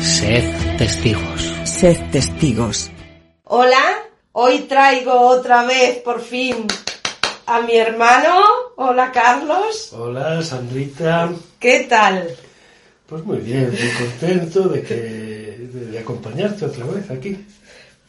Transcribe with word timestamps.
Sed 0.00 0.76
testigos. 0.78 1.54
Sed 1.64 1.96
testigos. 2.10 2.90
Hola, 3.44 3.98
hoy 4.32 4.60
traigo 4.60 5.12
otra 5.12 5.64
vez 5.64 5.98
por 5.98 6.20
fin 6.20 6.66
a 7.46 7.60
mi 7.62 7.76
hermano. 7.76 8.40
Hola 8.76 9.10
Carlos. 9.10 9.92
Hola 9.92 10.42
Sandrita. 10.42 11.30
¿Qué 11.58 11.86
tal? 11.88 12.28
Pues 13.06 13.24
muy 13.24 13.38
bien, 13.38 13.70
muy 13.70 14.08
contento 14.08 14.68
de 14.68 14.82
que 14.82 14.94
de, 14.94 15.86
de 15.90 15.98
acompañarte 15.98 16.66
otra 16.66 16.84
vez 16.86 17.10
aquí. 17.10 17.36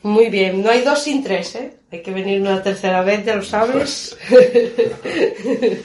Muy 0.03 0.29
bien, 0.29 0.61
no 0.61 0.69
hay 0.69 0.81
dos 0.81 1.03
sin 1.03 1.23
tres, 1.23 1.55
¿eh? 1.55 1.73
Hay 1.91 2.01
que 2.01 2.11
venir 2.11 2.39
una 2.39 2.61
tercera 2.63 3.01
vez, 3.01 3.25
ya 3.25 3.35
lo 3.35 3.43
sabes. 3.43 4.17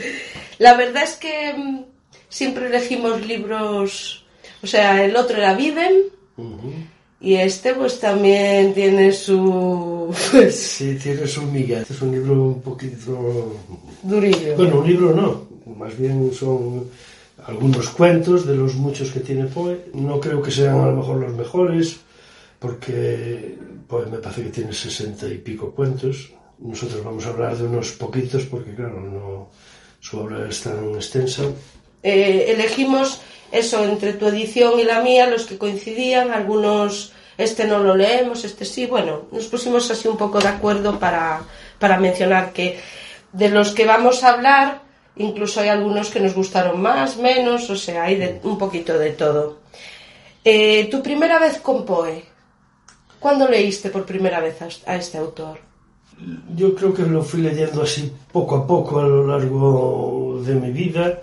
La 0.59 0.75
verdad 0.75 1.03
es 1.03 1.17
que 1.17 1.53
mm, 1.57 1.85
siempre 2.29 2.67
elegimos 2.67 3.25
libros, 3.27 4.24
o 4.65 4.67
sea, 4.67 5.05
el 5.05 5.15
otro 5.15 5.37
era 5.37 5.55
Viven 5.55 6.05
y 7.21 7.35
este 7.35 7.75
pues 7.75 8.01
también 8.01 8.73
tiene 8.73 9.13
su... 9.13 10.15
pues, 10.31 10.57
Sí, 10.79 10.99
tiene 11.03 11.27
su 11.27 11.43
miga. 11.43 11.81
Este 11.81 11.93
es 11.93 12.03
un 12.03 12.13
libro 12.13 12.33
un 12.33 12.63
poquito... 12.63 13.57
durillo. 14.03 14.57
Bueno, 14.57 14.81
un 14.81 14.87
libro 14.87 15.15
no, 15.15 15.75
más 15.77 15.97
bien 15.99 16.33
son 16.33 16.89
algunos 17.47 17.91
cuentos 17.91 18.47
de 18.47 18.57
los 18.57 18.75
muchos 18.75 19.11
que 19.11 19.21
tiene 19.21 19.45
Poe. 19.45 19.91
No 19.93 20.19
creo 20.19 20.41
que 20.41 20.51
sean 20.51 20.81
a 20.81 20.87
lo 20.87 20.97
mejor 20.97 21.17
los 21.19 21.35
mejores, 21.35 22.01
porque 22.59 23.59
Poe 23.87 24.07
me 24.07 24.19
parece 24.19 24.45
que 24.45 24.51
tiene 24.51 24.73
sesenta 24.73 25.29
y 25.29 25.37
pico 25.37 25.73
cuentos. 25.73 26.33
Nosotros 26.59 27.05
vamos 27.05 27.27
a 27.27 27.31
hablar 27.31 27.55
de 27.57 27.67
unos 27.67 27.93
poquitos 27.93 28.45
porque, 28.45 28.75
claro, 28.75 28.99
no, 28.99 29.51
su 30.01 30.19
obra 30.19 30.49
es 30.49 30.63
tan 30.63 30.95
extensa. 30.95 31.43
Eh, 32.03 32.53
elegimos 32.55 33.21
eso 33.55 33.85
entre 33.85 34.13
tu 34.13 34.27
edición 34.27 34.79
y 34.79 34.85
la 34.85 35.01
mía, 35.01 35.27
los 35.31 35.47
que 35.47 35.59
coincidían, 35.59 36.33
algunos 36.33 37.13
este 37.39 37.67
no 37.67 37.79
lo 37.79 37.97
leemos, 37.97 38.45
este 38.45 38.65
sí, 38.65 38.87
bueno, 38.87 39.23
nos 39.33 39.47
pusimos 39.47 39.91
así 39.91 40.09
un 40.09 40.17
poco 40.17 40.39
de 40.41 40.49
acuerdo 40.49 40.99
para, 40.99 41.43
para 41.79 41.99
mencionar 41.99 42.53
que 42.53 42.79
de 43.33 43.49
los 43.49 43.73
que 43.73 43.87
vamos 43.87 44.23
a 44.23 44.35
hablar, 44.35 44.83
incluso 45.17 45.61
hay 45.61 45.69
algunos 45.69 46.11
que 46.11 46.21
nos 46.21 46.35
gustaron 46.35 46.81
más, 46.81 47.17
menos, 47.17 47.69
o 47.71 47.77
sea, 47.77 48.05
hay 48.05 48.41
un 48.45 48.59
poquito 48.59 48.99
de 48.99 49.11
todo. 49.11 49.59
Eh, 50.45 50.89
tu 50.91 51.03
primera 51.03 51.39
vez 51.39 51.59
con 51.59 51.85
Poe, 51.85 52.25
¿cuándo 53.19 53.49
leíste 53.49 53.91
por 53.91 54.05
primera 54.05 54.41
vez 54.41 54.59
a 54.87 54.97
este 54.97 55.19
autor? 55.19 55.59
Yo 56.55 56.75
creo 56.75 56.95
que 56.95 57.03
lo 57.03 57.23
fui 57.23 57.41
leyendo 57.41 57.83
así 57.83 58.13
poco 58.31 58.57
a 58.57 58.67
poco 58.67 59.01
a 59.01 59.05
lo 59.05 59.27
largo 59.27 60.41
de 60.45 60.55
mi 60.55 60.71
vida. 60.71 61.23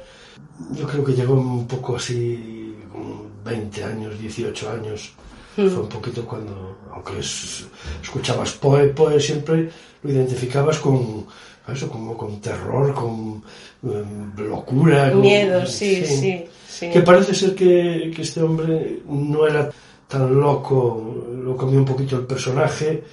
Yo 0.74 0.88
creo 0.88 1.04
que 1.04 1.14
llegó 1.14 1.34
un 1.36 1.68
poco 1.68 1.96
así, 1.96 2.76
con 2.92 3.44
20 3.44 3.84
años, 3.84 4.20
18 4.20 4.70
años. 4.72 5.14
Fue 5.56 5.66
un 5.82 5.90
poquito 5.90 6.26
cuando, 6.26 6.78
aunque 6.94 7.20
es- 7.20 7.66
escuchabas 8.02 8.54
Poe, 8.54 8.88
Poe 8.90 9.20
siempre 9.20 9.70
lo 10.04 10.12
identificabas 10.12 10.78
con 10.80 11.26
eso, 11.68 11.90
como 11.90 12.18
con 12.18 12.40
terror, 12.40 12.94
con 12.94 13.44
em, 13.84 14.32
locura. 14.50 15.12
con- 15.12 15.22
Miedo, 15.22 15.66
sí, 15.66 16.06
sí, 16.06 16.46
sí. 16.68 16.90
Que 16.90 17.02
parece 17.02 17.34
ser 17.36 17.54
que, 17.56 18.12
que 18.16 18.22
este 18.22 18.42
hombre 18.42 19.02
no 19.08 19.46
era 19.46 19.70
tan 20.08 20.34
loco, 20.40 21.26
lo 21.44 21.56
comió 21.58 21.80
un 21.80 21.86
poquito 21.86 22.16
el 22.18 22.26
personaje. 22.26 23.04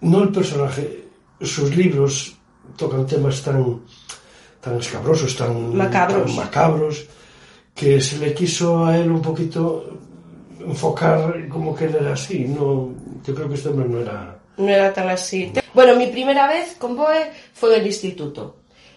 No 0.00 0.22
el 0.24 0.30
personaje, 0.30 1.04
sus 1.40 1.74
libros 1.76 2.36
tocan 2.76 3.06
temas 3.06 3.40
tan, 3.42 3.80
tan 4.64 4.78
escabrosos, 4.78 5.36
tan 5.36 5.76
Macabros. 5.76 6.26
tan 6.26 6.36
macabros, 6.36 7.04
que 7.74 8.00
se 8.00 8.18
le 8.18 8.32
quiso 8.32 8.84
a 8.86 8.96
él 8.96 9.10
un 9.10 9.20
poquito 9.20 9.98
enfocar 10.60 11.48
como 11.48 11.74
que 11.74 11.84
él 11.84 11.96
era 12.00 12.14
así. 12.14 12.40
No, 12.46 12.92
yo 13.24 13.34
creo 13.34 13.48
que 13.48 13.54
este 13.54 13.68
hombre 13.68 13.88
no 13.88 14.00
era... 14.00 14.38
No 14.56 14.68
era 14.68 14.92
tan 14.92 15.08
así. 15.10 15.52
Bueno, 15.74 15.96
mi 15.96 16.06
primera 16.06 16.46
vez 16.48 16.76
con 16.78 16.96
Boe 16.96 17.30
fue 17.52 17.74
en 17.74 17.80
el 17.80 17.86
instituto. 17.88 18.56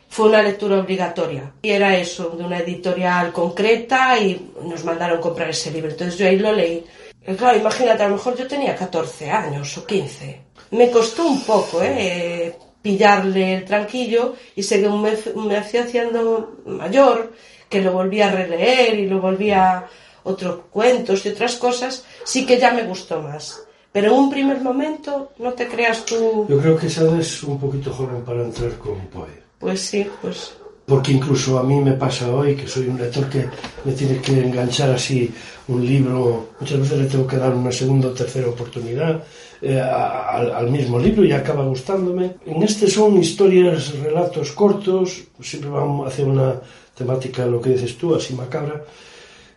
Fue 0.09 0.27
una 0.29 0.41
lectura 0.41 0.79
obligatoria. 0.79 1.51
Y 1.63 1.71
era 1.71 1.97
eso, 1.97 2.29
de 2.29 2.43
una 2.45 2.59
editorial 2.59 3.33
concreta 3.33 4.17
y 4.19 4.51
nos 4.63 4.85
mandaron 4.85 5.19
comprar 5.19 5.49
ese 5.49 5.71
libro. 5.71 5.89
Entonces 5.91 6.17
yo 6.17 6.27
ahí 6.27 6.37
lo 6.37 6.53
leí. 6.53 6.85
Y 7.27 7.33
claro, 7.33 7.57
imagínate, 7.57 8.03
a 8.03 8.07
lo 8.07 8.15
mejor 8.15 8.37
yo 8.37 8.47
tenía 8.47 8.75
14 8.75 9.29
años 9.29 9.77
o 9.77 9.85
15. 9.85 10.41
Me 10.71 10.89
costó 10.91 11.25
un 11.27 11.41
poco, 11.41 11.81
¿eh? 11.81 12.55
Pillarle 12.81 13.55
el 13.55 13.65
tranquillo 13.65 14.35
y 14.55 14.63
según 14.63 15.01
me, 15.01 15.13
me 15.35 15.57
hacía 15.57 15.83
haciendo 15.83 16.57
mayor, 16.65 17.33
que 17.69 17.81
lo 17.81 17.91
volví 17.91 18.21
a 18.21 18.31
releer 18.31 18.99
y 18.99 19.07
lo 19.07 19.19
volvía 19.19 19.87
otros 20.23 20.59
cuentos 20.71 21.25
y 21.25 21.29
otras 21.29 21.55
cosas, 21.55 22.05
sí 22.23 22.45
que 22.45 22.59
ya 22.59 22.71
me 22.71 22.83
gustó 22.83 23.21
más. 23.21 23.63
Pero 23.91 24.07
en 24.07 24.13
un 24.13 24.29
primer 24.29 24.61
momento, 24.61 25.31
no 25.39 25.53
te 25.53 25.67
creas 25.67 26.05
tú, 26.05 26.45
Yo 26.47 26.59
creo 26.59 26.77
que 26.77 26.87
esa 26.87 27.17
es 27.17 27.43
un 27.43 27.59
poquito 27.59 27.91
joven 27.91 28.21
para 28.23 28.43
entrar 28.43 28.73
con 28.77 28.99
Poe. 29.07 29.41
pues 29.59 29.81
sí, 29.81 30.05
pues 30.21 30.53
Porque 30.85 31.13
incluso 31.13 31.57
a 31.57 31.63
mí 31.63 31.79
me 31.79 31.93
pasa 31.93 32.29
hoy 32.29 32.55
que 32.55 32.67
soy 32.67 32.87
un 32.87 32.97
lector 32.97 33.29
que 33.29 33.47
me 33.85 33.93
tiene 33.93 34.21
que 34.21 34.33
enganchar 34.33 34.91
así 34.91 35.33
un 35.67 35.85
libro, 35.85 36.49
muchas 36.59 36.79
veces 36.79 36.99
le 36.99 37.05
tengo 37.07 37.25
que 37.25 37.37
dar 37.37 37.53
una 37.53 37.71
segunda 37.71 38.09
o 38.09 38.11
tercera 38.11 38.47
oportunidad 38.49 39.23
eh, 39.61 39.79
a- 39.79 40.29
al, 40.37 40.51
al 40.51 40.69
mismo 40.71 40.99
libro 40.99 41.23
y 41.25 41.31
acaba 41.31 41.65
gustándome. 41.65 42.35
En 42.45 42.61
este 42.63 42.87
son 42.87 43.17
historias, 43.17 43.93
relatos 43.99 44.51
cortos, 44.51 45.23
siempre 45.41 45.69
van 45.69 46.01
hacia 46.05 46.25
una 46.25 46.55
temática, 46.95 47.45
lo 47.45 47.61
que 47.61 47.71
dices 47.71 47.97
tú, 47.97 48.15
así 48.15 48.33
macabra, 48.33 48.83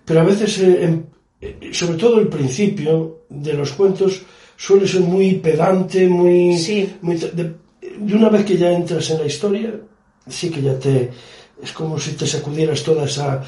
pero 0.04 0.20
a 0.20 0.24
veces, 0.24 0.58
eh, 0.60 0.84
en- 0.84 1.06
eh, 1.40 1.70
sobre 1.72 1.96
todo 1.98 2.18
el 2.20 2.28
principio 2.28 3.20
de 3.28 3.54
los 3.54 3.72
cuentos, 3.72 4.22
suele 4.56 4.86
ser 4.86 5.00
muy 5.02 5.34
pedante, 5.34 6.06
muy... 6.06 6.56
Sí. 6.58 6.94
muy 7.00 7.16
de, 7.16 7.54
de 7.98 8.14
una 8.14 8.28
vez 8.28 8.44
que 8.44 8.56
ya 8.58 8.70
entras 8.72 9.08
en 9.10 9.18
la 9.18 9.26
historia, 9.26 9.74
sí 10.30 10.50
que 10.50 10.62
ya 10.62 10.78
te... 10.78 11.10
Es 11.62 11.72
como 11.72 11.98
si 11.98 12.12
te 12.12 12.26
sacudieras 12.26 12.82
toda 12.82 13.04
esa, 13.04 13.42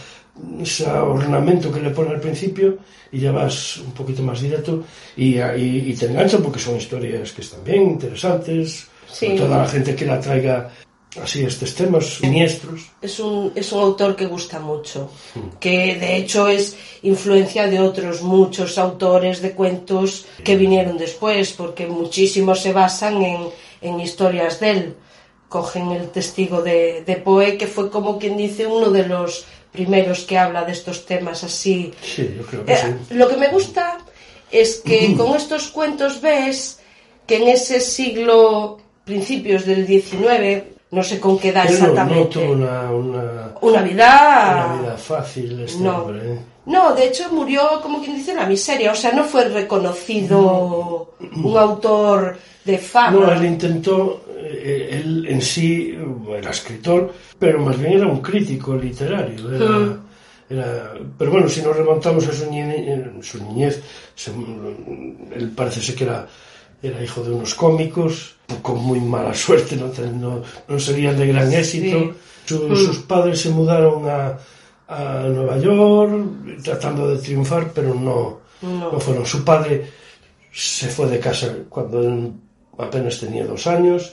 ese 0.60 0.86
ornamento 0.86 1.72
que 1.72 1.80
le 1.80 1.90
pone 1.90 2.10
al 2.10 2.20
principio 2.20 2.78
y 3.10 3.20
ya 3.20 3.32
vas 3.32 3.78
un 3.78 3.92
poquito 3.92 4.22
más 4.22 4.40
directo 4.42 4.84
y, 5.16 5.38
y, 5.38 5.84
y 5.90 5.94
te 5.94 6.06
enganchan 6.06 6.42
porque 6.42 6.58
son 6.60 6.76
historias 6.76 7.32
que 7.32 7.40
están 7.42 7.64
bien, 7.64 7.82
interesantes, 7.90 8.86
Sí. 9.10 9.26
sobre 9.26 9.38
todo 9.40 9.54
a 9.54 9.58
la 9.58 9.68
gente 9.68 9.94
que 9.94 10.06
la 10.06 10.18
traiga 10.20 10.70
así 11.22 11.42
estos 11.44 11.74
temas 11.74 12.06
siniestros. 12.16 12.90
es 13.02 13.20
un, 13.20 13.52
es 13.54 13.70
un 13.72 13.80
autor 13.80 14.16
que 14.16 14.24
gusta 14.24 14.58
mucho, 14.58 15.10
que 15.60 15.96
de 15.96 16.16
hecho 16.16 16.48
es 16.48 16.76
influencia 17.02 17.66
de 17.66 17.78
otros 17.80 18.22
muchos 18.22 18.78
autores 18.78 19.42
de 19.42 19.52
cuentos 19.52 20.24
que 20.42 20.56
vinieron 20.56 20.96
después, 20.96 21.52
porque 21.52 21.86
muchísimos 21.86 22.60
se 22.60 22.72
basan 22.72 23.20
en, 23.22 23.40
en 23.82 24.00
historias 24.00 24.60
de 24.60 24.70
él. 24.70 24.94
Cogen 25.52 25.92
el 25.92 26.08
testigo 26.08 26.62
de, 26.62 27.04
de 27.08 27.16
Poe, 27.16 27.58
que 27.58 27.66
fue 27.74 27.90
como 27.90 28.18
quien 28.18 28.36
dice 28.38 28.66
uno 28.66 28.88
de 28.90 29.04
los 29.06 29.44
primeros 29.70 30.24
que 30.26 30.38
habla 30.38 30.64
de 30.64 30.72
estos 30.72 31.04
temas 31.06 31.44
así 31.44 31.92
Sí, 32.02 32.34
yo 32.36 32.42
creo 32.48 32.64
que 32.64 32.72
Eh, 32.72 32.76
sí. 32.80 33.14
Lo 33.20 33.28
que 33.28 33.36
me 33.36 33.48
gusta 33.48 33.98
es 34.50 34.80
que 34.86 35.14
con 35.18 35.36
estos 35.36 35.68
cuentos 35.68 36.20
ves 36.20 36.80
que 37.26 37.36
en 37.36 37.48
ese 37.48 37.80
siglo, 37.80 38.78
principios 39.04 39.64
del 39.64 39.86
XIX, 39.86 40.64
no 40.92 41.02
sé 41.02 41.18
con 41.18 41.38
qué 41.38 41.48
edad 41.48 41.66
Él 41.68 41.74
no, 41.80 41.86
no 41.86 41.90
exactamente. 41.92 42.28
tuvo 42.38 42.52
una, 42.52 42.90
una, 42.92 43.52
Una 43.60 43.82
vida... 43.82 44.66
una 44.72 44.82
vida 44.82 44.96
fácil 44.96 45.60
este 45.60 45.82
No. 45.82 45.98
hombre. 46.04 46.32
¿eh? 46.34 46.38
No, 46.66 46.94
de 46.94 47.06
hecho 47.08 47.28
murió, 47.32 47.80
como 47.82 48.00
quien 48.00 48.14
dice, 48.16 48.30
en 48.30 48.36
la 48.36 48.46
miseria. 48.46 48.92
O 48.92 48.94
sea, 48.94 49.10
no 49.12 49.24
fue 49.24 49.48
reconocido 49.48 51.14
un 51.44 51.56
autor 51.56 52.36
de 52.64 52.78
fama. 52.78 53.10
No, 53.18 53.32
él 53.32 53.44
intentó, 53.44 54.22
eh, 54.38 54.90
él 55.02 55.26
en 55.28 55.42
sí 55.42 55.96
eh, 55.98 56.36
era 56.38 56.50
escritor, 56.50 57.12
pero 57.38 57.58
más 57.60 57.76
bien 57.78 57.94
era 57.94 58.06
un 58.06 58.20
crítico 58.20 58.76
literario. 58.76 59.52
Era, 59.56 59.68
Mm. 59.68 59.98
era- 60.50 60.92
pero 61.18 61.30
bueno, 61.32 61.48
si 61.48 61.62
nos 61.62 61.76
remontamos 61.76 62.28
a 62.28 62.32
su 62.32 62.48
niñez, 62.48 63.10
su 63.22 63.42
niñez 63.42 63.82
él 65.34 65.50
parece 65.56 65.80
ser 65.80 65.94
que 65.96 66.04
era, 66.04 66.26
era 66.82 67.02
hijo 67.02 67.22
de 67.22 67.30
unos 67.32 67.54
cómicos, 67.54 68.34
con 68.60 68.78
muy 68.82 69.00
mala 69.00 69.32
suerte, 69.34 69.76
no, 69.76 69.86
no, 70.12 70.42
no 70.68 70.78
serían 70.78 71.16
de 71.18 71.26
gran 71.28 71.52
éxito. 71.52 72.14
Su- 72.44 72.68
Mm. 72.68 72.74
Sus 72.76 72.98
padres 72.98 73.40
se 73.40 73.50
mudaron 73.50 74.08
a, 74.10 74.36
a 74.88 75.22
Nueva 75.28 75.56
York 75.58 76.60
tratando 76.64 77.08
de 77.08 77.18
triunfar, 77.22 77.70
pero 77.72 77.94
no, 77.94 78.40
No. 78.62 78.92
no 78.92 78.98
fueron. 79.00 79.24
Su 79.24 79.44
padre 79.44 79.86
se 80.52 80.88
fue 80.88 81.06
de 81.06 81.20
casa 81.20 81.54
cuando 81.68 82.00
él 82.02 82.32
apenas 82.78 83.20
tenía 83.20 83.46
dos 83.46 83.66
años 83.68 84.12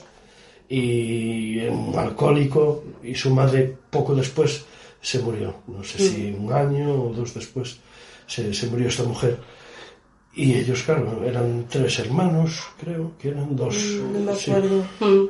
y 0.68 1.58
era 1.58 1.72
un 1.72 1.98
alcohólico 1.98 2.84
y 3.02 3.14
su 3.14 3.30
madre 3.34 3.76
poco 3.90 4.14
después 4.14 4.64
se 5.02 5.18
murió. 5.18 5.54
No 5.66 5.82
sé 5.82 5.98
si 5.98 6.32
un 6.38 6.52
año 6.52 6.92
o 7.06 7.12
dos 7.12 7.34
después 7.34 7.76
se, 8.26 8.54
se 8.54 8.66
murió 8.68 8.88
esta 8.88 9.02
mujer. 9.02 9.38
Y 10.34 10.54
ellos, 10.54 10.82
claro, 10.84 11.22
eran 11.26 11.66
tres 11.68 11.98
hermanos, 11.98 12.60
creo, 12.80 13.12
que 13.20 13.28
eran 13.30 13.56
dos. 13.56 13.74
Mm, 13.76 14.24
No 14.24 14.32
me 14.32 14.36
sí. 14.38 14.52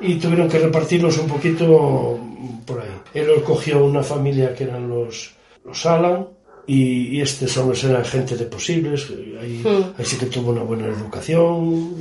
Y 0.03 0.15
tuvieron 0.17 0.49
que 0.49 0.59
repartirlos 0.59 1.17
un 1.19 1.27
poquito 1.27 2.19
por 2.67 2.81
ahí. 2.81 2.89
Él 3.15 3.29
cogió 3.43 3.85
una 3.85 4.03
familia 4.03 4.55
que 4.55 4.65
eran 4.65 4.89
los, 4.89 5.33
los 5.65 5.87
Alan 5.87 6.27
y, 6.67 7.17
y 7.17 7.21
estos 7.23 7.57
hombres 7.57 7.83
eran 7.85 8.05
gente 8.05 8.37
de 8.37 8.45
posibles. 8.45 9.09
Ahí, 9.41 9.63
Mm. 9.65 9.95
ahí 9.99 10.05
sí 10.05 10.17
que 10.19 10.27
tuvo 10.27 10.51
una 10.53 10.63
buena 10.63 10.87
educación. 10.87 11.95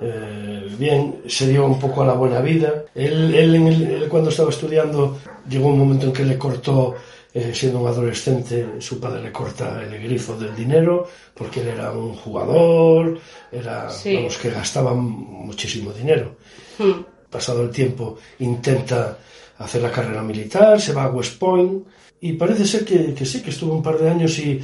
eh, 0.00 0.68
bien, 0.78 1.16
se 1.28 1.46
dio 1.48 1.64
un 1.66 1.78
poco 1.78 2.02
a 2.02 2.06
la 2.06 2.14
buena 2.14 2.40
vida. 2.40 2.84
Él, 2.94 3.32
él, 3.34 3.54
en 3.54 3.66
el- 3.68 3.82
él 3.84 4.08
cuando 4.08 4.30
estaba 4.30 4.50
estudiando 4.50 5.18
llegó 5.48 5.68
un 5.68 5.78
momento 5.78 6.06
en 6.06 6.12
que 6.12 6.24
le 6.24 6.36
cortó, 6.36 6.94
eh, 7.34 7.50
siendo 7.52 7.80
un 7.80 7.88
adolescente, 7.88 8.76
su 8.78 9.00
padre 9.00 9.20
le 9.22 9.32
corta 9.32 9.82
el 9.82 10.00
grifo 10.02 10.36
del 10.36 10.54
dinero 10.54 11.08
porque 11.34 11.60
él 11.62 11.68
era 11.68 11.90
un 11.92 12.14
jugador, 12.14 13.18
era, 13.50 13.90
Sí. 13.90 14.14
vamos, 14.14 14.38
que 14.38 14.50
gastaba 14.50 14.94
muchísimo 14.94 15.92
dinero 15.92 16.36
Mm. 16.78 17.04
pasado 17.30 17.62
el 17.64 17.70
tiempo, 17.70 18.16
intenta 18.38 19.18
hacer 19.58 19.82
la 19.82 19.90
carrera 19.90 20.22
militar, 20.22 20.80
se 20.80 20.92
va 20.92 21.04
a 21.04 21.10
West 21.10 21.38
Point 21.38 21.84
y 22.20 22.32
parece 22.34 22.64
ser 22.66 22.84
que, 22.84 23.12
que 23.14 23.26
sí, 23.26 23.42
que 23.42 23.50
estuvo 23.50 23.74
un 23.74 23.82
par 23.82 23.98
de 23.98 24.08
años 24.10 24.38
y 24.38 24.60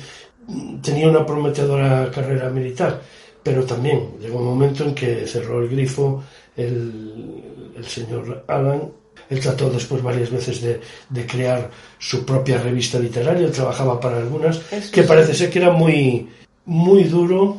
tenía 0.82 1.08
una 1.08 1.24
prometedora 1.26 2.10
carrera 2.10 2.48
militar, 2.50 3.00
pero 3.42 3.64
también 3.64 4.18
llegó 4.20 4.38
un 4.38 4.44
momento 4.46 4.84
en 4.84 4.94
que 4.94 5.26
cerró 5.26 5.60
el 5.62 5.68
grifo 5.68 6.22
el, 6.56 7.72
el 7.76 7.84
señor 7.84 8.44
Alan. 8.48 8.90
Él 9.30 9.40
trató 9.40 9.70
después 9.70 10.02
varias 10.02 10.30
veces 10.30 10.60
de, 10.60 10.80
de 11.08 11.26
crear 11.26 11.70
su 11.98 12.26
propia 12.26 12.58
revista 12.58 12.98
literaria, 12.98 13.46
él 13.46 13.52
trabajaba 13.52 13.98
para 14.00 14.18
algunas, 14.18 14.60
Eso 14.72 14.92
que 14.92 15.02
sí. 15.02 15.08
parece 15.08 15.34
ser 15.34 15.48
que 15.50 15.60
era 15.60 15.70
muy, 15.70 16.28
muy 16.66 17.04
duro 17.04 17.56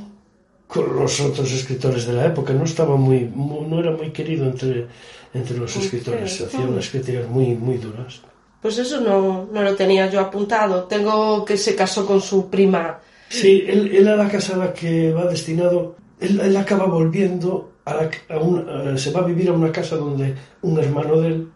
con 0.68 0.95
los 0.95 1.19
otros 1.21 1.51
escritores 1.51 2.06
de 2.06 2.13
la 2.13 2.25
época. 2.27 2.53
No 2.53 2.65
estaba 2.65 2.95
muy, 2.97 3.21
mu- 3.33 3.65
no 3.68 3.79
era 3.79 3.91
muy 3.91 4.12
querido 4.12 4.45
entre, 4.45 4.85
entre 5.33 5.57
los 5.57 5.75
escritores. 5.77 6.41
Hacía 6.41 6.62
unas 6.62 6.89
críticas 6.89 7.27
muy, 7.27 7.47
muy 7.56 7.77
duras. 7.77 8.19
Pues 8.62 8.77
eso 8.77 9.01
no, 9.01 9.47
no 9.51 9.62
lo 9.63 9.75
tenía 9.75 10.09
yo 10.09 10.19
apuntado. 10.19 10.83
Tengo 10.83 11.44
que 11.45 11.57
se 11.57 11.74
casó 11.75 12.06
con 12.06 12.21
su 12.21 12.50
prima. 12.50 13.00
Sí, 13.29 13.63
él, 13.67 13.91
él 13.95 14.07
a 14.09 14.15
la 14.17 14.29
casa 14.29 14.56
a 14.56 14.57
la 14.57 14.74
que 14.74 15.12
va 15.13 15.25
destinado, 15.25 15.95
él, 16.19 16.39
él 16.39 16.56
acaba 16.57 16.85
volviendo 16.85 17.71
a, 17.85 17.94
la, 17.95 18.12
a 18.29 18.38
un- 18.39 18.69
a- 18.69 18.97
se 18.97 19.12
va 19.12 19.21
a 19.21 19.25
vivir 19.25 19.50
a 19.50 19.53
una 19.53 19.71
casa 19.71 19.95
donde 19.95 20.35
un 20.62 20.77
hermano 20.79 21.19
de 21.21 21.27
él 21.29 21.47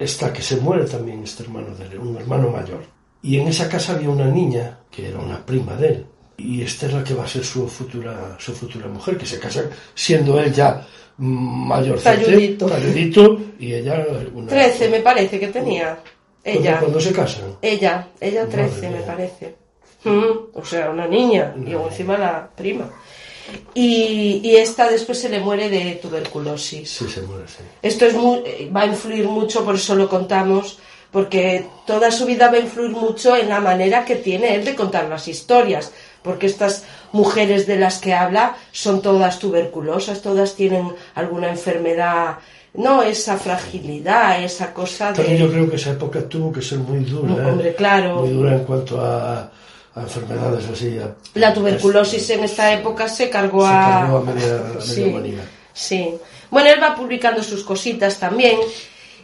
está, 0.00 0.32
que 0.32 0.42
se 0.42 0.56
muere 0.56 0.84
también 0.84 1.22
este 1.22 1.42
hermano 1.44 1.74
de 1.76 1.84
él, 1.86 1.98
un 1.98 2.16
hermano 2.16 2.50
mayor. 2.50 2.80
Y 3.22 3.38
en 3.38 3.48
esa 3.48 3.68
casa 3.68 3.92
había 3.92 4.08
una 4.10 4.26
niña 4.26 4.78
que 4.90 5.08
era 5.08 5.18
una 5.18 5.44
prima 5.44 5.74
de 5.76 5.88
él. 5.88 6.06
Y 6.38 6.62
esta 6.62 6.86
es 6.86 6.94
la 6.94 7.04
que 7.04 7.12
va 7.14 7.24
a 7.24 7.28
ser 7.28 7.44
su 7.44 7.68
futura, 7.68 8.36
su 8.38 8.52
futura 8.54 8.86
mujer, 8.88 9.18
que 9.18 9.26
se 9.26 9.38
casa 9.38 9.64
siendo 9.94 10.40
él 10.40 10.52
ya 10.52 10.86
mayor. 11.18 12.00
Talludito. 12.00 12.66
Talludito, 12.66 13.38
y 13.58 13.74
ella 13.74 14.06
una... 14.34 14.48
Trece, 14.48 14.88
me 14.88 15.00
parece 15.00 15.38
que 15.38 15.48
tenía. 15.48 15.98
¿Cuándo- 16.42 16.60
Ella. 16.60 16.78
¿Cuándo 16.80 17.00
se 17.00 17.12
casan? 17.12 17.56
Ella, 17.60 18.08
ella 18.18 18.46
Madre 18.46 18.68
13 18.68 18.90
me 18.90 19.00
parece. 19.02 19.54
Mm, 20.04 20.22
o 20.54 20.64
sea, 20.64 20.90
una 20.90 21.06
niña 21.06 21.54
y 21.66 21.72
aún 21.74 21.88
encima 21.90 22.16
la 22.16 22.48
prima. 22.56 22.88
Y, 23.74 24.40
y 24.42 24.56
esta 24.56 24.90
después 24.90 25.18
se 25.18 25.28
le 25.28 25.40
muere 25.40 25.68
de 25.68 25.98
tuberculosis. 26.02 26.90
Sí, 26.90 27.08
se 27.08 27.22
muere, 27.22 27.44
sí. 27.46 27.62
Esto 27.82 28.06
es 28.06 28.14
eh, 28.14 28.70
va 28.74 28.82
a 28.82 28.86
influir 28.86 29.26
mucho, 29.26 29.64
por 29.64 29.76
eso 29.76 29.94
lo 29.94 30.08
contamos, 30.08 30.78
porque 31.10 31.66
toda 31.86 32.10
su 32.10 32.26
vida 32.26 32.50
va 32.50 32.56
a 32.56 32.60
influir 32.60 32.90
mucho 32.90 33.36
en 33.36 33.48
la 33.48 33.60
manera 33.60 34.04
que 34.04 34.16
tiene 34.16 34.54
él 34.54 34.64
de 34.64 34.74
contar 34.74 35.08
las 35.08 35.28
historias, 35.28 35.92
porque 36.22 36.46
estas 36.46 36.84
mujeres 37.12 37.66
de 37.66 37.76
las 37.76 37.98
que 37.98 38.14
habla 38.14 38.56
son 38.72 39.02
todas 39.02 39.38
tuberculosas, 39.38 40.22
todas 40.22 40.54
tienen 40.54 40.92
alguna 41.14 41.48
enfermedad, 41.48 42.38
no 42.74 43.02
esa 43.02 43.36
fragilidad, 43.36 44.42
esa 44.44 44.72
cosa 44.72 45.12
También 45.12 45.38
yo 45.38 45.50
creo 45.50 45.68
que 45.68 45.76
esa 45.76 45.90
época 45.90 46.22
tuvo 46.28 46.52
que 46.52 46.62
ser 46.62 46.78
muy 46.78 47.00
dura. 47.00 47.34
¿eh? 47.34 47.50
Hombre, 47.50 47.74
claro. 47.74 48.20
Muy 48.20 48.30
dura 48.30 48.54
en 48.54 48.64
cuanto 48.64 49.00
a, 49.00 49.50
a 49.94 50.02
enfermedades 50.02 50.66
así. 50.68 50.98
a- 50.98 51.14
La 51.34 51.52
tuberculosis 51.52 52.30
en 52.30 52.44
esta 52.44 52.72
época 52.72 53.08
se 53.08 53.28
cargó 53.30 53.62
Se 53.62 53.72
a... 53.72 54.00
cargó 54.00 54.16
a 54.18 54.22
media, 54.22 54.54
a 54.56 54.62
media 54.62 54.80
Sí. 54.80 55.02
humanidad. 55.02 55.44
Sí. 55.72 56.14
Bueno, 56.50 56.68
él 56.70 56.82
va 56.82 56.94
publicando 56.94 57.42
sus 57.42 57.62
cositas 57.64 58.18
también 58.18 58.58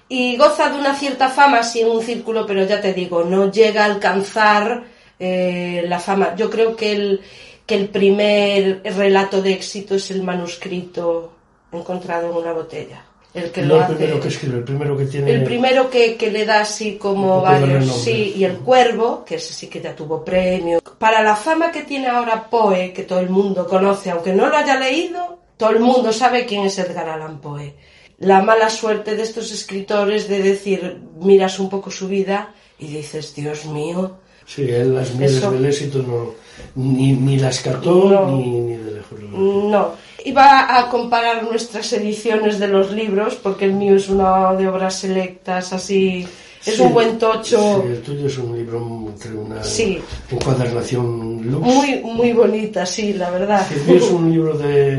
y 0.08 0.36
goza 0.36 0.70
de 0.70 0.78
una 0.78 0.94
cierta 0.94 1.28
fama, 1.28 1.62
sí, 1.62 1.80
en 1.80 1.88
un 1.88 2.02
círculo, 2.02 2.46
pero 2.46 2.64
ya 2.64 2.80
te 2.80 2.92
digo, 2.92 3.24
no 3.24 3.50
llega 3.50 3.82
a 3.82 3.86
alcanzar 3.86 4.84
eh, 5.18 5.84
la 5.88 5.98
fama. 5.98 6.34
Yo 6.36 6.48
creo 6.50 6.76
que 6.76 6.92
el, 6.92 7.20
que 7.66 7.74
el 7.74 7.88
primer 7.88 8.82
relato 8.84 9.42
de 9.42 9.54
éxito 9.54 9.94
es 9.96 10.10
el 10.10 10.22
manuscrito 10.22 11.32
encontrado 11.72 12.30
en 12.30 12.36
una 12.36 12.52
botella. 12.52 13.02
El 13.34 13.50
que 13.50 13.62
no 13.62 13.68
lo 13.68 13.76
el 13.76 13.82
hace. 13.82 13.94
primero 13.96 14.20
que 14.20 14.28
escribe, 14.28 14.56
el 14.58 14.64
primero 14.64 14.96
que 14.96 15.04
tiene. 15.06 15.30
El 15.32 15.44
primero 15.44 15.90
que, 15.90 16.16
que 16.16 16.30
le 16.30 16.46
da 16.46 16.60
así 16.60 16.96
como 16.96 17.42
varios, 17.42 17.84
sí, 18.02 18.32
y 18.36 18.44
el 18.44 18.58
cuervo, 18.58 19.24
que 19.26 19.34
ese 19.34 19.52
sí 19.52 19.66
que 19.66 19.80
ya 19.80 19.94
tuvo 19.94 20.24
premio. 20.24 20.80
Para 20.98 21.22
la 21.22 21.36
fama 21.36 21.70
que 21.70 21.82
tiene 21.82 22.06
ahora 22.08 22.48
Poe, 22.48 22.92
que 22.94 23.02
todo 23.02 23.20
el 23.20 23.28
mundo 23.28 23.66
conoce, 23.66 24.10
aunque 24.10 24.32
no 24.32 24.48
lo 24.48 24.56
haya 24.56 24.78
leído, 24.80 25.38
todo 25.58 25.70
el 25.70 25.80
mundo 25.80 26.12
sabe 26.12 26.46
quién 26.46 26.64
es 26.64 26.78
Edgar 26.78 27.08
Allan 27.10 27.38
Poe. 27.40 27.74
La 28.20 28.40
mala 28.40 28.70
suerte 28.70 29.14
de 29.16 29.22
estos 29.22 29.52
escritores 29.52 30.26
de 30.28 30.42
decir, 30.42 31.02
miras 31.20 31.58
un 31.58 31.68
poco 31.68 31.90
su 31.90 32.08
vida 32.08 32.54
y 32.78 32.86
dices, 32.86 33.34
Dios 33.34 33.66
mío, 33.66 34.18
Sí, 34.46 34.62
él 34.62 34.94
las 34.94 35.12
mieles 35.14 35.38
Eso. 35.38 35.50
del 35.50 35.64
éxito 35.66 35.98
no, 36.04 36.30
ni, 36.76 37.12
ni 37.14 37.36
las 37.36 37.60
cartó 37.60 37.90
No. 38.08 38.30
ni, 38.36 38.44
ni 38.60 38.76
de 38.76 38.92
lejos. 38.92 39.18
no. 39.20 39.90
Iba 40.26 40.76
a 40.76 40.88
comparar 40.88 41.44
nuestras 41.44 41.92
ediciones 41.92 42.58
de 42.58 42.66
los 42.66 42.90
libros, 42.90 43.36
porque 43.36 43.64
el 43.66 43.74
mío 43.74 43.94
es 43.94 44.08
una 44.08 44.52
de 44.54 44.66
obras 44.66 44.94
selectas, 44.98 45.72
así, 45.72 46.26
es 46.64 46.74
Sí, 46.76 46.82
un 46.82 46.92
buen 46.92 47.16
tocho. 47.16 47.82
Sí, 47.84 47.88
el 47.92 48.02
tuyo 48.02 48.26
es 48.26 48.36
un 48.38 48.56
libro 48.56 48.78
entre 49.08 49.32
una 49.34 49.62
Sí. 49.62 50.00
encuadernación 50.30 51.42
lux. 51.50 51.64
Muy, 51.64 52.00
muy 52.02 52.32
bonita, 52.32 52.84
sí, 52.86 53.12
la 53.12 53.30
verdad. 53.30 53.64
El 53.72 53.82
mío 53.84 53.96
es 54.04 54.10
un 54.10 54.30
libro 54.32 54.58
de, 54.58 54.96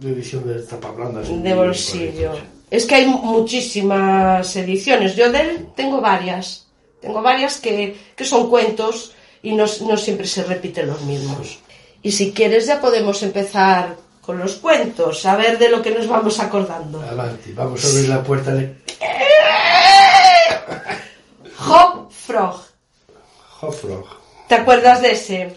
de 0.00 0.10
edición 0.12 0.46
de 0.46 0.62
tapa 0.62 0.92
blanda. 0.92 1.20
De 1.22 1.54
bolsillo. 1.54 2.32
Es 2.70 2.86
que 2.86 2.94
hay 2.96 3.06
muchísimas 3.06 4.54
ediciones. 4.56 5.16
Yo 5.16 5.32
de 5.32 5.40
él 5.40 5.66
tengo 5.74 6.00
varias. 6.00 6.66
Tengo 7.00 7.22
varias 7.22 7.58
que, 7.58 7.96
que 8.14 8.24
son 8.24 8.48
cuentos 8.50 9.12
y 9.42 9.52
no, 9.52 9.64
no 9.86 9.96
siempre 9.96 10.26
se 10.26 10.44
repiten 10.44 10.86
los 10.86 11.00
mismos. 11.02 11.58
Y 12.02 12.12
si 12.12 12.32
quieres 12.32 12.66
ya 12.66 12.80
podemos 12.80 13.22
empezar 13.22 13.96
con 14.28 14.38
los 14.38 14.56
cuentos, 14.56 15.24
a 15.24 15.36
ver 15.36 15.56
de 15.58 15.70
lo 15.70 15.80
que 15.80 15.90
nos 15.90 16.06
vamos 16.06 16.38
acordando. 16.38 17.00
Adelante, 17.00 17.50
vamos 17.56 17.82
a 17.82 17.88
abrir 17.88 18.08
la 18.10 18.22
puerta 18.22 18.52
de 18.52 18.74
Hop 21.66 22.10
Frog. 22.12 22.60
Hofrog. 23.62 24.04
¿Te 24.46 24.54
acuerdas 24.56 25.00
de 25.00 25.12
ese? 25.12 25.56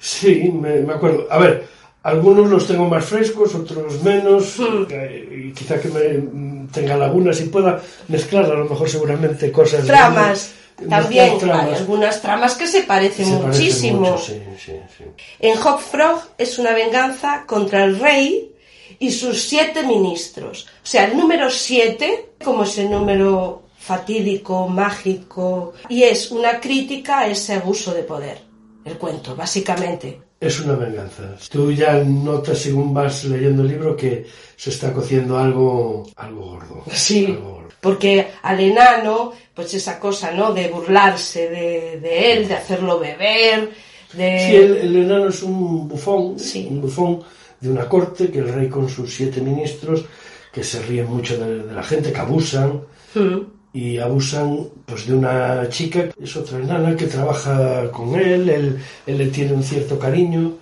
Sí, 0.00 0.50
me, 0.52 0.80
me 0.80 0.92
acuerdo. 0.94 1.28
A 1.30 1.38
ver, 1.38 1.68
algunos 2.02 2.50
los 2.50 2.66
tengo 2.66 2.88
más 2.88 3.04
frescos, 3.04 3.54
otros 3.54 4.02
menos, 4.02 4.58
Hmm. 4.58 4.86
eh, 4.90 5.44
y 5.46 5.52
quizá 5.52 5.80
que 5.80 5.88
me 5.88 6.18
mm, 6.18 6.66
tenga 6.72 6.96
lagunas 6.96 7.40
y 7.42 7.44
pueda 7.44 7.80
mezclar 8.08 8.46
a 8.46 8.54
lo 8.54 8.64
mejor 8.64 8.90
seguramente 8.90 9.52
cosas. 9.52 9.86
Tramas. 9.86 10.30
mezclar 10.30 10.63
También 10.88 11.38
hay 11.50 11.74
algunas 11.74 12.20
tramas 12.20 12.54
que 12.54 12.66
se 12.66 12.82
parecen 12.82 13.26
Se 13.26 13.32
parecen 13.36 13.48
muchísimo. 13.48 14.00
mucho, 14.00 14.18
sí, 14.18 14.42
sí, 14.58 14.72
sí. 14.98 15.04
En 15.38 15.58
Hop 15.58 15.78
Frog 15.80 16.20
es 16.36 16.58
una 16.58 16.72
venganza 16.72 17.44
contra 17.46 17.84
el 17.84 17.98
rey 17.98 18.52
y 18.98 19.10
sus 19.12 19.42
siete 19.42 19.84
ministros. 19.84 20.66
O 20.82 20.86
sea, 20.86 21.04
el 21.04 21.16
número 21.16 21.50
siete, 21.50 22.30
como 22.42 22.64
ese 22.64 22.88
número 22.88 23.62
fatídico, 23.78 24.66
mágico, 24.66 25.74
y 25.88 26.02
es 26.02 26.30
una 26.30 26.60
crítica 26.60 27.20
a 27.20 27.26
ese 27.28 27.54
abuso 27.54 27.92
de 27.92 28.02
poder. 28.02 28.42
El 28.84 28.98
cuento, 28.98 29.36
básicamente. 29.36 30.23
Es 30.40 30.60
una 30.60 30.74
venganza. 30.74 31.36
Tú 31.50 31.72
ya 31.72 31.94
notas 32.04 32.58
según 32.58 32.92
vas 32.92 33.24
leyendo 33.24 33.62
el 33.62 33.68
libro 33.68 33.96
que 33.96 34.26
se 34.56 34.70
está 34.70 34.92
cociendo 34.92 35.38
algo, 35.38 36.06
algo 36.16 36.40
gordo. 36.46 36.84
Sí. 36.92 37.26
Algo 37.26 37.52
gordo. 37.54 37.68
Porque 37.80 38.28
al 38.42 38.60
enano, 38.60 39.32
pues 39.54 39.72
esa 39.74 39.98
cosa, 39.98 40.30
¿no? 40.32 40.52
De 40.52 40.68
burlarse 40.68 41.48
de, 41.48 42.00
de 42.00 42.32
él, 42.32 42.48
de 42.48 42.54
hacerlo 42.54 42.98
beber, 42.98 43.70
de... 44.12 44.38
Sí, 44.46 44.56
el, 44.56 44.76
el 44.78 44.96
enano 44.96 45.28
es 45.28 45.42
un 45.42 45.88
bufón, 45.88 46.38
Sí. 46.38 46.66
un 46.70 46.80
bufón 46.82 47.22
de 47.60 47.70
una 47.70 47.88
corte 47.88 48.30
que 48.30 48.38
el 48.40 48.52
rey 48.52 48.68
con 48.68 48.88
sus 48.88 49.14
siete 49.14 49.40
ministros 49.40 50.04
que 50.52 50.62
se 50.62 50.80
ríen 50.82 51.06
mucho 51.08 51.36
de, 51.38 51.62
de 51.64 51.72
la 51.72 51.82
gente, 51.82 52.12
que 52.12 52.18
abusan 52.20 52.80
Mm. 53.14 53.38
Y 53.74 53.98
abusan 53.98 54.68
pues 54.86 55.06
de 55.06 55.14
una 55.14 55.68
chica, 55.68 56.08
es 56.22 56.36
otra 56.36 56.58
enana 56.58 56.96
que 56.96 57.06
trabaja 57.06 57.90
con 57.90 58.14
él, 58.14 58.48
él, 58.48 58.78
él 59.04 59.18
le 59.18 59.26
tiene 59.26 59.52
un 59.52 59.64
cierto 59.64 59.98
cariño 59.98 60.52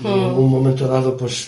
y 0.00 0.06
en 0.06 0.14
un 0.14 0.50
momento 0.50 0.86
dado 0.86 1.16
pues 1.16 1.46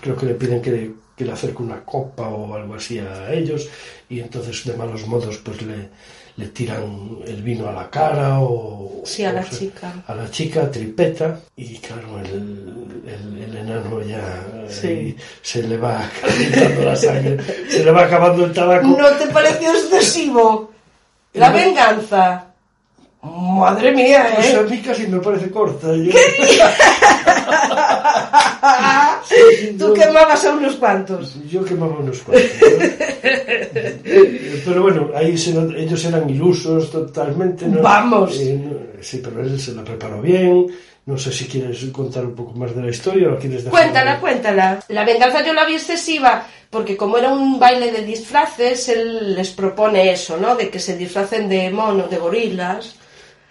creo 0.00 0.16
que 0.16 0.26
le 0.26 0.34
piden 0.34 0.60
que, 0.60 0.92
que 1.16 1.24
le 1.24 1.32
acerque 1.32 1.62
una 1.62 1.84
copa 1.84 2.28
o 2.28 2.54
algo 2.54 2.74
así 2.74 2.98
a 2.98 3.32
ellos 3.32 3.68
y 4.08 4.18
entonces 4.18 4.64
de 4.64 4.76
malos 4.76 5.06
modos 5.06 5.38
pues 5.38 5.62
le, 5.62 5.88
le 6.36 6.48
tiran 6.48 7.18
el 7.26 7.42
vino 7.42 7.68
a 7.68 7.72
la 7.72 7.88
cara 7.90 8.40
o 8.40 9.02
Sí, 9.04 9.24
a 9.24 9.32
la 9.32 9.40
o 9.40 9.44
sea, 9.44 9.58
chica. 9.58 9.92
a 10.06 10.14
la 10.14 10.30
chica 10.30 10.70
tripeta 10.70 11.38
y 11.56 11.76
claro 11.78 12.18
el, 12.20 13.02
el, 13.06 13.42
el 13.44 13.56
enano 13.56 14.02
ya 14.02 14.46
Sí. 14.68 14.86
eh, 14.88 15.16
se 15.42 15.62
le 15.62 15.76
va 15.76 16.08
calentando 16.20 16.84
la 16.84 16.96
sangre 16.96 17.38
se 17.68 17.84
le 17.84 17.90
va 17.90 18.04
acabando 18.04 18.44
el 18.46 18.52
tabaco 18.52 18.86
¿No 18.86 19.08
te 19.10 19.26
pareció 19.28 19.70
excesivo? 19.72 20.70
La 21.34 21.50
No. 21.50 21.56
venganza. 21.56 22.46
Madre 23.22 23.92
mía, 23.92 24.30
Pues 24.34 24.54
a 24.54 24.60
¿eh? 24.60 24.66
mí 24.68 24.82
casi 24.82 25.06
me 25.06 25.18
parece 25.18 25.50
corta. 25.50 25.88
Yo- 25.94 26.12
Tú 29.78 29.94
quemabas 29.94 30.44
a 30.44 30.52
unos 30.54 30.76
cuantos. 30.76 31.36
Yo 31.50 31.64
quemaba 31.64 31.98
unos 31.98 32.20
cuantos. 32.20 32.50
¿no? 32.60 32.78
pero 34.64 34.82
bueno, 34.82 35.10
ahí 35.14 35.36
se 35.36 35.50
ellos 35.50 36.04
eran 36.04 36.28
ilusos 36.28 36.90
totalmente. 36.90 37.66
¿no? 37.66 37.82
Vamos. 37.82 38.38
Eh, 38.38 38.60
no- 38.62 39.02
sí, 39.02 39.20
pero 39.22 39.42
él 39.42 39.58
se 39.60 39.72
la 39.72 39.84
preparó 39.84 40.20
bien. 40.20 40.66
No 41.06 41.18
sé 41.18 41.32
si 41.32 41.44
quieres 41.44 41.84
contar 41.92 42.24
un 42.24 42.34
poco 42.34 42.52
más 42.54 42.74
de 42.74 42.82
la 42.82 42.88
historia 42.90 43.30
o 43.30 43.36
quieres 43.38 43.64
dejar. 43.64 43.78
Cuéntala, 43.78 44.20
cuéntala. 44.20 44.80
La 44.88 45.04
venganza 45.04 45.44
yo 45.44 45.52
la 45.52 45.66
vi 45.66 45.74
excesiva 45.74 46.46
porque 46.70 46.96
como 46.96 47.18
era 47.18 47.32
un 47.32 47.58
baile 47.58 47.92
de 47.92 48.02
disfraces, 48.04 48.88
él 48.88 49.34
les 49.34 49.50
propone 49.50 50.10
eso, 50.10 50.36
¿no? 50.38 50.56
De 50.56 50.70
que 50.70 50.80
se 50.80 50.96
disfracen 50.96 51.48
de 51.48 51.70
monos, 51.70 52.10
de 52.10 52.16
gorilas. 52.16 52.96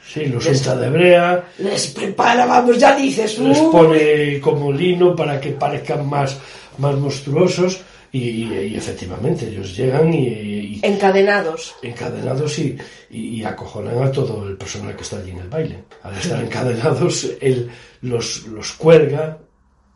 Sí, 0.06 0.26
los 0.26 0.46
unta 0.46 0.76
de 0.76 0.90
brea, 0.90 1.44
Les 1.60 1.88
prepara, 1.88 2.46
vamos, 2.46 2.78
ya 2.78 2.96
dices. 2.96 3.40
les 3.40 3.58
"Uh". 3.60 3.72
pone 3.72 4.40
como 4.40 4.72
lino 4.72 5.16
para 5.16 5.40
que 5.40 5.52
parezcan 5.52 6.08
más, 6.08 6.38
más 6.78 6.96
monstruosos. 6.96 7.82
Y, 8.12 8.44
y- 8.44 8.68
y 8.74 8.76
efectivamente, 8.78 9.48
ellos 9.48 9.76
llegan 9.76 10.14
y, 10.14 10.28
y- 10.28 10.80
Encadenados. 10.84 11.74
encadenados 11.82 12.60
y, 12.60 12.78
y- 13.10 13.40
y 13.40 13.44
acojonan 13.44 14.04
a 14.04 14.12
todo 14.12 14.48
el 14.48 14.56
personal 14.56 14.96
que 14.96 15.02
está 15.02 15.18
allí 15.18 15.32
en 15.32 15.40
el 15.40 15.50
baile. 15.50 15.84
Al 16.04 16.16
estar 16.16 16.40
encadenados, 16.44 17.28
él 17.42 17.72
los, 18.02 18.46
los 18.48 18.72
cuelga 18.74 19.40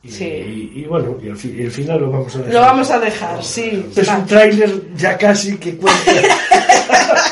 y, 0.01 0.09
Sí. 0.09 0.23
y- 0.25 0.71
y 0.79 0.83
bueno, 0.85 1.15
y 1.21 1.27
el, 1.27 1.37
fi- 1.37 1.53
y 1.59 1.61
el 1.61 1.71
final 1.71 1.99
lo 2.01 2.09
vamos 2.11 2.33
a 2.35 2.39
dejar. 2.39 2.53
Lo 2.55 2.61
vamos 2.61 2.89
a 2.89 2.99
dejar, 2.99 3.43
sí. 3.43 3.85
Es 3.95 4.09
Va. 4.09 4.17
un 4.17 4.25
tráiler 4.25 4.95
ya 4.95 5.15
casi 5.15 5.57
que 5.57 5.75
cuenta. 5.77 6.11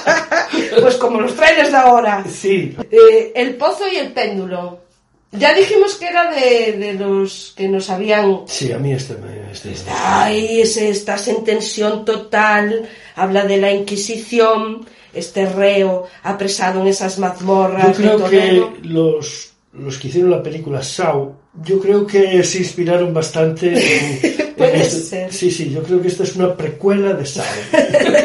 Pues 0.97 1.01
como 1.11 1.21
los 1.21 1.35
trailers 1.35 1.71
de 1.71 1.77
ahora. 1.77 2.23
sí, 2.29 2.75
Eh, 2.91 3.31
el 3.35 3.55
pozo 3.55 3.83
y 3.91 3.97
el 3.97 4.11
péndulo. 4.13 4.79
Ya 5.31 5.53
dijimos 5.53 5.95
que 5.95 6.07
era 6.07 6.31
de, 6.33 6.73
de 6.73 6.93
los 6.93 7.53
que 7.57 7.67
nos 7.67 7.89
habían 7.89 8.43
sí, 8.47 8.71
a 8.71 8.77
mí 8.77 8.93
este. 8.93 9.15
Este, 9.51 9.73
Ay, 9.93 10.61
ese, 10.61 10.89
estás 10.89 11.27
en 11.27 11.43
tensión 11.43 12.05
total, 12.05 12.87
habla 13.15 13.43
de 13.45 13.57
la 13.57 13.71
Inquisición, 13.71 14.85
este 15.13 15.45
reo 15.45 16.07
apresado 16.23 16.81
en 16.81 16.87
esas 16.87 17.15
Yo 17.15 17.21
mazmorras 17.21 17.97
de 17.97 18.03
creo 18.03 18.25
que 18.29 18.71
los, 18.83 19.51
los 19.73 19.97
que 19.97 20.07
hicieron 20.09 20.31
la 20.31 20.43
película 20.43 20.81
Saw, 20.83 21.33
yo 21.63 21.79
creo 21.79 22.05
que 22.07 22.41
se 22.43 22.59
inspiraron 22.59 23.13
bastante 23.13 23.73
en 24.37 24.53
Puede 24.55 24.81
este- 24.83 24.99
ser. 25.01 25.33
Sí, 25.33 25.51
sí, 25.51 25.69
yo 25.69 25.83
creo 25.83 26.01
que 26.01 26.07
esta 26.07 26.23
es 26.23 26.35
una 26.37 26.55
precuela 26.55 27.13
de 27.13 27.25
Saw. 27.25 27.43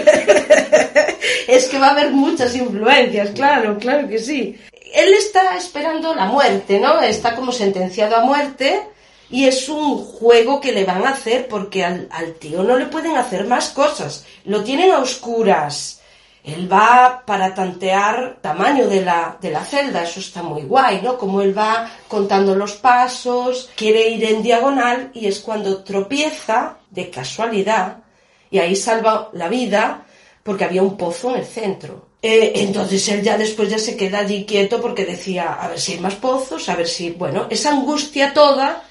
Es 1.51 1.69
que 1.69 1.81
va 1.81 1.89
a 1.89 1.91
haber 1.91 2.13
muchas 2.13 2.55
influencias, 2.55 3.31
claro, 3.31 3.77
claro 3.77 4.07
que 4.07 4.21
sí. 4.21 4.57
Él 4.95 5.13
está 5.15 5.57
esperando 5.57 6.15
la 6.15 6.27
muerte, 6.27 6.79
¿no? 6.79 7.01
Está 7.01 7.35
como 7.35 7.51
sentenciado 7.51 8.15
a 8.15 8.25
muerte 8.25 8.83
y 9.31 9.47
es 9.47 9.69
un 9.69 9.99
juego 9.99 10.61
que 10.61 10.71
le 10.71 10.85
van 10.85 11.05
a 11.05 11.11
hacer 11.11 11.49
porque 11.49 11.85
al, 11.85 12.09
tío 12.39 12.63
no 12.63 12.77
le 12.77 12.87
pueden 12.87 13.17
hacer 13.17 13.49
más 13.49 13.71
cosas. 13.71 14.25
Lo 14.45 14.63
tienen 14.63 14.93
a 14.93 15.01
oscuras. 15.01 16.01
Él 16.45 16.73
va 16.73 17.25
para 17.27 17.53
tantear 17.53 18.39
tamaño 18.41 18.87
de 18.87 19.03
la, 19.03 19.37
de 19.41 19.51
la 19.51 19.65
celda, 19.65 20.05
eso 20.05 20.21
está 20.21 20.45
muy 20.45 20.63
guay, 20.63 21.01
¿no? 21.03 21.19
Como 21.19 21.43
él 21.43 21.57
va 21.59 21.91
contando 22.07 22.55
los 22.55 22.75
pasos, 22.75 23.71
quiere 23.75 24.09
ir 24.09 24.25
en 24.25 24.45
diagonal 24.45 25.11
y 25.15 25.27
es 25.27 25.41
cuando 25.41 25.83
tropieza 25.83 26.77
de 26.91 27.11
casualidad 27.11 28.05
y 28.53 28.61
ahí 28.61 28.77
salva 28.77 29.31
la 29.33 29.49
vida 29.49 30.07
porque 30.43 30.65
había 30.65 30.83
un 30.83 30.97
pozo 30.97 31.31
en 31.31 31.41
el 31.41 31.47
centro. 31.47 32.07
Eh, 32.23 32.53
entonces 32.57 33.09
él 33.09 33.23
ya 33.23 33.39
después 33.39 33.71
ya 33.71 33.79
se 33.79 33.97
queda 33.97 34.19
allí 34.19 34.45
quieto 34.45 34.81
porque 34.81 35.07
decía, 35.07 35.55
a 35.55 35.69
ver 35.69 35.81
si 35.81 35.93
hay 35.93 36.01
más 36.01 36.17
pozos, 36.17 36.69
a 36.69 36.77
ver 36.77 36.87
si, 36.87 37.11
bueno, 37.11 37.47
esa 37.51 37.71
angustia 37.71 38.35
toda 38.35 38.83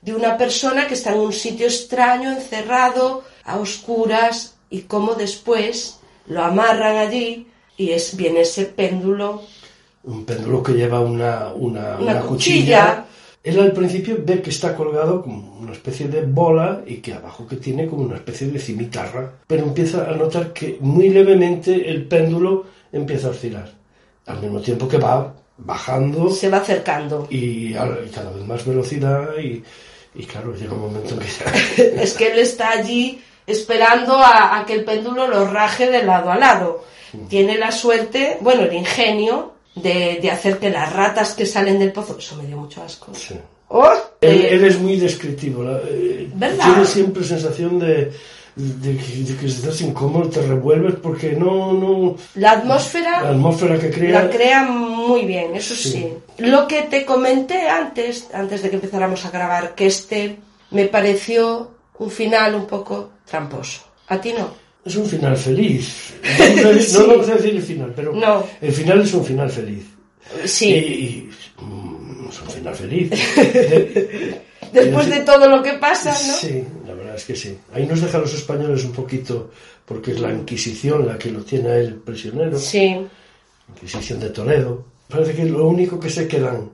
de 0.00 0.14
una 0.14 0.36
persona 0.36 0.88
que 0.88 0.94
está 0.94 1.12
en 1.12 1.20
un 1.20 1.32
sitio 1.32 1.66
extraño, 1.66 2.32
encerrado, 2.32 3.22
a 3.44 3.58
oscuras, 3.58 4.54
y 4.68 4.80
cómo 4.82 5.14
después 5.14 5.98
lo 6.26 6.42
amarran 6.42 6.96
allí 6.96 7.46
y 7.76 7.90
es 7.90 8.16
viene 8.16 8.40
ese 8.40 8.64
péndulo. 8.64 9.42
un 10.04 10.24
péndulo 10.24 10.62
que 10.62 10.72
lleva 10.72 10.98
una, 11.00 11.52
una, 11.54 11.98
Una 11.98 12.12
una 12.12 12.20
cuchilla. 12.22 12.26
cuchilla. 12.26 13.06
Él 13.44 13.58
al 13.58 13.72
principio 13.72 14.18
ve 14.24 14.40
que 14.40 14.50
está 14.50 14.76
colgado 14.76 15.20
como 15.22 15.58
una 15.58 15.72
especie 15.72 16.06
de 16.06 16.22
bola 16.22 16.82
y 16.86 16.96
que 16.98 17.12
abajo 17.14 17.46
que 17.46 17.56
tiene 17.56 17.88
como 17.88 18.04
una 18.04 18.16
especie 18.16 18.46
de 18.48 18.58
cimitarra, 18.58 19.32
pero 19.46 19.64
empieza 19.64 20.08
a 20.08 20.14
notar 20.14 20.52
que 20.52 20.76
muy 20.80 21.08
levemente 21.08 21.90
el 21.90 22.04
péndulo 22.06 22.66
empieza 22.92 23.26
a 23.28 23.30
oscilar, 23.30 23.68
al 24.26 24.40
mismo 24.40 24.60
tiempo 24.60 24.86
que 24.86 24.98
va 24.98 25.34
bajando 25.58 26.30
Se 26.30 26.48
va 26.48 26.58
acercando. 26.58 27.26
y 27.30 27.74
a- 27.74 27.98
y 28.06 28.10
cada 28.10 28.30
vez 28.30 28.46
más 28.46 28.64
velocidad 28.64 29.28
y, 29.42 29.62
y 30.14 30.24
claro, 30.24 30.54
llega 30.54 30.74
un 30.74 30.80
momento 30.82 31.14
en 31.14 31.20
que 31.20 32.00
es 32.02 32.14
que 32.14 32.32
él 32.32 32.38
está 32.38 32.70
allí 32.70 33.20
esperando 33.46 34.18
a, 34.18 34.58
a 34.58 34.64
que 34.66 34.74
el 34.74 34.84
péndulo 34.84 35.26
lo 35.26 35.46
raje 35.50 35.90
de 35.90 36.04
lado 36.04 36.30
a 36.30 36.36
lado. 36.38 36.84
Tiene 37.28 37.58
la 37.58 37.72
suerte, 37.72 38.38
bueno, 38.40 38.62
el 38.62 38.72
ingenio 38.72 39.52
de, 39.74 40.18
de 40.20 40.30
hacer 40.30 40.58
que 40.58 40.70
las 40.70 40.92
ratas 40.92 41.34
que 41.34 41.46
salen 41.46 41.78
del 41.78 41.92
pozo, 41.92 42.16
eso 42.18 42.36
me 42.36 42.46
dio 42.46 42.56
mucho 42.56 42.82
asco. 42.82 43.12
Sí. 43.14 43.34
¡Oh! 43.68 43.90
Él, 44.20 44.44
él 44.44 44.64
es 44.64 44.78
muy 44.78 44.96
descriptivo. 44.98 45.64
eh, 45.86 46.28
¿Verdad? 46.34 46.64
Tiene 46.66 46.84
siempre 46.84 47.24
sensación 47.24 47.78
de, 47.78 48.12
de 48.54 48.96
que 49.40 49.46
estás 49.46 49.80
incómodo, 49.80 50.28
te 50.28 50.42
revuelves 50.42 50.96
porque 51.02 51.32
no, 51.32 51.72
no. 51.72 52.16
la 52.34 52.52
atmósfera 52.52 53.22
La 53.22 53.30
atmósfera 53.30 53.78
que 53.78 53.90
crea. 53.90 54.22
la 54.24 54.30
crea 54.30 54.62
muy 54.64 55.24
bien, 55.24 55.56
eso 55.56 55.74
sí. 55.74 55.90
Sí. 55.90 56.12
Lo 56.44 56.68
que 56.68 56.82
te 56.82 57.04
comenté 57.06 57.68
antes, 57.68 58.28
antes 58.34 58.62
de 58.62 58.68
que 58.70 58.76
empezáramos 58.76 59.24
a 59.24 59.30
grabar, 59.30 59.74
que 59.74 59.86
este 59.86 60.36
me 60.70 60.84
pareció 60.86 61.70
un 61.98 62.10
final 62.10 62.54
un 62.54 62.66
poco 62.66 63.10
tramposo. 63.24 63.82
¿A 64.08 64.20
ti 64.20 64.34
no? 64.36 64.48
Es 64.84 64.96
un 64.96 65.06
final 65.06 65.36
feliz. 65.36 66.14
No 66.22 66.36
vamos 66.46 66.64
a 66.64 66.72
decir, 66.72 66.82
Sí. 66.90 66.98
no 66.98 67.06
vamos 67.06 67.28
a 67.28 67.34
decir 67.36 67.54
el 67.56 67.62
final, 67.62 67.92
pero 67.94 68.12
No. 68.14 68.46
el 68.60 68.72
final 68.72 69.00
es 69.02 69.14
un 69.14 69.24
final 69.24 69.50
feliz. 69.50 69.84
Sí. 70.44 70.68
Y, 70.70 70.76
y, 70.76 71.30
mm, 71.64 72.28
es 72.28 72.40
un 72.40 72.48
final 72.48 72.74
feliz. 72.74 73.10
De- 73.10 74.40
Después 74.72 75.08
de 75.10 75.20
todo 75.20 75.48
lo 75.50 75.62
que 75.62 75.74
pasa, 75.74 76.10
¿no? 76.12 76.34
Sí, 76.34 76.64
la 76.86 76.94
verdad 76.94 77.14
es 77.16 77.24
que 77.24 77.36
sí. 77.36 77.56
Ahí 77.74 77.86
nos 77.86 78.00
deja 78.00 78.16
a 78.16 78.20
los 78.22 78.32
españoles 78.32 78.82
un 78.84 78.92
poquito, 78.92 79.50
porque 79.84 80.12
es 80.12 80.20
la 80.20 80.32
Inquisición 80.32 81.06
la 81.06 81.18
que 81.18 81.30
lo 81.30 81.42
tiene 81.42 81.68
a 81.68 81.76
él 81.76 81.96
prisionero. 81.96 82.58
Sí. 82.58 82.96
Inquisición 83.68 84.18
de 84.20 84.30
Toledo. 84.30 84.84
Parece 85.08 85.34
que 85.34 85.42
es 85.42 85.50
lo 85.50 85.66
único 85.68 86.00
que 86.00 86.08
se 86.08 86.26
quedan. 86.26 86.70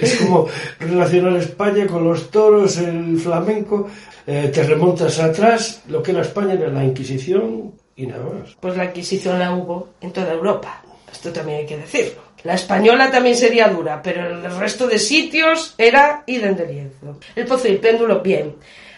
Es 0.00 0.16
como 0.16 0.46
relacionar 0.80 1.36
España 1.36 1.86
con 1.86 2.04
los 2.04 2.30
toros, 2.30 2.78
el 2.78 3.18
flamenco. 3.18 3.88
Eh, 4.26 4.50
te 4.52 4.62
remontas 4.62 5.18
atrás, 5.18 5.82
lo 5.88 6.02
que 6.02 6.12
era 6.12 6.22
España 6.22 6.54
era 6.54 6.68
la 6.68 6.84
Inquisición 6.84 7.72
y 7.96 8.06
nada 8.06 8.24
más. 8.24 8.56
Pues 8.60 8.76
la 8.76 8.86
Inquisición 8.86 9.38
la 9.38 9.54
hubo 9.54 9.90
en 10.00 10.12
toda 10.12 10.32
Europa. 10.32 10.82
Esto 11.12 11.32
también 11.32 11.58
hay 11.58 11.66
que 11.66 11.76
decirlo. 11.76 12.22
La 12.42 12.54
española 12.54 13.10
también 13.10 13.36
sería 13.36 13.68
dura, 13.68 14.02
pero 14.02 14.38
en 14.38 14.44
el 14.44 14.56
resto 14.58 14.86
de 14.86 14.98
sitios 14.98 15.74
era 15.78 16.24
de 16.26 16.66
lienzo. 16.66 17.18
El 17.34 17.46
pozo 17.46 17.68
y 17.68 17.72
el 17.72 17.78
péndulo, 17.78 18.20
bien. 18.20 18.56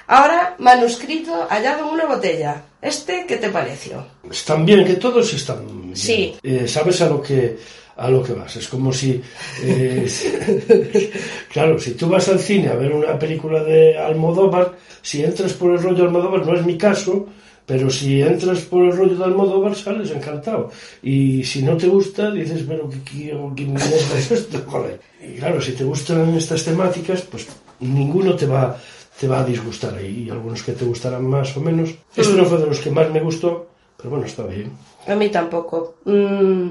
Ahora, 0.08 0.56
manuscrito 0.58 1.46
hallado 1.48 1.86
en 1.86 1.94
una 1.94 2.06
botella. 2.06 2.62
¿Este 2.86 3.24
qué 3.26 3.36
te 3.36 3.50
pareció? 3.50 4.06
Están 4.30 4.64
bien, 4.64 4.84
que 4.84 4.94
todos 4.94 5.34
están 5.34 5.66
bien. 5.66 5.96
Sí. 5.96 6.36
Eh, 6.40 6.68
sabes 6.68 7.00
a 7.00 7.08
lo 7.08 7.20
que 7.20 7.56
a 7.96 8.08
lo 8.08 8.22
que 8.22 8.32
vas. 8.32 8.54
Es 8.54 8.68
como 8.68 8.92
si, 8.92 9.20
eh, 9.62 10.06
claro, 11.52 11.78
si 11.80 11.92
tú 11.92 12.08
vas 12.08 12.28
al 12.28 12.38
cine 12.38 12.68
a 12.68 12.74
ver 12.74 12.92
una 12.92 13.18
película 13.18 13.64
de 13.64 13.98
Almodóvar, 13.98 14.76
si 15.02 15.24
entras 15.24 15.54
por 15.54 15.72
el 15.72 15.82
rollo 15.82 16.04
Almodóvar, 16.04 16.46
no 16.46 16.54
es 16.54 16.64
mi 16.64 16.78
caso, 16.78 17.26
pero 17.64 17.90
si 17.90 18.22
entras 18.22 18.60
por 18.60 18.84
el 18.84 18.96
rollo 18.96 19.16
de 19.16 19.24
Almodóvar 19.24 19.74
sales 19.74 20.12
encantado. 20.12 20.70
Y 21.02 21.42
si 21.42 21.62
no 21.62 21.76
te 21.76 21.88
gusta, 21.88 22.30
dices, 22.30 22.62
pero 22.68 22.88
¿qué, 22.88 23.34
qué, 23.56 23.74
es 24.16 24.30
esto? 24.30 24.62
Joder. 24.66 25.00
Y 25.20 25.38
claro, 25.38 25.60
si 25.60 25.72
te 25.72 25.82
gustan 25.82 26.36
estas 26.36 26.62
temáticas, 26.62 27.22
pues 27.22 27.48
ninguno 27.80 28.36
te 28.36 28.46
va, 28.46 28.78
te 29.18 29.28
va 29.28 29.40
a 29.40 29.44
disgustar. 29.44 29.94
Hay 29.94 30.28
algunos 30.30 30.62
que 30.62 30.72
te 30.72 30.84
gustarán 30.84 31.26
más 31.26 31.56
o 31.56 31.60
menos. 31.60 31.90
Este 32.14 32.34
no 32.34 32.44
fue 32.44 32.58
de 32.58 32.66
los 32.66 32.80
que 32.80 32.90
más 32.90 33.10
me 33.10 33.20
gustó, 33.20 33.66
pero 33.96 34.10
bueno, 34.10 34.26
está 34.26 34.42
bien. 34.44 34.72
A 35.06 35.14
mí 35.14 35.28
tampoco. 35.28 35.96
Mm, 36.04 36.70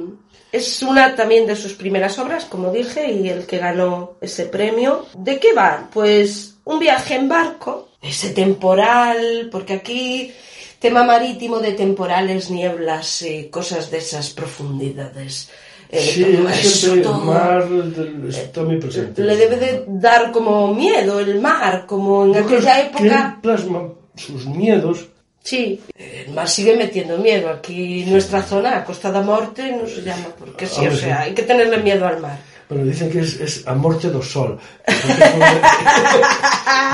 es 0.51 0.81
una 0.83 1.15
también 1.15 1.45
de 1.47 1.55
sus 1.55 1.73
primeras 1.73 2.17
obras, 2.19 2.45
como 2.45 2.71
dije, 2.71 3.11
y 3.11 3.29
el 3.29 3.45
que 3.45 3.57
ganó 3.57 4.13
ese 4.21 4.45
premio. 4.45 5.05
¿De 5.17 5.39
qué 5.39 5.53
va? 5.53 5.89
Pues 5.91 6.57
un 6.65 6.79
viaje 6.79 7.15
en 7.15 7.27
barco, 7.27 7.89
ese 8.01 8.29
temporal, 8.29 9.49
porque 9.51 9.73
aquí 9.73 10.31
tema 10.79 11.03
marítimo 11.03 11.59
de 11.59 11.71
temporales, 11.71 12.51
nieblas, 12.51 13.21
eh, 13.23 13.49
cosas 13.51 13.89
de 13.89 13.97
esas 13.97 14.29
profundidades. 14.29 15.49
Eh, 15.89 15.99
Sí, 16.01 16.23
eso, 16.51 16.95
todo. 17.01 17.19
mar 17.19 17.67
del- 17.69 18.27
está 18.29 18.61
muy 18.63 18.77
presente. 18.79 19.21
Le 19.23 19.35
debe 19.37 19.57
de 19.57 19.83
dar 19.87 20.31
como 20.31 20.73
miedo 20.73 21.19
el 21.19 21.39
mar, 21.39 21.85
como 21.87 22.25
en 22.25 22.33
Yo 22.33 22.39
aquella 22.41 22.75
que 22.75 22.81
época. 22.87 23.33
él 23.35 23.41
plasma 23.41 23.89
sus 24.15 24.45
miedos. 24.47 25.07
Sí, 25.43 25.79
el 25.95 26.33
mar 26.33 26.49
sigue 26.49 26.75
metiendo 26.75 27.17
miedo. 27.19 27.49
Aquí 27.49 28.03
nuestra 28.07 28.41
zona, 28.41 28.83
Costa 28.83 29.11
da 29.11 29.21
Morte, 29.21 29.71
no 29.79 29.87
se 29.87 30.01
llama 30.01 30.25
porque 30.39 30.65
sí, 30.65 30.87
o 30.87 30.91
sea, 30.95 31.17
sí. 31.17 31.23
hay 31.29 31.33
que 31.35 31.43
tenerle 31.43 31.77
miedo 31.77 32.07
al 32.07 32.19
mar. 32.19 32.39
Bueno, 32.67 32.83
dicen 32.85 33.11
que 33.11 33.19
es, 33.19 33.39
es 33.39 33.67
a 33.67 33.75
morte 33.75 34.09
do 34.09 34.23
sol. 34.23 34.57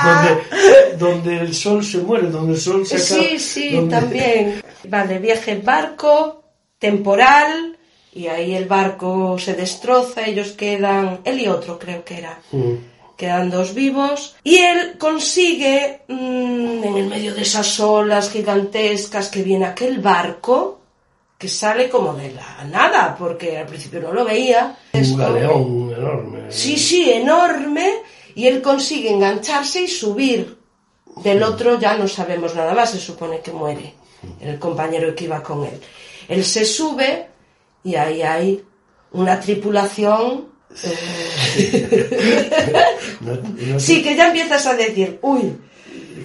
Donde, 0.04 0.98
donde 0.98 1.38
el 1.40 1.54
sol 1.56 1.84
se 1.84 2.00
muere, 2.00 2.28
donde 2.30 2.54
el 2.54 2.60
sol 2.60 2.86
se 2.86 2.96
acaba. 2.98 3.22
Sí, 3.30 3.40
sí, 3.40 3.72
donde- 3.76 3.96
también. 3.96 4.62
Vale, 4.90 5.20
viaje 5.20 5.52
en 5.52 5.64
barco, 5.64 6.44
temporal, 6.78 7.78
y 8.14 8.28
ahí 8.28 8.56
el 8.56 8.66
barco 8.66 9.38
se 9.40 9.54
destroza, 9.54 10.26
ellos 10.26 10.52
quedan, 10.52 11.22
él 11.24 11.40
y 11.42 11.48
otro 11.48 11.80
creo 11.80 12.04
que 12.04 12.18
era, 12.18 12.40
Mm. 12.52 12.74
quedan 13.18 13.50
dos 13.50 13.74
vivos, 13.74 14.36
y 14.44 14.58
él 14.58 14.96
consigue, 14.98 16.02
mm, 16.08 16.84
en 16.84 16.98
el 16.98 17.08
medio 17.08 17.34
de 17.34 17.44
esas 17.44 17.80
olas 17.80 18.30
gigantescas 18.32 19.30
que 19.30 19.44
viene 19.44 19.66
aquel 19.66 20.00
barco, 20.00 20.80
que 21.38 21.48
sale 21.48 21.90
como 21.90 22.14
de 22.14 22.32
la 22.34 22.64
nada, 22.66 23.16
porque 23.18 23.58
al 23.58 23.66
principio 23.66 24.00
no 24.00 24.14
lo 24.14 24.24
veía. 24.26 24.78
Es 24.94 25.10
Un 25.12 25.18
galeón 25.18 25.92
enorme. 25.98 26.40
Sí, 26.52 26.78
sí, 26.78 27.12
enorme. 27.12 27.94
Y 28.36 28.46
él 28.46 28.62
consigue 28.62 29.10
engancharse 29.10 29.82
y 29.82 29.88
subir. 29.88 30.58
Del 31.24 31.42
otro 31.42 31.80
ya 31.80 31.96
no 31.98 32.08
sabemos 32.08 32.54
nada 32.56 32.76
más, 32.76 32.92
se 32.92 33.00
supone 33.00 33.40
que 33.40 33.52
muere. 33.52 33.96
El 34.40 34.60
compañero 34.60 35.16
que 35.16 35.24
iba 35.24 35.42
con 35.42 35.66
él. 35.66 35.82
Él 36.28 36.46
se 36.46 36.64
sube 36.64 37.26
y 37.84 37.96
ahí 37.96 38.22
hay 38.22 38.64
una 39.12 39.40
tripulación. 39.40 40.46
No- 43.22 43.36
no- 43.36 43.80
Sí, 43.80 44.02
que 44.02 44.16
ya 44.16 44.28
empiezas 44.28 44.66
a 44.68 44.76
decir, 44.76 45.20
uy, 45.22 45.54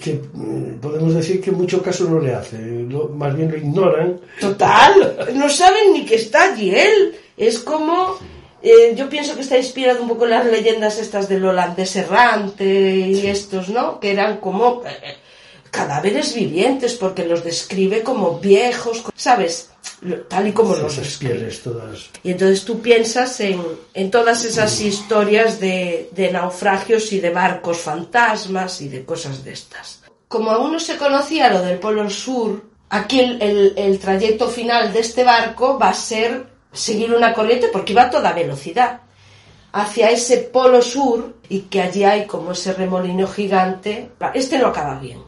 que 0.02 0.14
mm, 0.32 0.78
podemos 0.80 1.14
decir 1.14 1.40
que 1.40 1.50
en 1.50 1.56
mucho 1.56 1.82
caso 1.82 2.04
no 2.08 2.20
le 2.20 2.34
hace. 2.34 2.58
Lo- 2.88 3.08
más 3.08 3.34
bien 3.36 3.50
lo 3.50 3.56
ignoran. 3.56 4.20
total, 4.40 5.30
no 5.34 5.48
saben 5.48 5.92
ni 5.92 6.04
que 6.04 6.14
está 6.16 6.52
allí 6.52 6.70
él. 6.75 7.14
Es 7.36 7.58
como, 7.58 8.16
eh, 8.62 8.94
yo 8.96 9.08
pienso 9.08 9.34
que 9.34 9.42
está 9.42 9.58
inspirado 9.58 10.02
un 10.02 10.08
poco 10.08 10.25
en 10.25 10.30
las 10.30 10.46
leyendas 10.46 10.98
estas 10.98 11.28
del 11.28 11.44
holandés 11.44 11.94
errante 11.96 12.64
y 12.64 13.26
estos, 13.26 13.68
¿no? 13.68 14.00
Que 14.00 14.12
eran 14.12 14.38
como 14.38 14.82
eh, 14.86 15.16
cadáveres 15.76 16.35
vivientes 16.35 16.95
porque 16.95 17.25
los 17.26 17.45
describe 17.45 18.02
como 18.02 18.39
viejos, 18.41 19.04
¿sabes? 19.15 19.71
Tal 20.28 20.49
y 20.49 20.52
como 20.52 20.75
los 20.75 20.97
describe. 20.97 21.50
todas. 21.62 22.10
Y 22.23 22.30
entonces 22.32 22.65
tú 22.65 22.80
piensas 22.80 23.39
en, 23.41 23.60
en 23.95 24.10
todas 24.10 24.45
esas 24.45 24.80
historias 24.80 25.60
de, 25.60 26.08
de 26.12 26.32
naufragios 26.32 27.12
y 27.12 27.21
de 27.21 27.30
barcos 27.30 27.78
fantasmas 27.78 28.80
y 28.80 28.89
de 28.89 29.04
cosas 29.04 29.45
de 29.45 29.52
estas. 29.52 30.02
Como 30.28 30.50
aún 30.50 30.73
no 30.73 30.80
se 30.80 30.97
conocía 30.97 31.50
lo 31.52 31.62
del 31.62 31.78
Polo 31.78 32.08
Sur, 32.10 32.62
aquí 32.91 33.21
el, 33.21 33.41
el- 33.43 33.75
el 33.76 33.99
trayecto 33.99 34.49
final 34.49 34.93
de 34.93 35.00
este 35.00 35.23
barco 35.25 35.78
va 35.78 35.91
a 35.91 35.95
ser 35.95 36.47
seguir 36.73 37.15
una 37.15 37.32
corriente 37.32 37.69
porque 37.73 37.95
va 37.95 38.02
a 38.04 38.10
toda 38.10 38.32
velocidad 38.32 39.00
hacia 39.73 40.10
ese 40.10 40.39
Polo 40.39 40.82
Sur 40.82 41.36
y 41.49 41.60
que 41.71 41.80
allí 41.82 42.02
hay 42.04 42.26
como 42.26 42.52
ese 42.52 42.73
remolino 42.73 43.26
gigante. 43.28 44.10
Este 44.34 44.58
no 44.58 44.69
acaba 44.69 44.99
bien. 44.99 45.21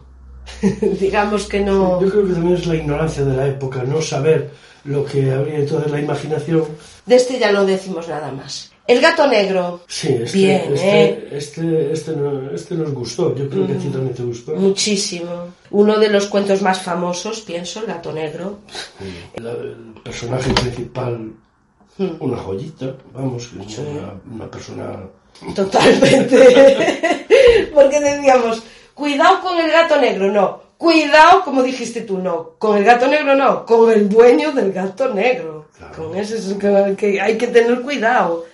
Digamos 1.00 1.46
que 1.46 1.60
no... 1.60 2.00
Yo 2.00 2.10
creo 2.10 2.26
que 2.26 2.32
también 2.34 2.56
es 2.56 2.66
la 2.66 2.74
ignorancia 2.76 3.24
de 3.24 3.36
la 3.36 3.46
época, 3.46 3.82
no 3.84 4.00
saber 4.02 4.50
lo 4.84 5.04
que 5.04 5.30
habría 5.30 5.58
entonces 5.58 5.90
la 5.90 6.00
imaginación. 6.00 6.64
De 7.06 7.16
este 7.16 7.38
ya 7.38 7.52
no 7.52 7.64
decimos 7.66 8.08
nada 8.08 8.30
más. 8.32 8.72
El 8.86 9.02
gato 9.02 9.26
negro. 9.26 9.82
Sí, 9.86 10.08
este, 10.22 10.38
Bien, 10.38 10.62
este, 10.72 11.04
¿eh? 11.04 11.28
este, 11.32 11.92
este, 11.92 12.16
no- 12.16 12.50
este 12.52 12.74
nos 12.74 12.92
gustó. 12.94 13.34
Yo 13.36 13.46
creo 13.50 13.66
que 13.66 13.74
a 13.74 13.76
ti 13.78 13.88
también 13.88 14.14
te 14.14 14.22
gustó. 14.22 14.54
Muchísimo. 14.56 15.48
Uno 15.70 15.98
de 15.98 16.08
los 16.08 16.26
cuentos 16.26 16.62
más 16.62 16.80
famosos, 16.80 17.40
pienso, 17.42 17.80
El 17.80 17.86
gato 17.86 18.12
negro. 18.12 18.60
La- 19.36 19.50
el 19.52 19.92
personaje 20.02 20.50
principal, 20.54 21.32
una 22.20 22.38
joyita, 22.38 22.94
vamos, 23.12 23.50
es 23.68 23.78
una, 23.78 24.14
una 24.34 24.50
persona. 24.50 25.00
Totalmente. 25.54 27.26
Porque 27.74 28.00
decíamos, 28.00 28.62
cuidado 28.98 29.40
con 29.40 29.56
el 29.58 29.70
gato 29.70 29.96
negro, 30.00 30.30
no. 30.32 30.60
Cuidado, 30.76 31.42
como 31.44 31.62
dijiste 31.62 32.02
tú, 32.02 32.18
no. 32.18 32.54
Con 32.58 32.76
el 32.78 32.84
gato 32.84 33.06
negro, 33.06 33.34
no. 33.34 33.64
Con 33.64 33.90
el 33.92 34.08
dueño 34.08 34.52
del 34.52 34.72
gato 34.72 35.14
negro. 35.14 35.68
Claro. 35.76 35.94
Con 35.96 36.16
ese 36.16 36.38
es 36.38 36.52
que, 36.54 36.94
que 36.96 37.20
hay 37.20 37.38
que 37.38 37.46
tener 37.46 37.80
cuidado. 37.82 38.44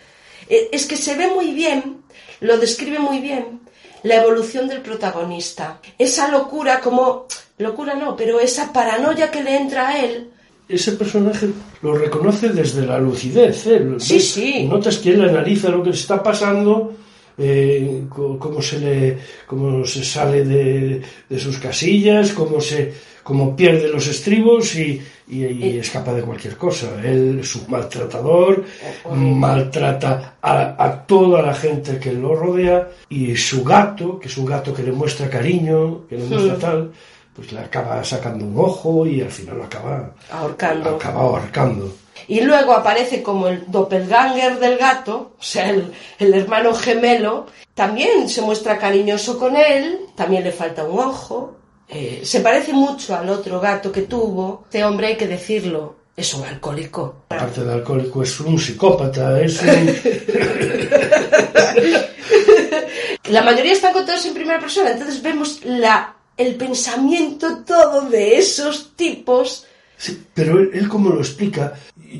Eh, 0.48 0.68
Es 0.72 0.86
que 0.86 0.96
se 0.96 1.16
ve 1.16 1.28
muy 1.28 1.52
bien, 1.52 2.02
lo 2.40 2.58
describe 2.58 2.98
muy 2.98 3.18
bien, 3.20 3.60
la 4.02 4.16
evolución 4.22 4.68
del 4.68 4.82
protagonista. 4.82 5.80
Esa 5.98 6.28
locura, 6.28 6.80
como. 6.80 7.26
Locura 7.56 7.94
no, 7.94 8.16
pero 8.16 8.40
esa 8.40 8.72
paranoia 8.72 9.30
que 9.30 9.42
le 9.42 9.56
entra 9.56 9.88
a 9.88 10.04
él. 10.04 10.30
Ese 10.68 10.92
personaje 10.92 11.48
lo 11.82 11.94
reconoce 11.94 12.48
desde 12.48 12.84
la 12.86 12.98
lucidez. 12.98 13.66
¿eh? 13.66 13.86
Sí, 13.98 14.18
sí. 14.20 14.64
Notas 14.64 14.98
que 14.98 15.10
él 15.10 15.22
analiza 15.28 15.68
lo 15.68 15.82
que 15.82 15.90
está 15.90 16.22
pasando, 16.22 16.94
eh, 17.38 18.02
cómo 18.08 18.60
se 18.62 18.78
le, 18.78 19.18
cómo 19.46 19.84
se 19.84 20.04
sale 20.04 20.44
de, 20.44 21.00
de 21.28 21.38
sus 21.38 21.58
casillas, 21.58 22.32
cómo 22.32 22.60
se, 22.60 22.92
cómo 23.22 23.56
pierde 23.56 23.88
los 23.88 24.06
estribos 24.06 24.74
y, 24.76 25.00
y- 25.28 25.44
y 25.44 25.78
escapa 25.78 26.12
de 26.14 26.22
cualquier 26.22 26.56
cosa. 26.56 26.88
Él 27.02 27.38
es 27.40 27.56
un 27.56 27.64
maltratador, 27.70 28.64
maltrata 29.40 30.36
a, 30.42 30.76
a 30.84 31.06
toda 31.06 31.42
la 31.42 31.54
gente 31.54 31.98
que 31.98 32.12
lo 32.12 32.34
rodea 32.34 32.88
y 33.08 33.34
su 33.36 33.64
gato, 33.64 34.18
que 34.18 34.28
es 34.28 34.36
un 34.36 34.46
gato 34.46 34.72
que 34.74 34.82
le 34.82 34.92
muestra 34.92 35.28
cariño, 35.28 36.02
que 36.08 36.16
le 36.18 36.24
muestra 36.24 36.58
tal, 36.58 36.90
pues 37.34 37.52
le 37.52 37.60
acaba 37.60 38.02
sacando 38.04 38.44
un 38.44 38.58
ojo 38.58 39.06
y 39.06 39.20
al 39.20 39.30
final 39.30 39.58
lo 39.58 39.64
acaba 39.64 40.12
Ahorcando. 40.30 40.90
acaba 40.90 41.20
ahorcando. 41.20 41.92
Y 42.28 42.40
luego 42.42 42.72
aparece 42.72 43.22
como 43.22 43.48
el 43.48 43.64
doppelganger 43.70 44.58
del 44.60 44.78
gato, 44.78 45.32
o 45.38 45.42
sea, 45.42 45.68
el, 45.70 45.92
el 46.18 46.34
hermano 46.34 46.74
gemelo. 46.74 47.46
También 47.74 48.28
se 48.28 48.40
muestra 48.40 48.78
cariñoso 48.78 49.38
con 49.38 49.56
él, 49.56 49.98
también 50.14 50.44
le 50.44 50.52
falta 50.52 50.84
un 50.84 50.98
ojo. 51.00 51.56
eh, 51.88 52.20
se 52.24 52.40
parece 52.40 52.72
mucho 52.72 53.14
al 53.16 53.28
otro 53.28 53.60
gato 53.60 53.90
que 53.92 54.02
tuvo. 54.02 54.62
Este 54.64 54.84
hombre, 54.84 55.08
hay 55.08 55.16
que 55.16 55.26
decirlo, 55.26 55.96
es 56.16 56.32
un 56.34 56.44
alcohólico. 56.44 57.24
Aparte 57.30 57.64
de 57.64 57.72
alcohólico, 57.72 58.22
es 58.22 58.38
un 58.40 58.58
psicópata, 58.58 59.40
es 59.40 59.60
un... 59.60 59.68
La 63.30 63.42
mayoría 63.42 63.72
están 63.72 63.92
contados 63.92 64.24
en 64.26 64.34
primera 64.34 64.60
persona, 64.60 64.90
entonces 64.92 65.20
vemos 65.22 65.60
la, 65.64 66.14
el 66.36 66.54
pensamiento 66.56 67.58
todo 67.66 68.02
de 68.08 68.38
esos 68.38 68.92
tipos. 68.96 69.66
Sí, 69.96 70.24
pero 70.34 70.58
él, 70.58 70.70
él 70.74 70.88
como 70.88 71.10
lo 71.10 71.20
explica, 71.20 71.74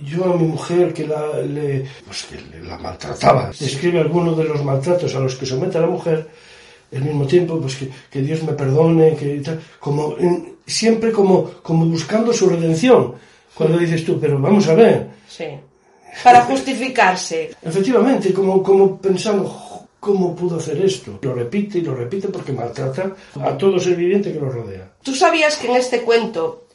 yo 0.05 0.33
a 0.33 0.37
mi 0.37 0.46
mujer 0.46 0.94
que 0.94 1.07
la, 1.07 1.38
le, 1.42 1.85
pues 2.07 2.22
que 2.24 2.37
le- 2.40 2.62
la 2.64 2.79
maltrataba, 2.79 3.50
describe 3.59 4.00
algunos 4.00 4.37
de 4.38 4.44
los 4.44 4.62
maltratos 4.64 5.14
a 5.14 5.20
los 5.20 5.35
que 5.35 5.44
somete 5.46 5.79
a 5.79 5.83
la 5.83 5.88
mujer, 5.88 6.29
al 6.94 7.03
mismo 7.03 7.27
tiempo, 7.27 7.61
pues 7.61 7.74
que, 7.77 7.90
que 8.11 8.20
Dios 8.22 8.42
me 8.44 8.53
perdone, 8.53 9.16
que 9.16 9.40
tal, 9.40 9.61
como 9.81 10.16
en- 10.18 10.55
siempre 10.66 11.11
como, 11.12 11.50
como 11.62 11.85
buscando 11.87 12.33
su 12.33 12.48
redención. 12.48 13.14
Cuando 13.55 13.79
dices 13.79 14.05
tú, 14.05 14.18
pero 14.20 14.38
vamos 14.38 14.66
a 14.68 14.74
ver, 14.74 15.09
Sí. 15.29 15.44
Para 16.22 16.42
justificarse. 16.44 17.50
efectivamente, 17.62 18.33
como, 18.33 18.62
como 18.62 18.96
pensando, 18.98 19.44
"Jo, 19.48 19.63
¿cómo 20.05 20.37
pudo 20.37 20.59
hacer 20.59 20.85
esto? 20.85 21.19
Lo 21.23 21.35
repite 21.35 21.79
y 21.79 21.81
lo 21.81 21.95
repite 21.95 22.29
porque 22.29 22.53
maltrata 22.53 23.17
a 23.40 23.57
todo 23.57 23.81
ser 23.81 23.97
viviente 23.97 24.33
que 24.33 24.38
lo 24.38 24.51
rodea. 24.51 24.93
¿Tú 25.03 25.14
sabías 25.14 25.57
que 25.57 25.67
en 25.69 25.77
este 25.77 26.03
cuento 26.03 26.67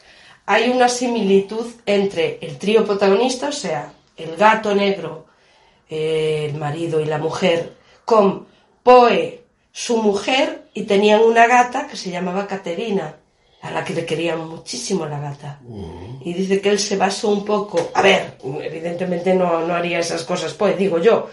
hay 0.48 0.70
una 0.70 0.90
similitud 0.90 1.68
entre 1.86 2.40
el 2.42 2.58
trío 2.58 2.84
protagonista, 2.84 3.50
o 3.50 3.52
sea, 3.52 3.94
el 4.18 4.36
gato 4.36 4.74
negro, 4.74 5.28
el 5.88 6.56
marido 6.56 7.00
y 7.00 7.06
la 7.06 7.20
mujer, 7.20 7.74
con 8.04 8.48
Poe, 8.82 9.44
su 9.72 9.98
mujer, 9.98 10.64
y 10.74 10.84
tenían 10.84 11.22
una 11.22 11.46
gata 11.46 11.86
que 11.86 11.96
se 11.96 12.10
llamaba 12.10 12.48
Caterina, 12.48 13.16
a 13.62 13.70
la 13.70 13.84
que 13.84 13.94
le 13.94 14.06
querían 14.06 14.48
muchísimo 14.48 15.06
la 15.06 15.20
gata. 15.20 15.60
Y 16.26 16.34
dice 16.34 16.60
que 16.62 16.70
él 16.70 16.80
se 16.80 16.98
basó 16.98 17.30
un 17.30 17.46
poco, 17.46 17.92
a 17.94 18.02
ver, 18.02 18.38
evidentemente 18.64 19.36
no, 19.36 19.68
no 19.68 19.76
haría 19.76 20.00
esas 20.00 20.24
cosas, 20.24 20.54
Poe, 20.54 20.74
digo 20.76 20.98
yo, 20.98 21.30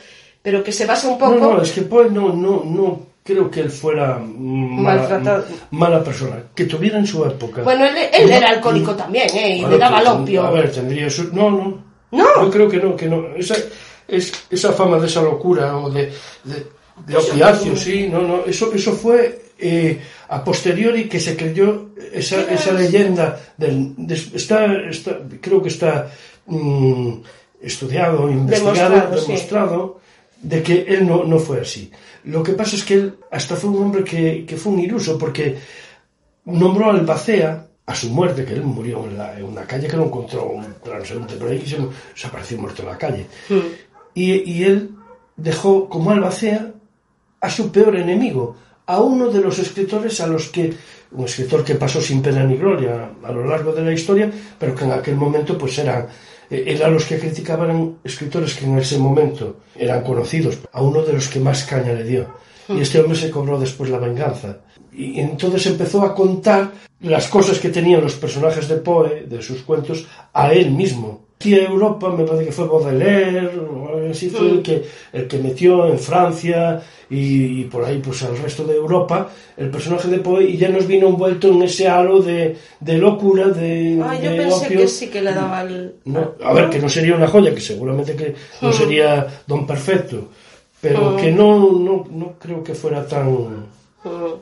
pero 0.47 0.63
que 0.63 0.71
se 0.71 0.87
basa 0.87 1.09
un 1.09 1.19
poco... 1.19 1.35
No, 1.35 1.55
no, 1.55 1.63
es 1.63 1.73
que 1.73 1.83
Poe 1.83 2.09
no, 2.09 2.33
no, 2.33 2.63
no 2.65 3.01
creo 3.25 3.51
que 3.51 3.63
él 3.63 3.69
fuera 3.69 4.17
mala, 4.17 5.01
Maltratado. 5.01 5.45
mala 5.73 6.05
persona. 6.05 6.37
Que 6.55 6.67
tuviera 6.67 6.99
en 7.01 7.07
su 7.09 7.25
época. 7.25 7.63
Bueno, 7.63 7.85
él, 7.85 7.97
él 8.13 8.31
era 8.31 8.51
alcohólico 8.51 8.95
también, 8.95 9.27
¿eh? 9.35 9.57
Y 9.59 9.67
le 9.67 9.77
daba 9.77 9.97
pues, 9.99 10.09
al 10.09 10.23
opio. 10.23 10.43
A 10.45 10.51
ver, 10.53 10.71
tendría 10.71 11.11
su... 11.11 11.35
No, 11.35 11.51
no. 11.51 11.85
No. 12.13 12.45
Yo 12.45 12.51
creo 12.53 12.69
que 12.69 12.77
no, 12.77 12.95
que 12.95 13.09
no. 13.09 13.35
Esa, 13.37 13.57
es, 14.07 14.33
esa 14.49 14.73
fama 14.73 15.01
de 15.01 15.09
esa 15.09 15.21
locura 15.21 15.77
o 15.79 15.91
de, 15.91 16.13
de, 16.45 16.67
de 17.05 17.17
opiáceo, 17.17 17.75
sí, 17.75 18.09
no, 18.09 18.23
no. 18.23 18.45
Eso, 18.47 18.73
eso 18.73 18.93
fue 18.93 19.47
eh, 19.59 20.01
a 20.29 20.45
posteriori 20.45 21.09
que 21.09 21.19
se 21.19 21.37
creyó 21.37 21.87
esa, 22.13 22.41
esa 22.43 22.71
leyenda 22.71 23.37
del... 23.57 23.95
de- 23.97 24.15
está, 24.15 24.65
está, 24.89 25.19
creo 25.41 25.61
que 25.61 25.71
está 25.71 26.09
mm, 26.47 27.15
estudiado, 27.63 28.31
investigado, 28.31 29.11
Demostrado, 29.11 29.97
sí. 29.97 30.06
De 30.43 30.63
que 30.63 30.83
él 30.89 31.07
no, 31.07 31.25
no 31.25 31.39
fue 31.39 31.61
así. 31.61 31.91
Lo 32.25 32.43
que 32.43 32.53
pasa 32.53 32.77
es 32.77 32.85
que 32.85 32.95
él 32.95 33.15
hasta 33.31 33.57
fue 33.57 33.71
un 33.71 33.83
hombre 33.85 34.05
que, 34.05 34.45
que 34.47 34.57
fue 34.57 34.73
un 34.73 34.81
iluso 34.81 35.17
porque 35.19 35.57
nombró 36.45 36.91
al 36.91 37.05
Bacea 37.05 37.67
a 37.87 37.95
su 37.95 38.11
muerte, 38.11 38.45
que 38.45 38.55
él 38.55 38.63
murió 38.63 39.05
en, 39.07 39.17
la- 39.19 39.39
en 39.39 39.45
una 39.45 39.63
calle 39.63 39.87
que 39.87 39.97
lo 39.97 40.07
encontró 40.07 40.47
un 40.47 40.67
transeúnte 40.83 41.37
por 41.37 41.49
ahí 41.49 41.59
que 41.61 41.67
se, 41.69 41.79
se 42.15 42.27
apareció 42.27 42.59
muerto 42.59 42.83
en 42.83 42.89
la 42.89 42.99
calle. 42.99 43.27
Y, 44.15 44.33
y 44.51 44.65
él 44.65 44.91
dejó 45.37 45.89
como 45.89 46.11
albacea 46.11 46.73
a 47.41 47.51
su 47.51 47.71
peor 47.71 47.97
enemigo, 47.97 48.57
a 48.87 49.01
uno 49.01 49.29
de 49.29 49.41
los 49.41 49.59
escritores 49.59 50.21
a 50.21 50.27
los 50.27 50.49
que, 50.49 50.73
un 51.13 51.25
escritor 51.25 51.65
que 51.65 51.75
pasó 51.75 52.01
sin 52.01 52.23
pena 52.23 52.43
ni 52.45 52.57
gloria 52.57 53.11
a 53.23 53.33
lo 53.33 53.45
largo 53.47 53.73
de 53.73 53.83
la 53.85 53.93
historia, 53.93 54.31
pero 54.59 54.75
que 54.75 54.85
en 54.85 54.93
aquel 54.93 55.17
momento 55.17 55.57
pues 55.59 55.79
eran, 56.51 56.83
eh, 56.83 56.85
a 56.85 56.89
los 56.89 57.05
que 57.05 57.19
criticaban 57.19 57.71
eran 57.71 57.99
escritores 58.05 58.55
que 58.55 58.65
en 58.65 58.79
ese 58.79 58.99
momento 58.99 59.57
eran 59.75 60.03
conocidos, 60.03 60.59
a 60.73 60.83
uno 60.83 61.03
de 61.03 61.13
los 61.13 61.29
que 61.29 61.41
más 61.41 61.65
caña 61.65 61.93
le 61.93 62.05
dio. 62.05 62.27
Y 62.69 62.81
este 62.81 63.01
hombre 63.01 63.17
se 63.17 63.31
cobró 63.31 63.59
después 63.59 63.91
la 63.91 63.99
venganza. 63.99 64.59
Y 64.93 65.21
entonces 65.21 65.67
empezó 65.67 66.03
a 66.03 66.15
contar 66.15 66.73
las 67.01 67.29
cosas 67.29 67.59
que 67.59 67.69
tenían 67.69 68.03
los 68.03 68.15
personajes 68.15 68.67
de 68.69 68.77
Poe, 68.77 69.27
de 69.27 69.43
sus 69.43 69.63
cuentos, 69.63 70.07
a 70.33 70.53
él 70.53 70.71
mismo. 70.71 71.26
A 71.45 71.49
Europa 71.49 72.09
me 72.11 72.25
parece 72.25 72.47
que 72.47 72.53
fue 72.53 72.67
Baudelaire, 72.67 73.59
o 73.59 73.89
algo 73.95 74.11
así, 74.11 74.31
fue 74.31 74.49
el 74.51 74.63
que, 74.63 74.83
el 75.13 75.29
que 75.29 75.39
metió 75.39 75.87
en 75.87 75.99
Francia 75.99 76.83
y, 77.11 77.61
y 77.61 77.65
por 77.65 77.85
ahí 77.85 77.99
pues 77.99 78.23
al 78.25 78.37
resto 78.39 78.65
de 78.65 78.75
Europa 78.75 79.29
el 79.57 79.71
personaje 79.71 80.09
de 80.09 80.19
Poe 80.19 80.43
y 80.45 80.57
ya 80.57 80.71
nos 80.71 80.87
vino 80.87 81.07
envuelto 81.09 81.49
en 81.49 81.63
ese 81.63 81.87
halo 81.89 82.21
de, 82.21 82.57
de 82.81 82.99
locura, 82.99 83.49
de, 83.49 84.01
Ah, 84.03 84.15
yo 84.21 84.31
de 84.31 84.37
pensé 84.39 84.67
opio. 84.67 84.81
que 84.81 84.89
sí 84.89 85.09
que 85.09 85.23
le 85.23 85.33
daba 85.35 85.61
el... 85.63 85.95
No, 86.07 86.33
a 86.43 86.53
ver, 86.55 86.71
que 86.71 86.79
no 86.81 86.89
sería 86.89 87.15
una 87.15 87.29
joya, 87.29 87.55
que 87.55 87.61
seguramente 87.61 88.17
que 88.17 88.35
no 88.63 88.73
sería 88.73 89.27
Don 89.47 89.67
Perfecto, 89.67 90.29
pero 90.81 91.17
que 91.17 91.31
no, 91.31 91.71
no, 91.73 92.05
no 92.11 92.35
creo 92.41 92.65
que 92.65 92.75
fuera 92.75 93.07
tan... 93.07 93.31
Mm, 93.31 94.35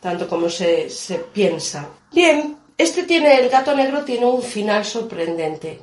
tanto 0.00 0.26
como 0.26 0.48
se, 0.48 0.88
se 0.88 1.16
piensa. 1.18 1.88
Bien, 2.12 2.56
este 2.76 3.02
tiene, 3.04 3.38
el 3.38 3.48
gato 3.48 3.76
negro 3.76 4.02
tiene 4.02 4.26
un 4.26 4.42
final 4.42 4.84
sorprendente. 4.84 5.80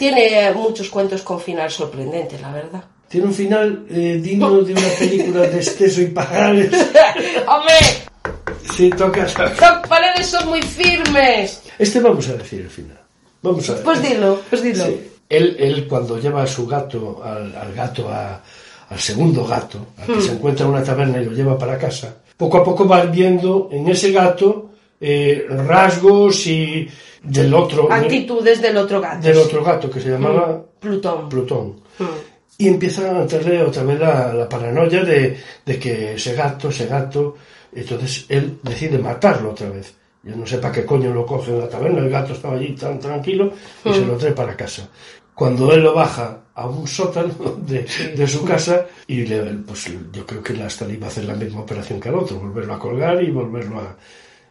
Tiene 0.00 0.50
muchos 0.52 0.88
cuentos 0.88 1.20
con 1.20 1.38
final 1.38 1.70
sorprendente, 1.70 2.38
la 2.40 2.50
verdad. 2.50 2.82
Tiene 3.06 3.26
un 3.26 3.34
final 3.34 3.84
eh, 3.90 4.18
digno 4.22 4.62
de 4.62 4.72
una 4.72 4.88
película 4.98 5.40
de 5.42 5.58
Esteso 5.60 6.00
y 6.00 6.06
Pajares. 6.06 6.72
¡Hombre! 7.46 7.74
Si 8.74 8.88
tocas... 8.88 9.36
Las 9.38 9.86
paredes 9.86 10.26
son 10.26 10.48
muy 10.48 10.62
firmes. 10.62 11.60
Este 11.78 12.00
vamos 12.00 12.26
a 12.30 12.32
decir 12.32 12.62
el 12.62 12.70
final. 12.70 12.98
Vamos 13.42 13.68
a 13.68 13.74
ver. 13.74 13.82
Pues 13.82 14.02
dilo, 14.02 14.40
pues 14.48 14.62
dilo. 14.62 14.86
Sí. 14.86 15.10
Él, 15.28 15.56
él 15.60 15.86
cuando 15.86 16.18
lleva 16.18 16.44
a 16.44 16.46
su 16.46 16.66
gato, 16.66 17.20
al, 17.22 17.54
al 17.54 17.74
gato, 17.74 18.08
a- 18.08 18.40
al 18.88 18.98
segundo 18.98 19.44
gato, 19.44 19.88
al 19.98 20.06
que 20.16 20.22
se 20.22 20.32
encuentra 20.32 20.64
en 20.64 20.72
una 20.72 20.82
taberna 20.82 21.20
y 21.20 21.26
lo 21.26 21.32
lleva 21.32 21.58
para 21.58 21.76
casa, 21.76 22.16
poco 22.38 22.56
a 22.56 22.64
poco 22.64 22.88
va 22.88 23.04
viendo 23.04 23.68
en 23.70 23.86
ese 23.90 24.12
gato 24.12 24.69
eh, 25.00 25.46
rasgos 25.48 26.46
y 26.46 26.88
del 27.22 27.52
otro, 27.54 27.90
Actitudes 27.92 28.60
del 28.62 28.76
otro 28.76 29.00
gato. 29.00 29.26
del 29.26 29.38
otro 29.38 29.64
gato 29.64 29.90
que 29.90 30.00
se 30.00 30.10
llamaba 30.10 30.62
Plutón. 30.78 31.28
Plutón. 31.28 31.80
Mm. 31.98 32.04
Y 32.58 32.68
empieza 32.68 33.10
a 33.10 33.22
entrarle 33.22 33.62
otra 33.62 33.82
vez 33.84 33.98
la, 33.98 34.34
la 34.34 34.48
paranoia 34.48 35.02
de, 35.02 35.36
de 35.64 35.78
que 35.78 36.14
ese 36.14 36.34
gato, 36.34 36.68
ese 36.68 36.86
gato, 36.86 37.36
entonces 37.72 38.26
él 38.28 38.58
decide 38.62 38.98
matarlo 38.98 39.50
otra 39.52 39.70
vez. 39.70 39.94
Yo 40.22 40.36
no 40.36 40.46
sé 40.46 40.58
para 40.58 40.74
qué 40.74 40.84
coño 40.84 41.12
lo 41.14 41.24
coge 41.24 41.50
en 41.52 41.60
la 41.60 41.68
taberna, 41.68 42.00
el 42.00 42.10
gato 42.10 42.34
estaba 42.34 42.56
allí 42.56 42.74
tan 42.74 42.98
tranquilo 42.98 43.52
y 43.84 43.92
se 43.92 44.04
lo 44.04 44.16
trae 44.16 44.32
para 44.32 44.54
casa. 44.54 44.88
Cuando 45.34 45.72
él 45.72 45.82
lo 45.82 45.94
baja 45.94 46.38
a 46.54 46.66
un 46.66 46.86
sótano 46.86 47.32
de, 47.66 47.86
de 48.14 48.28
su 48.28 48.44
casa 48.44 48.86
y 49.06 49.24
le, 49.24 49.40
pues 49.66 49.90
yo 50.12 50.26
creo 50.26 50.42
que 50.42 50.62
hasta 50.62 50.84
le 50.86 50.94
iba 50.94 51.06
a 51.06 51.10
hacer 51.10 51.24
la 51.24 51.34
misma 51.34 51.60
operación 51.60 51.98
que 51.98 52.10
al 52.10 52.16
otro, 52.16 52.38
volverlo 52.38 52.74
a 52.74 52.78
colgar 52.78 53.22
y 53.22 53.30
volverlo 53.30 53.78
a... 53.78 53.96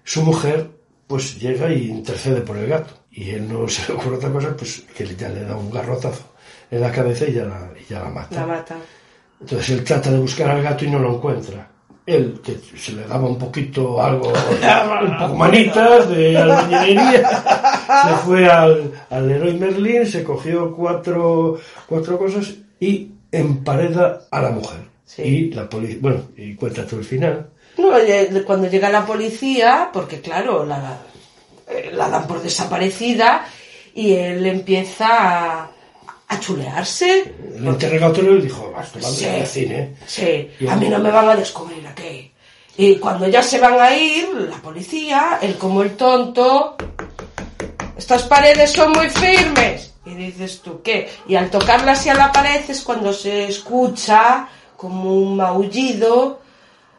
Su 0.03 0.23
mujer 0.23 0.69
pues 1.07 1.39
llega 1.39 1.71
y 1.71 1.89
intercede 1.89 2.41
por 2.41 2.57
el 2.57 2.67
gato 2.67 2.93
y 3.12 3.31
él 3.31 3.51
no 3.51 3.67
se 3.67 3.91
le 3.91 3.99
ocurre 3.99 4.17
otra 4.17 4.31
cosa 4.31 4.55
pues 4.55 4.85
que 4.95 5.15
ya 5.15 5.29
le 5.29 5.43
da 5.43 5.55
un 5.55 5.71
garrotazo 5.71 6.23
en 6.71 6.81
la 6.81 6.91
cabeza 6.91 7.25
y 7.27 7.33
ya 7.33 7.45
la, 7.45 7.71
y 7.79 7.91
ya 7.91 7.99
la 7.99 8.09
mata. 8.09 8.35
La 8.41 8.45
mata. 8.45 8.75
Entonces 9.41 9.69
él 9.69 9.83
trata 9.83 10.12
de 10.12 10.19
buscar 10.19 10.49
al 10.51 10.62
gato 10.62 10.85
y 10.85 10.91
no 10.91 10.99
lo 10.99 11.15
encuentra. 11.15 11.67
Él, 12.05 12.41
que 12.43 12.57
se 12.77 12.93
le 12.93 13.03
daba 13.05 13.27
un 13.27 13.38
poquito 13.38 14.01
algo, 14.01 14.29
un 15.01 15.17
poco 15.17 15.35
manitas 15.35 16.09
de 16.09 16.38
albañilería, 16.38 17.29
se 18.07 18.15
fue 18.25 18.49
al, 18.49 18.91
al 19.09 19.27
Leroy 19.27 19.53
Merlin, 19.53 20.05
se 20.07 20.23
cogió 20.23 20.75
cuatro, 20.75 21.59
cuatro 21.88 22.17
cosas 22.17 22.55
y 22.79 23.12
empareda 23.31 24.21
a 24.31 24.41
la 24.41 24.49
mujer. 24.49 24.79
Sí. 25.05 25.21
Y 25.21 25.51
la 25.51 25.69
policía, 25.69 25.97
bueno, 26.01 26.21
y 26.35 26.55
cuenta 26.55 26.85
todo 26.85 26.99
el 26.99 27.05
final. 27.05 27.49
No, 27.79 27.97
eh, 27.97 28.43
cuando 28.45 28.67
llega 28.67 28.89
la 28.89 29.05
policía, 29.05 29.89
porque 29.91 30.21
claro, 30.21 30.65
la, 30.65 30.97
eh, 31.67 31.91
la 31.93 32.09
dan 32.09 32.27
por 32.27 32.41
desaparecida 32.41 33.45
y 33.95 34.13
él 34.13 34.45
empieza 34.45 35.07
a, 35.61 35.71
a 36.27 36.39
chulearse. 36.39 37.33
El 37.55 37.65
interrogatorio 37.65 38.33
le 38.33 38.41
dijo, 38.43 38.73
esto 38.81 38.99
va 39.01 39.09
Sí. 39.09 39.25
de 39.25 39.45
cine. 39.45 39.95
Sí, 40.05 40.49
a 40.69 40.75
mí 40.75 40.89
no 40.89 40.99
me 40.99 41.11
van 41.11 41.29
a 41.29 41.35
descubrir 41.35 41.85
aquí. 41.87 42.31
Y 42.77 42.95
cuando 42.97 43.27
ya 43.27 43.41
se 43.43 43.59
van 43.59 43.79
a 43.79 43.93
ir, 43.95 44.29
la 44.49 44.57
policía, 44.57 45.39
él 45.41 45.57
como 45.57 45.81
el 45.81 45.95
tonto, 45.97 46.77
estas 47.97 48.23
paredes 48.23 48.71
son 48.71 48.91
muy 48.93 49.09
firmes. 49.09 49.93
Y 50.05 50.15
dices 50.15 50.61
tú, 50.61 50.81
¿qué? 50.81 51.09
Y 51.27 51.35
al 51.35 51.49
tocarla 51.49 51.91
así 51.91 52.09
a 52.09 52.13
la 52.15 52.31
pared 52.31 52.61
es 52.69 52.81
cuando 52.81 53.11
se 53.13 53.45
escucha 53.47 54.47
como 54.77 55.13
un 55.13 55.35
maullido, 55.35 56.39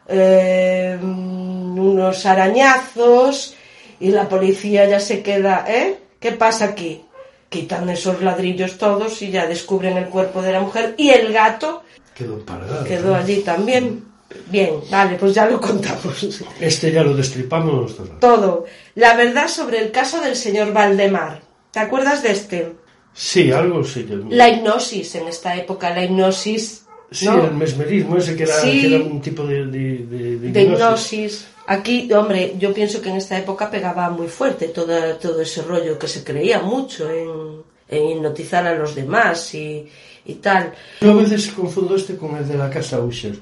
eh, 0.07 0.97
unos 1.01 2.25
arañazos, 2.25 3.55
y 3.99 4.09
la 4.09 4.27
policía 4.27 4.85
ya 4.87 4.99
se 4.99 5.21
queda, 5.21 5.65
¿eh? 5.67 5.97
¿Qué 6.19 6.31
pasa 6.31 6.65
aquí? 6.65 7.01
Quitan 7.49 7.89
esos 7.89 8.21
ladrillos 8.21 8.77
todos 8.77 9.21
y 9.21 9.29
ya 9.31 9.45
descubren 9.45 9.97
el 9.97 10.05
cuerpo 10.05 10.41
de 10.41 10.53
la 10.53 10.61
mujer 10.61 10.95
y 10.97 11.09
el 11.09 11.33
gato 11.33 11.83
Quedó 12.15 12.35
emparedado. 12.35 12.83
quedó 12.85 13.15
allí 13.15 13.41
también. 13.41 14.05
Bien, 14.47 14.75
vale, 14.89 15.17
pues 15.17 15.33
ya 15.33 15.45
lo 15.45 15.59
contamos. 15.59 16.25
Este 16.59 16.91
ya 16.91 17.03
lo 17.03 17.13
destripamos. 17.15 17.95
todo. 17.97 18.07
Todo. 18.19 18.65
La 18.95 19.15
verdad 19.15 19.47
sobre 19.49 19.79
el 19.79 19.91
caso 19.91 20.21
del 20.21 20.35
señor 20.37 20.71
Valdemar. 20.71 21.41
¿Te 21.71 21.79
acuerdas 21.79 22.23
de 22.23 22.31
este? 22.31 22.73
Sí, 23.13 23.51
algo 23.51 23.83
sí. 23.83 24.07
La 24.29 24.47
hipnosis 24.49 25.15
en 25.15 25.27
esta 25.27 25.55
época, 25.57 25.89
la 25.93 26.05
hipnosis. 26.05 26.85
Sí, 27.11 27.25
¿no? 27.25 27.43
el 27.45 27.53
mesmerismo 27.53 28.15
ese 28.17 28.35
que 28.37 28.43
era, 28.43 28.53
Sí. 28.61 28.81
que 28.81 28.95
era 28.95 29.03
un 29.05 29.21
tipo 29.21 29.43
de, 29.45 29.65
de, 29.65 30.05
de- 30.05 30.61
hipnosis. 30.61 30.73
hipnosis. 30.73 31.47
Aquí, 31.67 32.11
hombre, 32.13 32.55
yo 32.57 32.73
pienso 32.73 33.01
que 33.01 33.09
en 33.09 33.17
esta 33.17 33.37
época 33.37 33.69
pegaba 33.69 34.09
muy 34.09 34.27
fuerte 34.27 34.69
todo, 34.69 34.95
todo 35.17 35.41
ese 35.41 35.61
rollo 35.61 35.99
que 35.99 36.07
se 36.07 36.23
creía 36.23 36.61
mucho 36.61 37.09
en, 37.11 37.61
en 37.89 38.09
hipnotizar 38.17 38.65
a 38.65 38.75
los 38.75 38.95
demás 38.95 39.53
y, 39.53 39.87
y 40.25 40.33
tal. 40.35 40.73
Yo 41.01 41.11
a 41.11 41.15
veces 41.15 41.49
confundo 41.49 41.95
este 41.95 42.15
con 42.17 42.35
el 42.37 42.47
de 42.47 42.57
la 42.57 42.69
casa 42.69 42.99
Usher. 43.01 43.37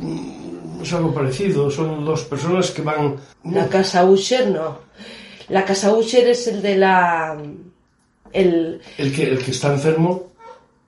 Mm, 0.00 0.82
Es 0.82 0.92
algo 0.92 1.14
parecido, 1.14 1.70
son 1.70 2.04
dos 2.04 2.22
personas 2.24 2.70
que 2.70 2.82
van... 2.82 3.16
La 3.44 3.68
casa 3.68 4.04
Usher 4.04 4.48
no. 4.50 4.78
La 5.48 5.64
casa 5.64 5.92
Usher 5.94 6.28
es 6.28 6.46
el 6.48 6.60
de 6.62 6.76
la. 6.78 7.36
El, 8.32 8.80
El 8.98 9.14
que, 9.14 9.22
el 9.24 9.38
que 9.38 9.50
está 9.52 9.72
enfermo 9.72 10.32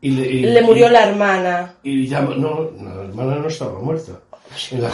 y 0.07 0.11
le, 0.11 0.27
y- 0.27 0.40
Le 0.42 0.62
murió 0.62 0.87
y- 0.88 0.90
la 0.92 1.03
hermana. 1.09 1.75
Y 1.83 2.07
ya, 2.07 2.21
no, 2.21 2.71
la 2.83 3.03
hermana 3.05 3.37
no 3.37 3.49
estaba 3.49 3.79
muerta. 3.81 4.12
La 4.79 4.90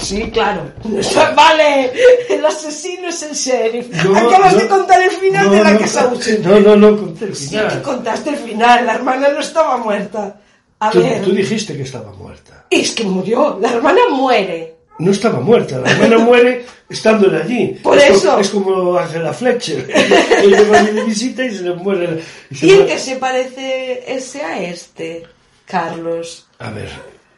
Sí, 0.00 0.28
claro. 0.30 0.62
Vale, 1.36 1.92
el 2.28 2.44
asesino 2.44 3.08
es 3.08 3.22
el 3.22 3.34
sheriff. 3.34 3.88
No, 4.04 4.16
Acabas 4.16 4.54
no, 4.54 4.58
de 4.58 4.68
contar 4.68 5.00
el 5.02 5.10
final 5.12 5.46
no, 5.46 5.52
de 5.52 5.64
la 5.64 5.78
casa. 5.78 6.12
No, 6.42 6.60
no, 6.60 6.76
no, 6.76 6.96
conté 6.98 7.24
el 7.26 7.36
Sí 7.36 7.48
final. 7.50 7.68
que 7.76 7.82
contaste 7.82 8.30
el 8.30 8.36
final, 8.36 8.86
la 8.86 8.94
hermana 8.94 9.28
no 9.28 9.40
estaba 9.40 9.76
muerta. 9.78 10.40
A 10.80 10.90
Tú, 10.90 11.00
ver, 11.02 11.22
tú 11.22 11.32
dijiste 11.32 11.76
que 11.76 11.82
estaba 11.82 12.12
muerta. 12.12 12.66
es 12.70 12.90
que 12.92 13.04
murió, 13.04 13.58
la 13.60 13.72
hermana 13.72 14.00
muere. 14.10 14.77
No 14.98 15.10
estaba 15.12 15.38
muerta, 15.40 15.78
la 15.78 15.90
hermana 15.92 16.18
muere 16.18 16.66
estando 16.88 17.30
allí. 17.36 17.78
Por 17.82 17.96
es 17.98 18.10
eso. 18.10 18.38
es 18.40 18.48
como 18.50 18.96
Angela 18.98 19.32
Fletcher. 19.32 19.88
Va 20.72 20.78
allí 20.80 20.90
de 20.92 21.04
visita 21.04 21.44
y 21.44 21.54
se 21.54 21.62
le 21.62 21.74
muere. 21.74 22.20
y 22.50 22.54
se 22.54 22.66
¿Y 22.66 22.70
en 22.70 22.76
muere. 22.78 22.92
qué 22.92 22.98
se 22.98 23.16
parece 23.16 24.04
ese 24.12 24.42
a 24.42 24.60
este, 24.62 25.24
Carlos? 25.64 26.46
A 26.58 26.70
ver. 26.70 26.88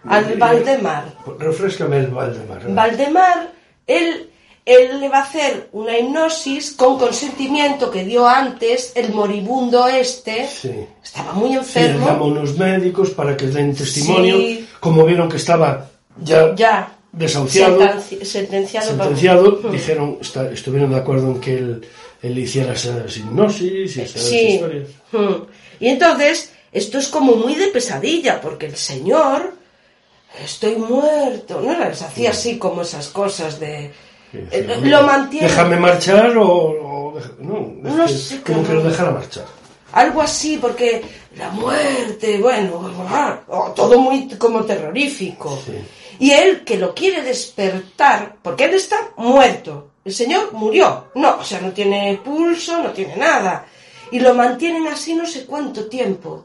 Al 0.09 0.33
eh, 0.33 0.37
Valdemar. 0.39 1.05
Refrescame 1.39 1.99
el 1.99 2.07
Valdemar. 2.07 2.63
Valdemar, 2.73 3.53
él, 3.87 4.31
él 4.65 4.99
le 5.01 5.09
va 5.11 5.19
a 5.19 5.23
hacer 5.25 5.69
una 5.73 5.99
hipnosis 5.99 6.73
con 6.73 6.99
consentimiento 6.99 7.91
que 7.91 8.05
dio 8.05 8.27
antes 8.27 8.93
el 8.95 9.13
moribundo 9.13 9.87
este. 9.89 10.49
Sí. 10.49 10.73
Estaba 11.03 11.33
muy 11.35 11.49
Sí, 11.51 11.55
le 11.55 11.59
enfermo. 11.59 12.07
llama 12.07 12.19
a 12.21 12.29
unos 12.29 12.57
médicos 12.57 13.11
para 13.11 13.37
que 13.37 13.49
den 13.49 13.75
testimonio. 13.75 14.37
Sí. 14.39 14.67
Como 14.81 15.05
vieron 15.05 15.29
que 15.29 15.37
estaba 15.37 15.91
ya, 16.23 16.55
Ya. 16.55 16.93
Desahuciado, 17.13 17.79
Sentenci- 17.81 18.25
sentenciado. 18.25 18.87
sentenciado, 18.89 19.61
para- 19.61 19.73
dijeron, 19.73 20.19
está- 20.21 20.51
estuvieron 20.51 20.91
de 20.91 20.97
acuerdo 20.97 21.29
en 21.33 21.41
que 21.41 21.55
él, 21.59 21.87
él 22.23 22.39
hiciera 22.39 22.73
esas 22.75 23.17
hipnosis 23.17 23.97
y 23.97 24.01
esas 24.01 24.23
Sí. 24.23 24.39
historias. 24.55 24.89
Hmm. 25.13 25.45
Y 25.81 25.89
entonces, 25.89 26.53
esto 26.73 26.99
es 26.99 27.09
como 27.09 27.35
muy 27.37 27.55
de 27.55 27.69
pesadilla, 27.69 28.41
porque 28.41 28.67
el 28.67 28.77
señor, 28.77 29.55
estoy 30.45 30.77
muerto, 30.77 31.61
¿no? 31.61 31.79
Les 31.85 32.01
hacía 32.03 32.31
así 32.31 32.59
como 32.59 32.83
esas 32.83 33.09
cosas 33.09 33.59
de... 33.59 33.91
eh, 34.33 34.79
lo 34.85 35.03
mantiene... 35.03 35.49
Déjame 35.49 35.77
marchar 35.77 36.37
o... 36.39 37.19
no, 37.41 37.75
No 37.83 38.07
que- 38.07 38.13
sé 38.13 38.41
como 38.43 38.59
cómo. 38.59 38.69
que 38.69 38.75
lo 38.75 38.83
dejara 38.85 39.11
marchar. 39.11 39.45
Algo 39.93 40.23
así, 40.23 40.57
porque 40.59 41.03
la 41.37 41.49
muerte, 41.51 42.39
bueno, 42.39 42.89
ah, 43.09 43.41
oh, 43.49 43.73
todo 43.75 43.99
muy 43.99 44.29
como 44.39 44.65
terrorífico. 44.65 45.61
Sí. 45.67 45.73
Y 46.21 46.31
él 46.33 46.65
que 46.65 46.77
lo 46.77 46.95
quiere 46.95 47.23
despertar, 47.23 48.37
porque 48.43 48.65
él 48.65 48.75
está 48.75 49.13
muerto. 49.17 49.93
El 50.05 50.13
señor 50.15 50.53
murió. 50.53 51.07
No, 51.15 51.39
o 51.39 51.45
sea, 51.45 51.61
no 51.61 51.73
tiene 51.73 52.21
pulso, 52.23 52.83
no 52.83 52.91
tiene 52.91 53.17
nada. 53.17 53.67
Y 54.13 54.21
lo 54.21 54.35
mantienen 54.35 54.87
así 54.87 55.15
no 55.15 55.27
sé 55.27 55.47
cuánto 55.47 55.87
tiempo. 55.87 56.45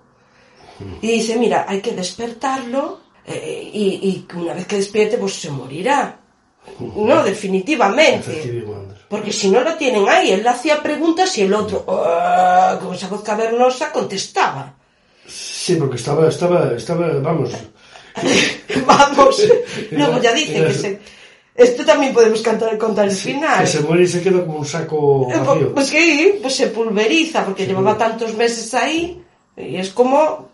Y 1.02 1.08
dice, 1.08 1.38
mira, 1.38 1.66
hay 1.68 1.82
que 1.82 1.92
despertarlo 1.92 3.02
eh, 3.26 3.70
y, 3.74 4.26
una 4.36 4.54
vez 4.54 4.66
que 4.66 4.78
despierte, 4.78 5.18
pues 5.18 5.34
se 5.34 5.50
morirá. 5.50 6.20
No, 6.80 7.24
definitivamente. 7.24 8.66
Porque 9.10 9.32
si 9.32 9.50
no 9.50 9.62
lo 9.62 9.76
tienen 9.76 10.08
ahí, 10.08 10.32
él 10.32 10.42
le 10.42 10.50
hacía 10.50 10.82
preguntas 10.82 11.38
y 11.38 11.44
el 11.44 11.54
otro, 11.54 11.86
"Ah", 11.88 12.80
con 12.82 12.94
esa 12.94 13.08
voz 13.08 13.22
cavernosa, 13.22 13.92
contestaba. 13.92 14.74
Sí, 15.28 15.76
porque 15.76 15.96
estaba, 15.98 16.28
estaba, 16.28 16.74
estaba, 16.74 17.08
vamos, 17.20 17.52
Vamos. 18.86 19.42
Luego 19.92 20.22
ya 20.22 20.32
Era- 20.32 20.40
dice 20.40 20.66
que 20.66 20.74
se... 20.74 21.00
Esto 21.56 21.86
también 21.86 22.14
podemos 22.14 22.42
cantar, 22.42 22.78
contar 22.78 23.06
el 23.08 23.16
final. 23.16 23.62
que 23.62 23.68
se 23.68 23.80
muere 23.80 24.04
y 24.04 24.08
se 24.08 24.22
queda 24.22 24.46
como 24.46 24.60
un 24.60 24.66
saco 24.66 25.30
Eh, 25.32 25.38
vacío. 25.40 25.74
Pues 25.74 25.90
que 25.92 26.40
pues 26.42 26.54
se 26.56 26.68
pulveriza, 26.68 27.46
porque 27.46 27.66
llevaba 27.66 27.98
tantos 27.98 28.34
meses 28.36 28.74
ahí 28.74 29.22
y 29.56 29.78
es 29.78 29.90
como... 29.92 30.50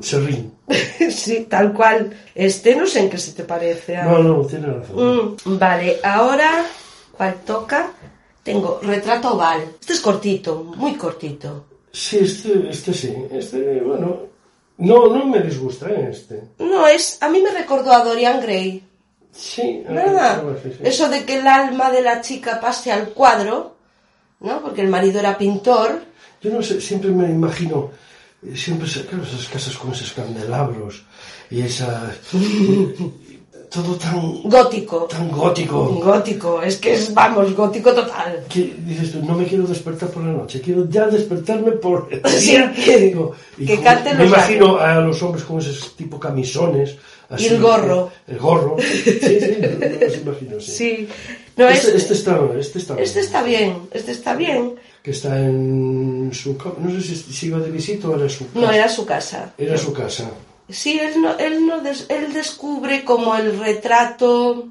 Se 0.00 0.18
ríe. 0.18 0.46
sí, 1.10 1.46
tal 1.48 1.72
cual. 1.72 2.10
Este 2.34 2.74
no 2.74 2.86
sé 2.86 3.00
en 3.00 3.10
qué 3.10 3.18
se 3.18 3.32
te 3.32 3.44
parece. 3.44 3.96
a- 3.96 4.04
No, 4.04 4.18
no, 4.22 4.44
tiene 4.46 4.66
razón. 4.66 5.36
Mm, 5.44 5.58
vale, 5.58 5.98
ahora, 6.02 6.64
¿cuál 7.16 7.34
toca? 7.46 7.90
Tengo 8.42 8.80
retrato 8.82 9.34
oval. 9.34 9.62
Este 9.80 9.92
es 9.92 10.00
cortito, 10.00 10.64
muy 10.76 10.94
cortito. 10.94 11.66
Sí, 11.92 12.18
este, 12.20 12.68
este 12.68 12.92
sí. 12.92 13.14
Este, 13.30 13.80
bueno, 13.80 14.18
no, 14.78 15.06
no 15.06 15.26
me 15.26 15.40
disgusta 15.40 15.88
¿eh? 15.88 16.08
este. 16.10 16.42
No, 16.58 16.86
es, 16.86 17.18
a 17.20 17.28
mí 17.28 17.40
me 17.40 17.50
recordó 17.50 17.92
a 17.92 18.04
Dorian 18.04 18.40
Gray. 18.40 18.82
Sí, 19.32 19.82
Nada. 19.88 20.34
algo 20.34 20.50
así, 20.50 20.70
sí. 20.70 20.78
Eso 20.82 21.08
de 21.08 21.24
que 21.24 21.38
el 21.38 21.46
alma 21.46 21.90
de 21.90 22.02
la 22.02 22.20
chica 22.20 22.60
pase 22.60 22.92
al 22.92 23.08
cuadro, 23.08 23.76
¿no? 24.40 24.60
Porque 24.62 24.80
el 24.80 24.88
marido 24.88 25.20
era 25.20 25.36
pintor. 25.36 26.02
Yo 26.40 26.50
no 26.50 26.62
sé, 26.62 26.80
siempre 26.80 27.10
me 27.10 27.28
imagino, 27.30 27.90
eh, 28.42 28.56
siempre, 28.56 28.88
claro, 29.08 29.24
esas 29.24 29.48
casas 29.48 29.76
con 29.76 29.92
esos 29.92 30.12
candelabros 30.12 31.04
y 31.50 31.62
esa... 31.62 32.12
todo 33.70 33.94
tan, 33.96 34.42
Gótico. 34.44 35.04
tan 35.10 35.30
gótico. 35.30 35.84
Gótico, 36.02 36.62
es 36.62 36.76
que 36.76 36.94
es, 36.94 37.12
vamos, 37.14 37.54
gótico 37.54 37.92
total. 37.92 38.44
Que 38.48 38.74
dices 38.78 39.12
tú, 39.12 39.22
no 39.24 39.34
me 39.34 39.44
quiero 39.44 39.64
despertar 39.66 40.08
por 40.10 40.22
la 40.24 40.32
noche, 40.32 40.60
quiero 40.60 40.88
ya 40.88 41.06
despertarme 41.06 41.72
por 41.72 42.08
el 42.10 42.20
Sí, 42.30 42.52
día. 42.52 43.12
No, 43.14 43.32
y 43.58 43.66
que 43.66 43.80
canten 43.80 44.16
Me 44.18 44.24
los 44.24 44.32
imagino 44.32 44.78
a 44.78 45.00
los 45.00 45.22
hombres 45.22 45.44
con 45.44 45.58
esos 45.58 45.96
tipo 45.96 46.18
camisones. 46.20 46.96
así, 47.28 47.46
el 47.46 47.60
gorro. 47.60 48.10
El 48.26 48.38
gorro. 48.38 48.76
Sí, 48.82 49.18
sí, 49.20 49.56
los 50.00 50.16
imagino, 50.18 50.60
sí. 50.60 50.70
Sí. 50.72 51.08
No, 51.56 51.68
este, 51.68 51.88
es- 51.88 51.94
este 51.94 52.14
está, 52.14 52.40
este 52.58 52.78
está 52.78 52.94
este 52.98 53.20
está 53.20 53.42
bien, 53.42 53.76
este 53.92 54.10
está 54.12 54.34
bien. 54.34 54.74
Que 55.02 55.10
está 55.10 55.38
en 55.38 56.30
su... 56.32 56.56
No 56.78 56.90
sé 56.90 57.02
si, 57.02 57.14
si 57.16 57.46
iba 57.48 57.58
de 57.58 57.70
visita 57.70 58.08
o 58.08 58.16
era 58.16 58.26
su 58.28 58.46
casa. 58.46 58.58
No 58.60 58.72
era 58.72 58.88
su 58.88 59.04
casa. 59.04 59.52
Era 59.58 59.76
su 59.76 59.92
casa. 59.92 60.30
Sí, 60.68 60.98
él, 60.98 61.20
no, 61.20 61.36
él, 61.38 61.66
no 61.66 61.80
des- 61.80 62.06
él 62.08 62.32
descubre 62.32 63.04
como 63.04 63.36
el 63.36 63.58
retrato 63.58 64.68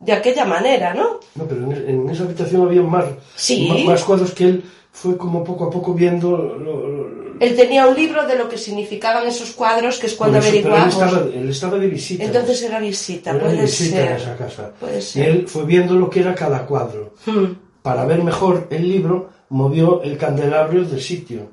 de 0.00 0.12
aquella 0.12 0.44
manera, 0.44 0.94
¿no? 0.94 1.20
No, 1.34 1.44
pero 1.46 1.64
en, 1.64 1.72
en 1.88 2.08
esa 2.10 2.22
habitación 2.24 2.62
había 2.62 2.82
más, 2.82 3.04
Sí. 3.36 3.68
más, 3.68 3.84
más 3.84 4.04
cuadros 4.04 4.32
que 4.32 4.44
él 4.44 4.64
fue 4.92 5.16
como 5.16 5.44
poco 5.44 5.64
a 5.66 5.70
poco 5.70 5.92
viendo. 5.94 6.30
Lo, 6.36 6.88
lo- 6.88 7.18
Él 7.40 7.54
tenía 7.54 7.86
un 7.86 7.94
libro 7.94 8.26
de 8.26 8.36
lo 8.36 8.48
que 8.48 8.56
significaban 8.58 9.26
esos 9.26 9.50
cuadros, 9.52 9.98
que 9.98 10.06
es 10.06 10.14
cuando 10.14 10.38
eso, 10.38 10.48
averiguamos. 10.48 10.94
Él 10.96 11.02
estaba, 11.04 11.26
él 11.34 11.48
estaba 11.50 11.78
de 11.78 11.86
visita. 11.88 12.24
Entonces 12.24 12.62
era 12.62 12.80
visita, 12.80 13.30
Era 13.30 13.38
de 13.40 13.44
puede 13.44 13.62
visita 13.62 13.96
ser. 13.96 14.10
en 14.10 14.16
esa 14.16 14.36
casa. 14.36 14.72
Puede 14.80 14.98
Y 14.98 15.02
ser. 15.02 15.28
él 15.28 15.46
fue 15.48 15.64
viendo 15.64 15.94
lo 15.94 16.08
que 16.10 16.20
era 16.20 16.34
cada 16.34 16.64
cuadro. 16.66 17.12
Hmm. 17.26 17.44
Para 17.82 18.04
ver 18.06 18.22
mejor 18.24 18.66
el 18.70 18.88
libro, 18.88 19.30
movió 19.50 20.02
el 20.02 20.16
candelabro 20.18 20.84
del 20.84 21.00
sitio. 21.00 21.50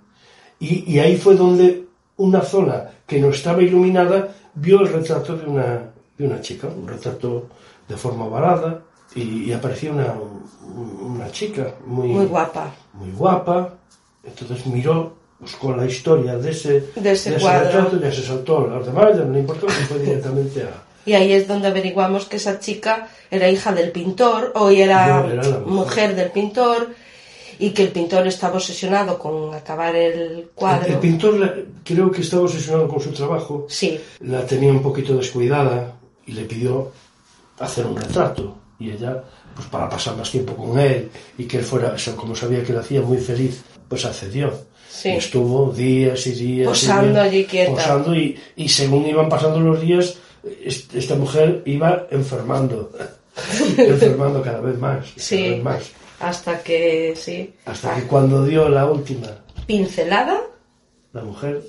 Y, 0.59 0.91
y 0.91 0.99
ahí 0.99 1.17
fue 1.17 1.35
donde 1.35 1.83
una 2.17 2.41
zona 2.41 2.89
que 3.07 3.19
no 3.19 3.29
estaba 3.29 3.61
iluminada 3.61 4.29
vio 4.55 4.81
el 4.81 4.87
retrato 4.91 5.35
de 5.37 5.45
una, 5.47 5.91
de 6.17 6.25
una 6.25 6.41
chica, 6.41 6.67
un 6.67 6.87
retrato 6.87 7.47
de 7.87 7.97
forma 7.97 8.25
ovalada, 8.25 8.81
y, 9.13 9.45
y 9.49 9.53
aparecía 9.53 9.91
una, 9.91 10.13
un- 10.13 11.15
una 11.15 11.31
chica 11.31 11.73
muy, 11.85 12.07
Muy 12.09 12.25
guapa. 12.25 12.71
muy 12.93 13.11
guapa. 13.11 13.75
Entonces 14.23 14.65
miró, 14.65 15.13
buscó 15.39 15.75
la 15.75 15.85
historia 15.85 16.37
de 16.37 16.49
ese, 16.51 16.89
De 16.95 17.11
ese 17.11 17.35
cuadro. 17.35 17.65
retrato, 17.65 17.99
ya 17.99 18.11
se 18.11 18.23
saltó 18.23 18.57
a 18.65 18.67
los 18.77 18.85
demás, 18.87 19.15
ya 19.17 19.23
no 19.23 19.33
le 19.33 19.39
importó, 19.41 19.67
y 19.67 19.71
fue 19.71 19.99
directamente 19.99 20.63
a... 20.63 20.83
Y 21.05 21.13
ahí 21.13 21.33
es 21.33 21.47
donde 21.47 21.67
averiguamos 21.67 22.25
que 22.25 22.37
esa 22.37 22.59
chica 22.59 23.07
era 23.29 23.47
hija 23.47 23.71
del 23.71 23.91
pintor, 23.91 24.51
o 24.55 24.69
era, 24.69 25.21
No, 25.21 25.29
era 25.31 25.43
mujer. 25.43 25.61
mujer 25.67 26.15
del 26.15 26.31
pintor, 26.31 26.87
y 27.59 27.69
que 27.71 27.83
el 27.83 27.89
pintor 27.89 28.27
estaba 28.27 28.55
obsesionado 28.55 29.17
con 29.19 29.53
acabar 29.53 29.95
el 29.95 30.49
cuadro. 30.55 30.85
El, 30.87 30.93
el 30.93 30.99
pintor 30.99 31.65
creo 31.83 32.11
que 32.11 32.21
estaba 32.21 32.43
obsesionado 32.43 32.87
con 32.87 32.99
su 33.01 33.11
trabajo, 33.11 33.65
Sí, 33.69 33.99
la 34.21 34.45
tenía 34.45 34.71
un 34.71 34.81
poquito 34.81 35.15
descuidada 35.15 35.93
y 36.25 36.31
le 36.33 36.43
pidió 36.43 36.91
hacer 37.59 37.85
un 37.85 37.97
retrato. 37.97 38.55
Y 38.79 38.91
ella, 38.91 39.23
pues 39.55 39.67
para 39.67 39.87
pasar 39.89 40.17
más 40.17 40.29
tiempo 40.29 40.53
con 40.55 40.77
él 40.79 41.09
y 41.37 41.45
que 41.45 41.57
él 41.59 41.63
fuera, 41.63 41.93
o 41.93 41.97
sea, 41.97 42.15
como 42.15 42.35
sabía 42.35 42.61
que 42.63 42.73
le 42.73 42.79
hacía 42.79 43.01
muy 43.01 43.17
feliz, 43.17 43.63
pues 43.87 44.03
accedió. 44.05 44.51
Sí. 44.89 45.09
Y 45.09 45.17
estuvo 45.17 45.71
días 45.71 46.25
y 46.27 46.31
días. 46.31 46.65
y 46.65 46.69
Posando 46.69 47.11
días, 47.13 47.25
allí 47.25 47.45
quieta. 47.45 47.71
Posando 47.71 48.15
y, 48.15 48.37
y 48.57 48.69
según 48.69 49.05
iban 49.05 49.29
pasando 49.29 49.59
los 49.59 49.79
días, 49.81 50.15
est- 50.63 50.93
esta 50.95 51.15
mujer 51.15 51.61
iba 51.65 52.07
enfermando. 52.11 52.91
enfermando 53.77 54.41
cada 54.41 54.59
vez 54.61 54.77
más. 54.79 55.05
y 55.15 55.19
Sí. 55.19 55.37
Cada 55.37 55.49
vez 55.55 55.63
más. 55.63 55.83
Hasta 56.25 56.63
que, 56.63 57.13
sí, 57.15 57.53
Hasta 57.65 57.95
que 57.95 58.07
cuando 58.07 58.43
dio 58.45 58.67
la 58.67 58.85
última, 58.85 59.27
pincelada, 59.67 60.41
la 61.13 61.21
mujer. 61.21 61.61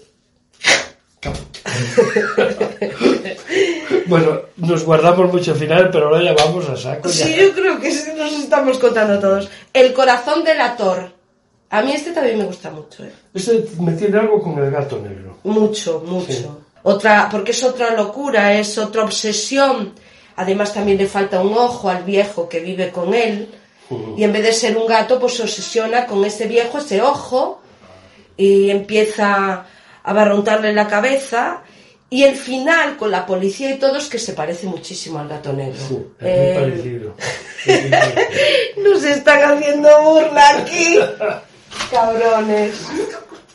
bueno, 4.07 4.41
nos 4.57 4.85
guardamos 4.85 5.33
mucho 5.33 5.55
final, 5.55 5.91
pero 5.91 6.07
ahora 6.07 6.23
ya 6.23 6.35
vamos 6.35 6.69
a 6.69 6.77
saco. 6.77 7.09
ya. 7.09 7.27
Sí, 7.27 7.37
yo 7.39 7.53
creo 7.53 7.79
que 7.79 7.91
nos 8.17 8.33
estamos 8.33 8.79
contando 8.79 9.19
todos. 9.19 9.51
El 9.73 9.93
corazón 9.93 10.45
del 10.45 10.61
ator. 10.61 11.15
A 11.69 11.83
mí 11.83 11.93
este 11.93 12.13
también 12.13 12.39
me 12.39 12.45
gusta 12.45 12.71
mucho, 12.71 13.05
¿eh? 13.05 13.13
Este 13.35 13.65
me 13.81 13.93
tiene 13.93 14.19
algo 14.19 14.41
con 14.41 14.57
el 14.63 14.71
gato 14.71 14.99
negro. 14.99 15.39
Mucho, 15.45 16.03
mucho. 16.07 16.33
Sí. 16.33 16.47
Otra, 16.85 17.29
porque 17.31 17.51
es 17.51 17.63
otra 17.65 17.95
locura, 17.95 18.59
es 18.59 18.79
otra 18.79 19.05
obsesión. 19.05 19.93
Además 20.37 20.73
también 20.73 20.99
le 20.99 21.07
falta 21.07 21.43
un 21.43 21.53
ojo 21.53 21.91
al 21.91 22.05
viejo 22.05 22.49
que 22.49 22.61
vive 22.61 22.91
con 22.91 23.13
él. 23.13 23.49
Y 24.17 24.25
en 24.25 24.33
vez 24.33 24.43
de 24.43 24.53
ser 24.53 24.77
un 24.77 24.87
gato, 24.87 25.19
pues 25.21 25.35
se 25.37 25.43
obsesiona 25.43 26.07
con 26.07 26.25
ese 26.25 26.47
viejo, 26.47 26.79
ese 26.79 27.01
ojo, 27.03 27.61
y 28.37 28.71
empieza 28.71 29.65
a 30.03 30.13
barrontarle 30.13 30.73
la 30.73 30.87
cabeza. 30.89 31.63
Y 32.09 32.23
el 32.23 32.37
final, 32.37 32.97
con 32.97 33.11
la 33.11 33.27
policía 33.27 33.71
y 33.71 33.79
todos, 33.79 34.09
que 34.09 34.19
se 34.21 34.33
parece 34.33 34.67
muchísimo 34.69 35.19
al 35.19 35.29
gato 35.29 35.53
negro. 35.53 35.79
Sí, 35.89 35.95
es 36.21 36.23
muy 36.23 36.31
Eh, 36.31 36.55
muy 36.55 36.71
parecido. 36.71 37.15
Nos 38.85 39.03
están 39.05 39.43
haciendo 39.59 40.03
burla 40.03 40.49
aquí. 40.51 40.99
Cabrones. 41.91 42.75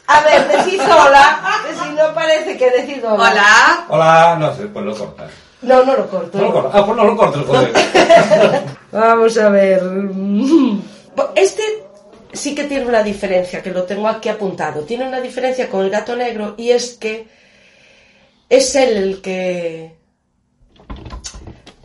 A 0.08 0.22
ver, 0.24 0.48
decid 0.50 0.82
hola, 0.82 1.62
que 1.66 1.74
si 1.76 1.90
no 1.96 2.14
parece 2.14 2.58
que 2.58 2.70
decid 2.72 3.04
hola. 3.06 3.16
Hola. 3.32 3.86
Hola, 3.88 4.36
no 4.38 4.56
sé, 4.56 4.64
pues 4.68 4.84
lo 4.86 4.98
cortas. 4.98 5.32
No, 5.62 5.84
no 5.86 5.96
lo 5.96 6.10
corto. 6.10 6.38
No 6.40 6.46
lo 6.46 6.54
cortas. 6.54 6.72
Ah, 6.74 6.86
pues 6.86 6.98
no 6.98 7.06
lo 7.06 7.18
cortes, 7.18 7.44
joder. 7.46 7.72
Vamos 8.92 9.38
a 9.38 9.50
ver. 9.50 9.82
Este 11.36 11.62
sí 12.34 12.56
que 12.56 12.64
tiene 12.64 12.86
una 12.86 13.04
diferencia, 13.04 13.62
que 13.62 13.72
lo 13.72 13.84
tengo 13.84 14.08
aquí 14.08 14.30
apuntado. 14.30 14.82
Tiene 14.82 15.08
una 15.08 15.22
diferencia 15.22 15.70
con 15.70 15.84
el 15.86 15.92
gato 15.92 16.16
negro 16.16 16.56
y 16.58 16.72
es 16.72 16.94
que 16.98 17.28
es 18.50 18.76
él 18.76 18.98
el 18.98 19.22
que. 19.22 19.96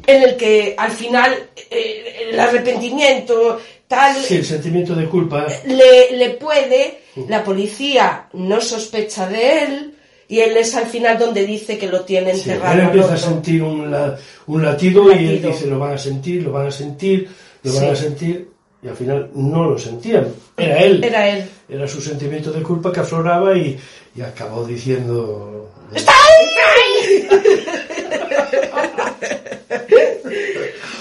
En 0.07 0.23
el 0.23 0.37
que 0.37 0.75
al 0.79 0.93
final 0.93 1.35
eh, 1.71 2.29
el 2.31 2.39
arrepentimiento, 2.39 3.61
tal, 3.89 4.15
Sí, 4.23 4.37
el 4.37 4.45
sentimiento 4.45 4.95
de 4.95 5.07
culpa. 5.09 5.47
le, 5.67 6.13
le 6.17 6.31
puede, 6.31 7.01
la 7.29 7.43
policía 7.43 8.29
no 8.35 8.61
sospecha 8.61 9.27
de 9.29 9.65
él 9.65 9.96
y 10.29 10.41
él 10.41 10.57
es 10.57 10.75
al 10.75 10.87
final 10.87 11.19
donde 11.19 11.45
dice 11.47 11.79
que 11.79 11.87
lo 11.89 12.01
tiene 12.03 12.33
Sí, 12.35 12.41
encerrado. 12.51 12.75
él 12.75 12.81
empieza 12.87 13.15
a 13.15 13.17
sentir 13.19 13.63
un, 13.63 13.91
la- 13.91 14.19
un 14.47 14.63
latido, 14.65 15.03
Un 15.05 15.13
y 15.21 15.27
él 15.29 15.43
dice 15.43 15.67
lo 15.67 15.79
van 15.79 15.93
a 15.95 15.99
sentir, 15.99 16.43
lo 16.43 16.53
van 16.53 16.67
a 16.67 16.71
sentir, 16.71 17.29
lo 17.63 17.71
Sí. 17.73 17.79
van 17.79 17.91
a 17.91 17.97
sentir 17.97 18.49
y 18.83 18.89
al 18.89 18.97
final 18.97 19.31
no 19.35 19.71
lo 19.71 19.79
sentían. 19.79 20.29
Era 20.57 20.79
él. 20.83 21.03
Era 21.05 21.29
él. 21.29 21.45
Era 21.69 21.87
su 21.89 22.01
sentimiento 22.01 22.53
de 22.53 22.63
culpa 22.63 22.93
que 22.93 23.01
afloraba 23.01 23.57
y, 23.57 23.77
y 24.17 24.21
acabó 24.23 24.65
diciendo... 24.65 25.71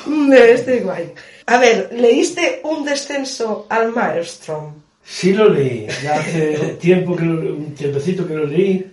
Mm, 0.08 0.34
Este 0.34 0.80
guay. 0.82 1.14
A 1.48 1.58
ver, 1.58 1.90
¿leíste 1.94 2.62
un 2.64 2.84
descenso 2.86 3.66
al 3.70 3.92
maestro? 3.92 4.74
Sí 5.04 5.34
lo 5.34 5.50
leí, 5.50 5.86
ya 6.04 6.16
hace 6.16 6.54
tiempo 6.82 7.16
que 7.16 7.24
lo, 7.26 7.56
un 7.56 7.76
tiempecito 7.76 8.26
que 8.28 8.34
lo 8.34 8.46
leí, 8.46 8.86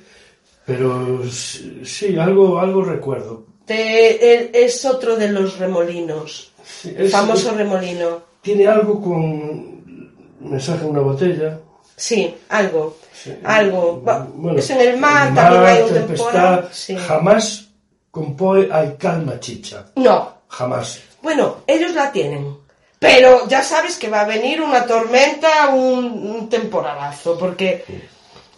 pero 0.67 1.23
sí, 1.31 2.17
algo, 2.19 2.59
algo 2.59 2.83
recuerdo. 2.85 3.45
Te- 3.67 4.65
es 4.65 4.85
otro 4.85 5.17
de 5.17 5.29
los 5.29 5.59
remolinos. 5.59 6.51
Sí, 6.65 6.95
El 6.97 7.07
es- 7.07 7.13
famoso 7.13 7.53
remolino. 7.55 8.23
Tiene 8.43 8.67
algo 8.67 9.01
con 9.01 10.11
mensaje 10.41 10.83
en 10.85 10.91
una 10.91 11.01
botella. 11.01 11.59
Sí, 11.97 12.35
algo. 12.49 12.97
Algo. 13.45 14.03
Va- 14.03 14.27
Bueno, 14.35 14.59
es 14.59 14.69
en 14.71 14.81
el 14.81 14.97
mar, 14.99 15.29
el 15.29 15.35
también 15.35 15.65
hay 15.65 15.83
un 15.83 15.93
tempestad. 15.93 16.65
Sí. 16.73 16.97
Jamás 16.97 17.69
con 18.11 18.35
Poe 18.37 18.69
hay 18.73 18.97
calma 18.99 19.39
chicha. 19.39 19.87
No. 19.97 20.33
Jamás. 20.49 21.01
Bueno, 21.23 21.59
ellos 21.67 21.93
la 21.95 22.11
tienen. 22.11 22.57
Pero 22.99 23.47
ya 23.49 23.63
sabes 23.63 23.97
que 23.97 24.09
va 24.09 24.21
a 24.23 24.27
venir 24.27 24.61
una 24.61 24.85
tormenta, 24.87 25.69
un, 25.71 26.05
un 26.05 26.49
temporalazo, 26.49 27.37
porque 27.39 27.85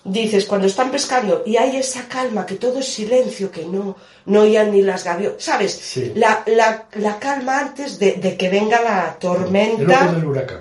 dices, 0.05 0.45
cuando 0.45 0.67
están 0.67 0.90
pescando 0.90 1.43
y 1.47 1.57
hay 1.57 1.77
esa 1.77 2.07
calma, 2.09 2.45
que 2.47 2.57
todo 2.57 2.79
es 2.81 2.87
silencio, 2.87 3.51
que 3.51 3.64
no, 3.64 3.97
no 4.27 4.40
oían 4.43 4.71
ni 4.71 4.83
las 4.83 5.03
gaviotas, 5.05 5.43
¿sabes? 5.43 5.73
Sí. 5.73 6.12
La, 6.14 6.43
la, 6.47 6.85
la 6.95 7.19
calma 7.19 7.59
antes 7.61 7.99
de, 7.99 8.12
de 8.12 8.37
que 8.37 8.49
venga 8.51 8.81
la 8.83 9.09
El 9.12 9.19
tormenta. 9.19 10.05
ojo 10.05 10.12
del 10.14 10.25
huracán. 10.27 10.61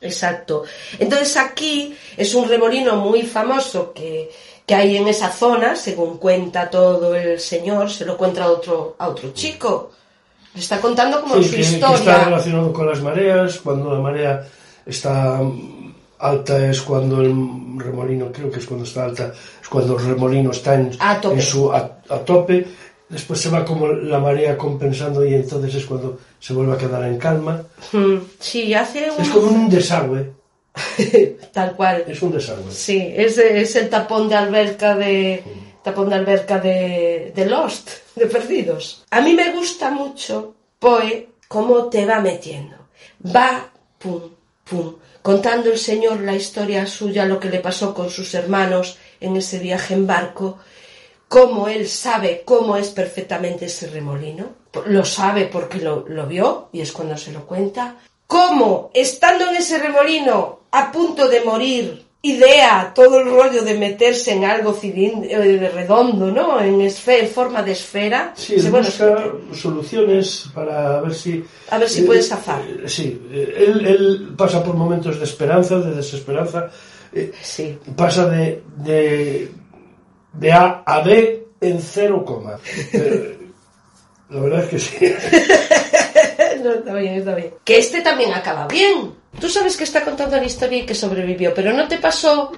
Exacto. 0.00 0.64
Entonces 0.98 1.36
aquí 1.36 1.94
es 2.16 2.34
un 2.34 2.48
remolino 2.48 2.96
muy 2.96 3.22
famoso 3.22 3.92
que, 3.92 4.30
que 4.64 4.74
hay 4.74 4.96
en 4.96 5.06
esa 5.08 5.30
zona, 5.30 5.76
según 5.76 6.16
cuenta 6.16 6.70
todo 6.70 7.14
el 7.14 7.38
señor, 7.38 7.90
se 7.90 8.06
lo 8.06 8.16
cuenta 8.16 8.44
a 8.44 8.48
otro, 8.50 8.96
a 8.98 9.08
otro 9.08 9.32
chico. 9.34 9.90
Le 10.54 10.60
está 10.62 10.80
contando 10.80 11.20
como 11.20 11.36
Sí, 11.36 11.44
su 11.44 11.50
que, 11.50 11.56
que 11.56 11.62
historia. 11.62 11.96
está 11.98 12.24
relacionado 12.24 12.72
con 12.72 12.86
las 12.88 13.00
mareas. 13.02 13.58
Cuando 13.58 13.92
la 13.94 14.00
marea 14.00 14.48
está 14.86 15.38
alta 16.20 16.70
es 16.70 16.80
cuando 16.82 17.20
el 17.20 17.32
remolino, 17.78 18.30
creo 18.32 18.50
que 18.50 18.58
es 18.60 18.66
cuando 18.66 18.84
está 18.84 19.04
alta, 19.04 19.32
es 19.62 19.68
cuando 19.68 19.98
el 19.98 20.04
remolino 20.06 20.50
está 20.50 20.74
en, 20.74 20.90
A 20.98 21.20
tope. 21.20 21.34
en 21.36 21.42
su 21.42 21.72
a, 21.72 21.98
a 22.08 22.18
tope. 22.18 22.66
Después 23.08 23.40
se 23.40 23.48
va 23.50 23.64
como 23.64 23.88
la 23.88 24.20
marea 24.20 24.56
compensando 24.56 25.24
y 25.24 25.34
entonces 25.34 25.74
es 25.74 25.84
cuando 25.86 26.18
se 26.38 26.52
vuelve 26.52 26.74
a 26.74 26.78
quedar 26.78 27.02
en 27.04 27.18
calma. 27.18 27.60
Mm, 27.92 28.16
Sí, 28.38 28.72
hace 28.72 29.10
un... 29.10 29.20
Es 29.20 29.28
como 29.30 29.46
un 29.48 29.68
desagüe. 29.68 30.30
Tal 31.52 31.74
cual. 31.74 32.04
Es 32.06 32.22
un 32.22 32.30
desagüe. 32.32 32.70
Sí, 32.70 33.12
es, 33.16 33.36
es 33.38 33.74
el 33.76 33.88
tapón 33.88 34.28
de 34.28 34.36
alberca 34.36 34.94
de 34.94 35.42
tapón 35.82 36.08
de 36.10 36.14
alberca 36.14 36.58
de, 36.60 37.32
de 37.34 37.46
Lost, 37.46 37.90
de 38.14 38.26
Perdidos. 38.26 39.04
A 39.10 39.20
mí 39.22 39.32
me 39.34 39.50
gusta 39.52 39.90
mucho 39.90 40.54
Poe 40.78 41.28
cómo 41.48 41.86
te 41.86 42.06
va 42.06 42.20
metiendo. 42.20 42.76
Va, 43.34 43.68
pum, 43.98 44.20
pum, 44.68 44.94
contando 45.22 45.70
el 45.70 45.78
señor 45.78 46.20
la 46.20 46.34
historia 46.34 46.86
suya, 46.86 47.26
lo 47.26 47.40
que 47.40 47.50
le 47.50 47.60
pasó 47.60 47.94
con 47.94 48.10
sus 48.10 48.34
hermanos 48.34 48.98
en 49.20 49.36
ese 49.36 49.58
viaje 49.58 49.94
en 49.94 50.06
barco, 50.06 50.58
cómo 51.28 51.68
él 51.68 51.88
sabe 51.88 52.42
cómo 52.44 52.76
es 52.76 52.88
perfectamente 52.88 53.66
ese 53.66 53.86
remolino. 53.86 54.48
Lo 54.86 55.04
sabe 55.04 55.46
porque 55.46 55.78
lo, 55.78 56.04
vio 56.26 56.68
y 56.72 56.80
es 56.80 56.92
cuando 56.92 57.16
se 57.16 57.32
lo 57.32 57.46
cuenta. 57.46 57.96
Cómo, 58.26 58.90
estando 58.94 59.48
en 59.48 59.56
ese 59.56 59.78
remolino, 59.78 60.60
a 60.70 60.92
punto 60.92 61.28
de 61.28 61.40
morir, 61.42 62.06
idea 62.22 62.92
todo 62.94 63.20
el 63.20 63.30
rollo 63.30 63.62
de 63.62 63.78
meterse 63.78 64.32
en 64.32 64.44
algo 64.44 64.78
eh, 64.82 65.58
de 65.58 65.68
redondo, 65.70 66.30
¿no? 66.30 66.60
En, 66.60 66.80
esfe- 66.80 67.20
en 67.20 67.28
forma 67.28 67.62
de 67.62 67.72
esfera. 67.72 68.32
Sí, 68.36 68.56
Dice, 68.56 68.70
bueno, 68.70 68.86
busca 68.86 69.24
soluciones 69.54 70.44
para 70.54 71.00
ver 71.00 71.14
si... 71.14 71.42
A 71.70 71.78
ver 71.78 71.88
si 71.88 72.02
eh, 72.02 72.04
puede 72.04 72.22
zafar. 72.22 72.60
eh, 72.62 72.82
Sí, 72.88 73.20
eh, 73.32 73.54
él, 73.68 73.86
él 73.86 74.34
pasa 74.36 74.62
por 74.62 74.74
momentos 74.74 75.18
de 75.18 75.24
esperanza, 75.24 75.78
de 75.78 75.94
desesperanza. 75.94 76.68
eh, 77.12 77.32
Sí. 77.42 77.78
Pasa 77.96 78.28
de, 78.28 78.62
de, 78.76 79.50
de 80.34 80.52
A 80.52 80.82
a 80.84 81.00
B 81.00 81.46
en 81.60 81.80
cero 81.80 82.22
coma. 82.24 82.58
La 84.28 84.40
verdad 84.40 84.62
es 84.64 84.68
que 84.68 84.78
sí. 84.78 84.96
No, 86.62 86.72
está 86.74 86.92
bien, 86.94 87.14
está 87.14 87.34
bien. 87.34 87.54
Que 87.64 87.78
este 87.78 88.02
también 88.02 88.34
acaba 88.34 88.66
bien. 88.66 89.14
Tú 89.38 89.48
sabes 89.48 89.76
que 89.76 89.84
está 89.84 90.04
contando 90.04 90.36
la 90.36 90.44
historia 90.44 90.78
y 90.78 90.86
que 90.86 90.94
sobrevivió, 90.94 91.52
pero 91.54 91.72
¿no 91.72 91.86
te 91.86 91.98
pasó 91.98 92.50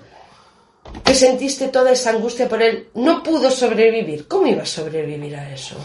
que 1.04 1.14
sentiste 1.14 1.68
toda 1.68 1.92
esa 1.92 2.10
angustia 2.10 2.48
por 2.48 2.62
él? 2.62 2.88
No 2.94 3.22
pudo 3.22 3.50
sobrevivir. 3.50 4.26
¿Cómo 4.26 4.46
iba 4.46 4.62
a 4.62 4.66
sobrevivir 4.66 5.36
a 5.36 5.52
eso? 5.52 5.76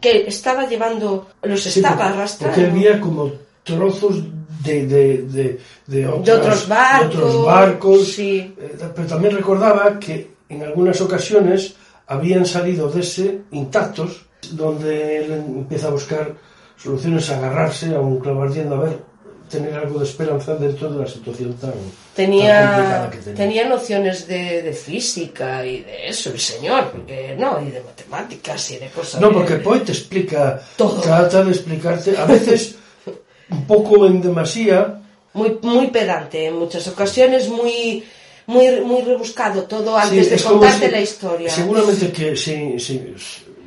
Que 0.00 0.24
estaba 0.28 0.66
llevando, 0.66 1.28
los 1.42 1.62
Sí, 1.62 1.80
estaba 1.80 1.96
porque- 1.96 2.12
arrastrando. 2.14 2.54
Porque 2.56 2.70
había 2.70 3.00
como 3.00 3.32
trozos 3.64 4.22
de, 4.64 4.86
de, 4.86 5.22
de, 5.22 5.60
de, 5.86 6.06
otras- 6.08 6.38
otros 6.38 6.68
barcos, 6.68 7.16
otros 7.16 7.44
barcos. 7.44 8.08
sí. 8.12 8.54
Eh, 8.58 8.76
Pero 8.94 9.06
también 9.08 9.34
recordaba 9.36 9.98
que 9.98 10.30
en 10.48 10.62
algunas 10.62 11.00
ocasiones 11.00 11.74
habían 12.06 12.46
salido 12.46 12.88
de 12.88 13.00
ese 13.00 13.40
intactos, 13.50 14.24
donde 14.52 15.18
él 15.18 15.32
empieza 15.32 15.88
a 15.88 15.90
buscar 15.90 16.34
soluciones, 16.76 17.28
a 17.30 17.36
agarrarse 17.38 17.94
a 17.94 18.00
un 18.00 18.18
clavo 18.20 18.42
ardiendo, 18.44 18.76
a 18.76 18.80
ver, 18.84 19.02
tener 19.48 19.74
algo 19.74 19.98
de 19.98 20.04
esperanza 20.04 20.54
dentro 20.54 20.90
de 20.92 21.00
la 21.00 21.06
situación 21.06 21.54
tan, 21.54 21.72
tan 22.14 22.26
complicada 22.30 23.10
que 23.10 23.18
tenía. 23.18 23.36
tenía 23.36 23.68
nociones 23.68 24.26
de, 24.26 24.62
de 24.62 24.72
física 24.72 25.64
y 25.66 25.80
de 25.82 26.08
eso, 26.08 26.30
el 26.30 26.38
señor, 26.40 26.90
porque 26.92 27.34
no, 27.38 27.60
y 27.60 27.70
de 27.70 27.80
matemáticas 27.82 28.70
y 28.70 28.76
de 28.78 28.88
cosas. 28.88 29.20
No, 29.20 29.32
porque 29.32 29.56
Poe 29.56 29.80
te 29.80 29.92
explica, 29.92 30.60
Todo. 30.76 31.00
trata 31.00 31.42
de 31.44 31.50
explicarte, 31.52 32.16
a 32.16 32.24
veces 32.26 32.76
un 33.50 33.66
poco 33.66 34.06
en 34.06 34.20
demasía, 34.20 35.00
muy, 35.34 35.58
muy 35.62 35.88
pedante 35.88 36.46
en 36.46 36.56
muchas 36.56 36.86
ocasiones, 36.88 37.48
muy, 37.48 38.04
muy, 38.46 38.80
muy 38.80 39.02
rebuscado 39.02 39.62
todo 39.64 39.96
antes 39.96 40.26
Sí, 40.28 40.34
de 40.36 40.42
contarte 40.42 40.86
si- 40.86 40.92
la 40.92 41.00
historia. 41.00 41.50
Seguramente 41.50 42.10
que 42.12 42.36
sí, 42.36 42.78
sí, 42.78 43.14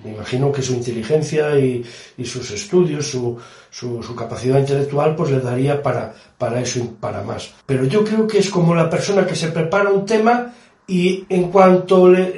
me 0.03 0.11
imagino 0.11 0.51
que 0.51 0.61
su 0.61 0.73
inteligencia 0.73 1.57
y, 1.59 1.83
y 2.17 2.25
sus 2.25 2.49
estudios, 2.51 3.07
su, 3.07 3.37
su, 3.69 4.01
su 4.03 4.15
capacidad 4.15 4.59
intelectual, 4.59 5.15
pues 5.15 5.31
le 5.31 5.39
daría 5.39 5.81
para, 5.81 6.13
para 6.37 6.61
eso 6.61 6.79
y 6.79 6.83
para 6.99 7.21
más. 7.23 7.51
Pero 7.65 7.85
yo 7.85 8.03
creo 8.03 8.25
que 8.27 8.39
es 8.39 8.49
como 8.49 8.73
la 8.75 8.89
persona 8.89 9.25
que 9.25 9.35
se 9.35 9.49
prepara 9.49 9.89
un 9.89 10.05
tema 10.05 10.53
y 10.87 11.23
en 11.29 11.49
cuanto 11.51 12.09
le, 12.09 12.33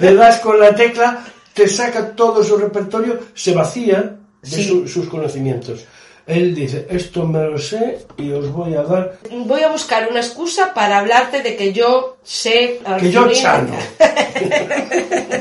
le 0.00 0.14
das 0.14 0.40
con 0.40 0.58
la 0.58 0.74
tecla, 0.74 1.24
te 1.54 1.68
saca 1.68 2.14
todo 2.14 2.42
su 2.44 2.56
repertorio, 2.56 3.18
se 3.34 3.54
vacía 3.54 4.16
de 4.42 4.48
Sí. 4.48 4.64
su- 4.64 4.88
sus 4.88 5.08
conocimientos. 5.08 5.84
Él 6.30 6.54
dice, 6.54 6.86
esto 6.90 7.26
me 7.26 7.42
lo 7.44 7.58
sé 7.58 8.06
y 8.16 8.30
os 8.30 8.50
voy 8.52 8.74
a 8.74 8.82
dar 8.82 9.18
Voy 9.30 9.62
a 9.62 9.68
buscar 9.68 10.08
una 10.10 10.20
excusa 10.20 10.72
para 10.72 10.98
hablarte 10.98 11.42
de 11.42 11.56
que 11.56 11.72
yo 11.72 12.16
sé... 12.22 12.80
que 12.98 13.10
yo 13.10 13.30
chano. 13.32 13.74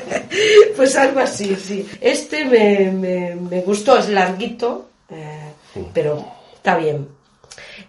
Pues 0.75 0.95
algo 0.95 1.19
así, 1.19 1.55
sí. 1.55 1.87
Este 1.99 2.45
me, 2.45 2.91
me, 2.91 3.35
me 3.35 3.61
gustó, 3.61 3.97
es 3.97 4.09
larguito, 4.09 4.87
eh, 5.09 5.51
pero 5.93 6.25
está 6.55 6.77
bien. 6.77 7.07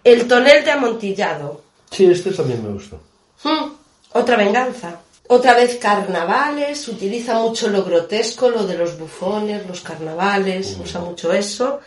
El 0.03 0.27
tonel 0.27 0.65
de 0.65 0.71
amontillado. 0.71 1.61
Sí, 1.89 2.05
este 2.05 2.31
también 2.31 2.63
me 2.63 2.73
gustó. 2.73 2.99
Hmm, 3.43 3.71
Otra 4.13 4.35
venganza. 4.35 4.99
Otra 5.27 5.53
vez 5.53 5.77
carnavales, 5.77 6.85
utiliza 6.89 7.35
mucho 7.39 7.69
lo 7.69 7.83
grotesco, 7.85 8.49
lo 8.49 8.67
de 8.67 8.77
los 8.77 8.99
bufones, 8.99 9.65
los 9.65 9.79
carnavales, 9.81 10.77
usa 10.83 10.99
mucho 10.99 11.31
eso. 11.31 11.79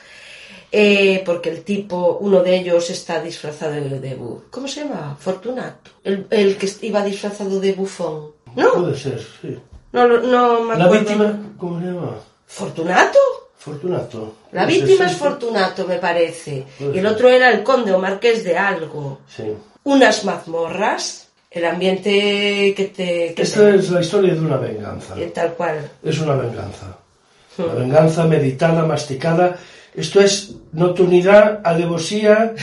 Eh, 0.77 1.23
porque 1.25 1.51
el 1.51 1.63
tipo, 1.63 2.19
uno 2.21 2.43
de 2.43 2.57
ellos 2.57 2.91
está 2.91 3.21
disfrazado 3.23 3.75
de, 3.75 4.19
¿Cómo 4.51 4.67
se 4.67 4.81
llama? 4.81 5.17
Fortunato. 5.21 5.93
El, 6.03 6.27
el 6.31 6.57
que 6.57 6.69
iba 6.83 7.05
disfrazado 7.05 7.61
de 7.61 7.73
bufón. 7.75 8.33
¿No? 8.57 8.73
Puede 8.73 8.97
ser, 8.97 9.21
sí. 9.41 9.57
No, 9.93 10.09
lo- 10.09 10.21
no 10.23 10.63
me 10.65 10.77
La 10.77 10.87
acuerdo. 10.87 11.05
víctima, 11.05 11.41
¿cómo 11.59 11.79
se 11.81 11.87
llama? 11.87 12.11
¿Fortunato? 12.47 13.19
Fortunato. 13.57 14.35
La 14.51 14.67
víctima 14.67 15.07
es 15.07 15.13
sí. 15.13 15.19
Fortunato, 15.19 15.87
me 15.87 15.99
parece. 15.99 16.65
Y 16.93 16.99
el 16.99 17.07
otro 17.07 17.29
era 17.29 17.53
el 17.53 17.63
conde 17.63 17.93
o 17.93 17.99
marqués 18.01 18.43
de 18.43 18.59
algo. 18.59 19.21
Sí. 19.29 19.45
Unas 19.85 20.25
mazmorras. 20.25 21.29
El 21.53 21.67
ambiente 21.67 22.75
que 22.77 22.87
te... 22.93 23.33
Que 23.35 23.43
Esta 23.43 23.61
te- 23.61 23.77
es 23.77 23.91
la 23.91 24.01
historia 24.01 24.35
de 24.35 24.41
una 24.41 24.57
venganza. 24.57 25.15
eh, 25.17 25.31
Tal 25.33 25.55
cual. 25.55 25.89
Es 26.03 26.19
una 26.19 26.35
venganza. 26.35 26.99
Una 27.59 27.75
venganza 27.75 28.25
meditada, 28.25 28.85
masticada. 28.85 29.57
Esto 29.95 30.21
es 30.21 30.55
nocturnidad, 30.73 31.61
alevosía. 31.65 32.55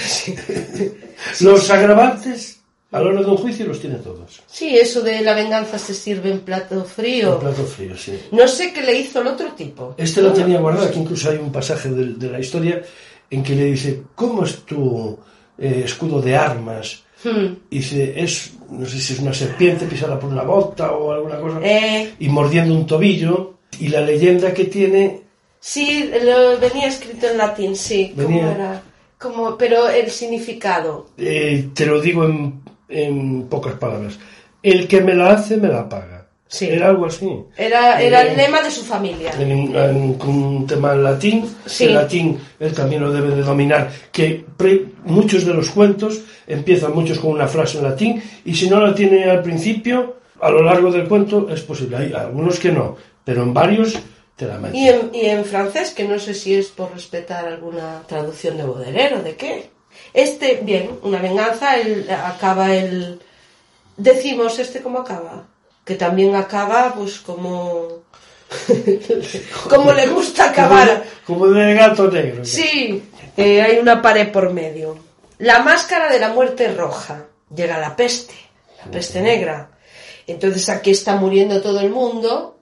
Los 1.41 1.69
agravantes 1.69 2.61
a 2.91 2.99
la 2.99 3.07
hora 3.09 3.21
de 3.21 3.27
un 3.27 3.37
juicio 3.37 3.65
los 3.67 3.79
tiene 3.79 3.95
todos. 3.97 4.41
Sí, 4.47 4.77
eso 4.77 5.01
de 5.01 5.21
la 5.21 5.33
venganza 5.33 5.79
se 5.79 5.93
sirve 5.93 6.29
en 6.29 6.41
plato 6.41 6.83
frío. 6.83 7.35
El 7.35 7.39
plato 7.39 7.63
frío, 7.63 7.95
sí. 7.95 8.19
No 8.31 8.47
sé 8.49 8.73
qué 8.73 8.81
le 8.81 8.99
hizo 8.99 9.21
el 9.21 9.27
otro 9.27 9.53
tipo. 9.53 9.95
Este 9.97 10.21
lo 10.21 10.33
tenía 10.33 10.59
guardado, 10.59 10.91
que 10.91 10.99
incluso 10.99 11.29
hay 11.29 11.37
un 11.37 11.53
pasaje 11.53 11.89
de, 11.89 12.15
de 12.15 12.29
la 12.29 12.39
historia 12.39 12.81
en 13.29 13.43
que 13.43 13.55
le 13.55 13.65
dice, 13.65 14.03
¿cómo 14.13 14.43
es 14.43 14.57
tu 14.65 15.17
eh, 15.57 15.83
escudo 15.85 16.21
de 16.21 16.35
armas? 16.35 17.03
Hmm. 17.23 17.53
Y 17.69 17.77
dice, 17.77 18.13
es, 18.21 18.51
no 18.69 18.85
sé 18.85 18.99
si 18.99 19.13
es 19.13 19.19
una 19.19 19.33
serpiente 19.33 19.85
pisada 19.85 20.19
por 20.19 20.29
una 20.29 20.43
bota 20.43 20.91
o 20.91 21.13
alguna 21.13 21.39
cosa, 21.39 21.59
Eh, 21.63 22.15
y 22.19 22.27
mordiendo 22.27 22.73
un 22.73 22.85
tobillo. 22.85 23.59
Y 23.79 23.87
la 23.87 24.01
leyenda 24.01 24.53
que 24.53 24.65
tiene, 24.65 25.20
sí, 25.61 26.09
lo, 26.25 26.59
venía 26.59 26.87
escrito 26.87 27.27
en 27.29 27.37
latín, 27.37 27.75
sí. 27.77 28.11
¿Cómo 28.15 28.27
Venía- 28.27 28.51
era? 28.55 28.81
Como, 29.17 29.55
pero 29.57 29.87
el 29.87 30.09
significado. 30.09 31.07
eh, 31.17 31.69
te 31.75 31.85
lo 31.85 32.01
digo 32.01 32.25
en, 32.25 32.61
en 32.89 33.43
pocas 33.43 33.75
palabras, 33.75 34.17
el 34.63 34.87
que 34.87 34.99
me 35.01 35.13
la 35.13 35.31
hace 35.33 35.55
me 35.57 35.67
la 35.69 35.87
paga. 35.87 36.17
Sí. 36.47 36.67
Era 36.67 36.89
algo 36.89 37.05
así. 37.05 37.29
Era, 37.55 38.01
era 38.01 38.23
Eh, 38.25 38.31
el 38.31 38.37
lema 38.37 38.61
de 38.61 38.71
su 38.71 38.83
familia. 38.83 39.31
en, 39.39 40.17
un 40.27 40.65
tema 40.67 40.91
en 40.93 41.03
latín, 41.03 41.45
Sí. 41.65 41.85
el 41.85 41.93
latín 41.93 42.37
él 42.59 42.73
también 42.73 43.01
lo 43.03 43.11
debe 43.13 43.33
de 43.33 43.41
dominar, 43.41 43.89
que 44.11 44.43
pre- 44.57 44.87
muchos 45.05 45.45
de 45.45 45.53
los 45.53 45.69
cuentos 45.69 46.19
empiezan 46.47 46.93
muchos 46.93 47.19
con 47.19 47.31
una 47.31 47.47
frase 47.47 47.77
en 47.77 47.85
latín 47.85 48.21
y 48.43 48.53
si 48.55 48.69
no 48.69 48.81
la 48.85 48.93
tiene 48.93 49.23
al 49.29 49.41
principio, 49.43 50.17
a 50.41 50.49
lo 50.49 50.61
largo 50.63 50.91
del 50.91 51.07
cuento 51.07 51.47
es 51.49 51.61
posible. 51.61 51.95
Hay 51.97 52.11
algunos 52.13 52.59
que 52.59 52.71
no, 52.71 52.97
pero 53.23 53.43
en 53.43 53.53
varios. 53.53 53.97
Y 54.73 54.87
en, 54.87 55.11
y 55.13 55.25
en 55.25 55.45
francés, 55.45 55.91
que 55.91 56.03
no 56.03 56.19
sé 56.19 56.33
si 56.33 56.55
es 56.55 56.67
por 56.67 56.93
respetar 56.93 57.45
alguna 57.45 58.03
traducción 58.07 58.57
de 58.57 58.63
Baudelaire 58.63 59.15
o 59.15 59.23
de 59.23 59.35
qué. 59.35 59.69
Este, 60.13 60.59
bien, 60.63 60.99
una 61.03 61.19
venganza, 61.19 61.77
el, 61.77 62.09
acaba 62.09 62.73
el... 62.73 63.21
Decimos, 63.97 64.57
¿este 64.59 64.81
cómo 64.81 64.99
acaba? 64.99 65.47
Que 65.85 65.95
también 65.95 66.35
acaba, 66.35 66.93
pues, 66.93 67.19
como... 67.19 68.03
como 69.69 69.93
le 69.93 70.07
gusta 70.07 70.49
acabar. 70.49 71.03
Como, 71.25 71.39
como 71.39 71.51
de 71.51 71.73
gato 71.73 72.09
negro. 72.09 72.43
Sí, 72.43 73.03
eh, 73.37 73.61
hay 73.61 73.77
una 73.77 74.01
pared 74.01 74.31
por 74.31 74.51
medio. 74.51 74.97
La 75.37 75.59
máscara 75.59 76.11
de 76.11 76.19
la 76.19 76.29
muerte 76.29 76.73
roja. 76.73 77.25
Llega 77.53 77.77
la 77.79 77.95
peste, 77.95 78.33
la 78.83 78.91
peste 78.91 79.21
negra. 79.21 79.71
Entonces 80.27 80.69
aquí 80.69 80.91
está 80.91 81.15
muriendo 81.15 81.61
todo 81.61 81.79
el 81.79 81.89
mundo 81.89 82.60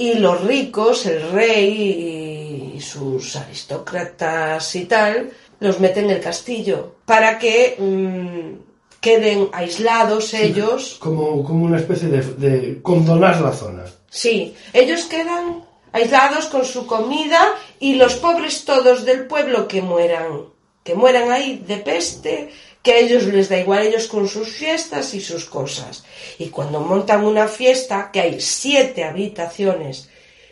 y 0.00 0.14
los 0.14 0.44
ricos, 0.44 1.06
el 1.06 1.30
rey 1.32 2.72
y 2.76 2.80
sus 2.80 3.34
aristócratas 3.34 4.74
y 4.76 4.84
tal, 4.84 5.30
los 5.58 5.80
meten 5.80 6.04
en 6.04 6.10
el 6.12 6.20
castillo 6.20 6.94
para 7.04 7.36
que 7.36 7.74
mm, 7.76 9.00
queden 9.00 9.48
aislados 9.52 10.32
ellos. 10.34 10.96
Como, 11.00 11.42
como 11.42 11.64
una 11.64 11.78
especie 11.78 12.08
de, 12.08 12.22
de 12.22 12.80
condonar 12.80 13.40
la 13.40 13.52
zona. 13.52 13.84
Sí, 14.08 14.54
ellos 14.72 15.06
quedan 15.06 15.64
aislados 15.90 16.46
con 16.46 16.64
su 16.64 16.86
comida 16.86 17.40
y 17.80 17.96
los 17.96 18.14
pobres 18.14 18.64
todos 18.64 19.04
del 19.04 19.26
pueblo 19.26 19.66
que 19.66 19.82
mueran, 19.82 20.44
que 20.84 20.94
mueran 20.94 21.32
ahí 21.32 21.64
de 21.66 21.78
peste, 21.78 22.50
que 22.82 22.92
a 22.92 22.98
ellos 22.98 23.24
les 23.24 23.48
da 23.48 23.58
igual, 23.58 23.86
ellos 23.86 24.06
con 24.06 24.28
sus 24.28 24.48
fiestas 24.48 25.12
y 25.14 25.20
sus 25.20 25.44
cosas. 25.44 26.04
Y 26.38 26.46
cuando 26.48 26.80
montan 26.80 27.24
una 27.24 27.48
fiesta, 27.48 28.10
que 28.12 28.20
hay 28.20 28.40
siete 28.40 29.04
habitaciones 29.04 30.08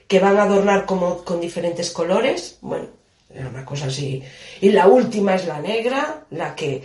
que 0.09 0.19
van 0.21 0.37
a 0.39 0.43
adornar 0.45 0.87
como 0.87 1.25
con 1.25 1.41
diferentes 1.41 1.91
colores, 1.91 2.59
bueno, 2.61 2.87
era 3.35 3.49
una 3.49 3.65
cosa 3.65 3.87
así. 3.87 4.23
Y 4.61 4.71
la 4.71 4.87
última 4.87 5.35
es 5.35 5.47
la 5.47 5.61
negra, 5.61 6.25
la 6.31 6.55
que 6.55 6.83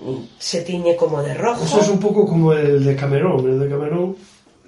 mm, 0.00 0.14
se 0.38 0.62
tiñe 0.62 0.96
como 0.96 1.22
de 1.22 1.34
rojo. 1.34 1.64
Eso 1.64 1.80
es 1.80 1.88
un 1.88 2.00
poco 2.00 2.26
como 2.26 2.52
el 2.52 2.84
de 2.84 2.96
Camerón. 2.96 3.48
El 3.48 3.58
de 3.60 3.68
Camerón 3.68 4.16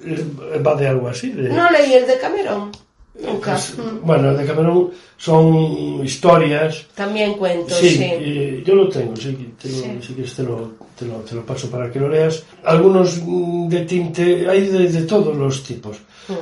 eh, 0.04 0.58
va 0.66 0.74
de 0.74 0.88
algo 0.88 1.08
así. 1.08 1.30
de- 1.30 1.48
No 1.50 1.70
leí 1.70 1.94
el 1.94 2.06
de 2.06 2.18
Camerón, 2.18 2.72
nunca. 3.20 3.52
Pues, 3.52 3.74
bueno, 4.02 4.30
el 4.30 4.36
de 4.38 4.44
Camerón 4.46 4.90
son 5.16 6.04
historias. 6.04 6.86
También 6.94 7.34
cuentos, 7.34 7.76
Sí, 7.78 7.90
sí. 7.90 8.04
eh, 8.04 8.62
yo 8.66 8.74
lo 8.74 8.88
tengo, 8.88 9.14
sí, 9.16 9.54
te 9.60 9.68
lo, 9.68 9.74
Sí. 9.76 9.84
si 10.00 10.12
quieres 10.14 10.34
te 10.34 10.42
lo, 10.42 10.72
te, 10.98 11.04
lo, 11.06 11.14
te 11.18 11.34
lo 11.34 11.44
paso 11.46 11.70
para 11.70 11.90
que 11.90 12.00
lo 12.00 12.08
leas. 12.08 12.44
Algunos 12.64 13.20
de 13.68 13.80
tinte, 13.84 14.48
hay 14.48 14.66
de, 14.68 14.88
de 14.90 15.02
todos 15.02 15.36
los 15.36 15.62
tipos. 15.62 15.98
Mm. 16.28 16.32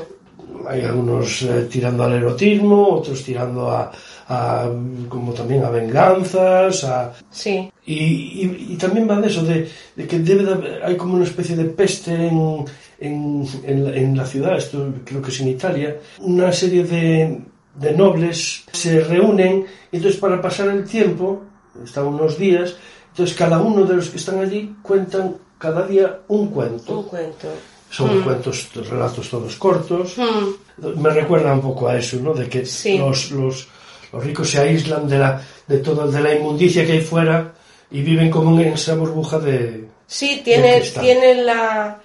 Hay 0.68 0.82
algunos 0.82 1.42
eh, 1.42 1.66
tirando 1.70 2.04
al 2.04 2.12
erotismo, 2.12 2.88
otros 2.88 3.22
tirando 3.24 3.70
a, 3.70 3.90
a, 4.28 4.68
como 5.08 5.32
también 5.32 5.64
a 5.64 5.70
venganzas, 5.70 6.84
a, 6.84 7.12
Sí, 7.30 7.70
y, 7.86 7.94
y- 7.94 8.66
y 8.70 8.76
también 8.76 9.08
va 9.08 9.18
de 9.20 9.28
eso, 9.28 9.42
de, 9.42 9.68
de 9.96 10.06
que 10.06 10.18
debe 10.18 10.44
de 10.44 10.52
haber- 10.52 10.84
hay 10.84 10.96
como 10.96 11.14
una 11.14 11.24
especie 11.24 11.56
de 11.56 11.64
peste 11.64 12.12
en, 12.14 12.64
en, 13.00 13.46
en 13.64 13.84
la, 13.84 13.96
en 13.96 14.16
la 14.16 14.26
ciudad, 14.26 14.56
esto 14.58 14.92
creo 15.04 15.22
que 15.22 15.30
es 15.30 15.40
en 15.40 15.48
Italia, 15.48 15.96
una 16.20 16.52
serie 16.52 16.84
de, 16.84 17.40
de 17.74 17.92
nobles 17.92 18.64
se 18.72 19.00
reúnen 19.00 19.64
y 19.90 19.96
entonces 19.96 20.20
para 20.20 20.40
pasar 20.40 20.68
el 20.68 20.84
tiempo, 20.84 21.42
están 21.84 22.06
unos 22.06 22.38
días, 22.38 22.76
entonces 23.10 23.36
cada 23.36 23.58
uno 23.60 23.84
de 23.84 23.96
los 23.96 24.08
que 24.10 24.18
están 24.18 24.38
allí 24.38 24.74
cuentan 24.82 25.36
cada 25.58 25.86
día 25.86 26.20
un 26.28 26.48
cuento. 26.48 26.98
un 27.00 27.04
cuento. 27.04 27.48
Son 27.90 28.22
cuentos, 28.22 28.68
relatos 28.88 29.28
todos 29.28 29.56
cortos. 29.56 30.16
Mm, 30.16 31.00
Me 31.00 31.10
recuerda 31.10 31.52
un 31.52 31.60
poco 31.60 31.88
a 31.88 31.98
eso, 31.98 32.18
¿no? 32.20 32.32
De 32.32 32.48
que 32.48 32.64
Sí. 32.64 32.96
los, 32.98 33.32
los, 33.32 33.66
los 34.12 34.24
ricos 34.24 34.48
se 34.48 34.60
aíslan 34.60 35.08
de 35.08 35.18
la, 35.18 35.42
de 35.66 35.78
todo, 35.78 36.08
de 36.08 36.20
la 36.20 36.32
inmundicia 36.34 36.86
que 36.86 36.92
hay 36.92 37.00
fuera 37.00 37.52
y 37.90 38.02
viven 38.02 38.30
como 38.30 38.60
en 38.60 38.68
esa 38.74 38.94
burbuja 38.94 39.40
de... 39.40 39.88
Sí, 40.06 40.36
de 40.36 40.42
tiene, 40.42 40.78
cristal. 40.78 41.02
tiene 41.04 41.42
la... 41.42 42.00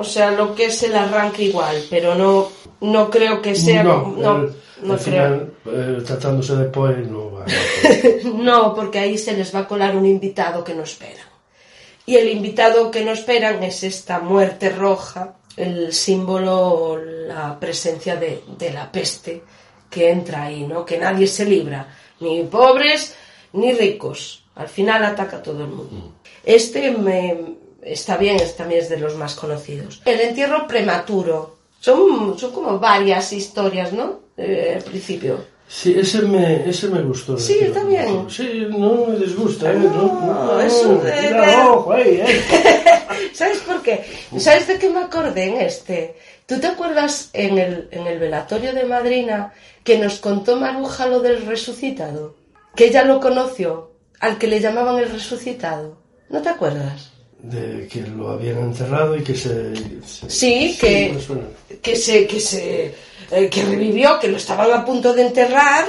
O 0.00 0.04
sea, 0.04 0.30
lo 0.30 0.54
que 0.54 0.66
es 0.66 0.82
el 0.82 0.96
arranque 0.96 1.44
igual, 1.44 1.76
pero 1.90 2.14
no, 2.14 2.50
no 2.80 3.10
creo 3.10 3.40
que 3.42 3.54
sea... 3.54 3.82
no, 3.82 4.14
No, 4.16 4.36
el- 4.36 4.52
no 4.82 4.96
creo. 4.96 4.98
final, 4.98 5.52
eh, 5.66 6.02
tratándose 6.06 6.54
no 6.54 7.32
va. 7.32 7.44
No, 8.34 8.74
porque 8.74 8.98
ahí 8.98 9.18
se 9.18 9.34
les 9.36 9.54
va 9.54 9.60
a 9.60 9.68
colar 9.68 9.94
un 9.94 10.06
invitado 10.06 10.64
que 10.64 10.74
no 10.74 10.82
esperan. 10.84 11.26
Y 12.06 12.16
el 12.16 12.30
invitado 12.30 12.90
que 12.90 13.04
no 13.04 13.12
esperan 13.12 13.62
es 13.62 13.84
esta 13.84 14.20
muerte 14.20 14.70
roja, 14.70 15.34
el 15.56 15.92
símbolo, 15.92 16.98
la 16.98 17.60
presencia 17.60 18.16
de, 18.16 18.42
de 18.56 18.72
la 18.72 18.90
peste 18.90 19.42
que 19.90 20.10
entra 20.10 20.44
ahí, 20.44 20.66
¿no? 20.66 20.84
Que 20.84 20.96
nadie 20.96 21.26
se 21.26 21.44
libra, 21.44 21.86
ni 22.20 22.42
pobres 22.44 23.14
ni 23.52 23.72
ricos. 23.72 24.44
Al 24.54 24.68
final 24.68 25.04
ataca 25.04 25.36
a 25.38 25.42
todo 25.42 25.60
el 25.64 25.70
mundo. 25.70 26.12
Este 26.44 26.90
me, 26.92 27.36
está 27.82 28.16
bien, 28.16 28.36
es- 28.36 28.56
también 28.56 28.80
es 28.80 28.88
de 28.88 28.98
los 28.98 29.14
más 29.16 29.34
conocidos. 29.34 30.00
El 30.04 30.20
entierro 30.20 30.66
prematuro. 30.66 31.56
Son, 31.80 32.38
son 32.38 32.52
como 32.52 32.78
varias 32.78 33.32
historias, 33.32 33.92
¿no? 33.92 34.20
Eh, 34.36 34.74
al 34.76 34.82
principio. 34.82 35.44
Sí, 35.66 35.94
ese 35.96 36.22
me, 36.22 36.68
ese 36.68 36.88
me 36.88 37.00
gustó. 37.02 37.38
Sí, 37.38 37.58
tío. 37.72 37.84
bien. 37.86 38.28
Sí, 38.28 38.66
no 38.68 39.06
me 39.06 39.16
disgusta, 39.16 39.70
¿eh? 39.72 39.76
No, 39.76 40.60
eso 40.60 40.96
de- 40.96 41.12
mira, 41.22 41.46
de- 41.46 41.56
ojo 41.70 41.92
ahí, 41.92 42.20
¿eh? 42.26 42.42
¿Sabes 43.32 43.58
por 43.58 43.80
qué? 43.82 44.04
¿Sabes 44.38 44.66
de 44.66 44.78
qué 44.78 44.90
me 44.90 44.98
acordé 45.00 45.44
en 45.44 45.60
este? 45.60 46.16
¿Tú 46.46 46.58
te 46.58 46.66
acuerdas 46.66 47.30
en 47.32 47.58
el, 47.58 47.88
en 47.92 48.06
el 48.08 48.18
velatorio 48.18 48.72
de 48.74 48.84
Madrina 48.84 49.52
que 49.84 49.96
nos 49.98 50.18
contó 50.18 50.56
Maruja 50.56 51.06
lo 51.06 51.20
del 51.20 51.46
resucitado? 51.46 52.34
Que 52.74 52.86
ella 52.86 53.04
lo 53.04 53.20
conoció, 53.20 53.92
al 54.18 54.38
que 54.38 54.48
le 54.48 54.60
llamaban 54.60 54.98
el 54.98 55.10
resucitado. 55.10 55.96
¿No 56.28 56.42
te 56.42 56.48
acuerdas? 56.48 57.12
De 57.42 57.88
que 57.88 58.02
lo 58.02 58.30
habían 58.30 58.58
enterrado 58.58 59.16
y 59.16 59.22
que 59.22 59.34
se... 59.34 59.74
se- 60.06 60.28
Sí, 60.30 60.76
que-. 60.80 61.08
Que 61.82 61.96
se, 61.96 62.26
que 62.26 62.40
se, 62.40 62.94
eh, 63.30 63.48
que 63.48 63.62
revivió, 63.64 64.18
que 64.20 64.28
lo 64.28 64.36
estaban 64.36 64.70
a 64.72 64.84
punto 64.84 65.12
de 65.14 65.22
enterrar 65.26 65.86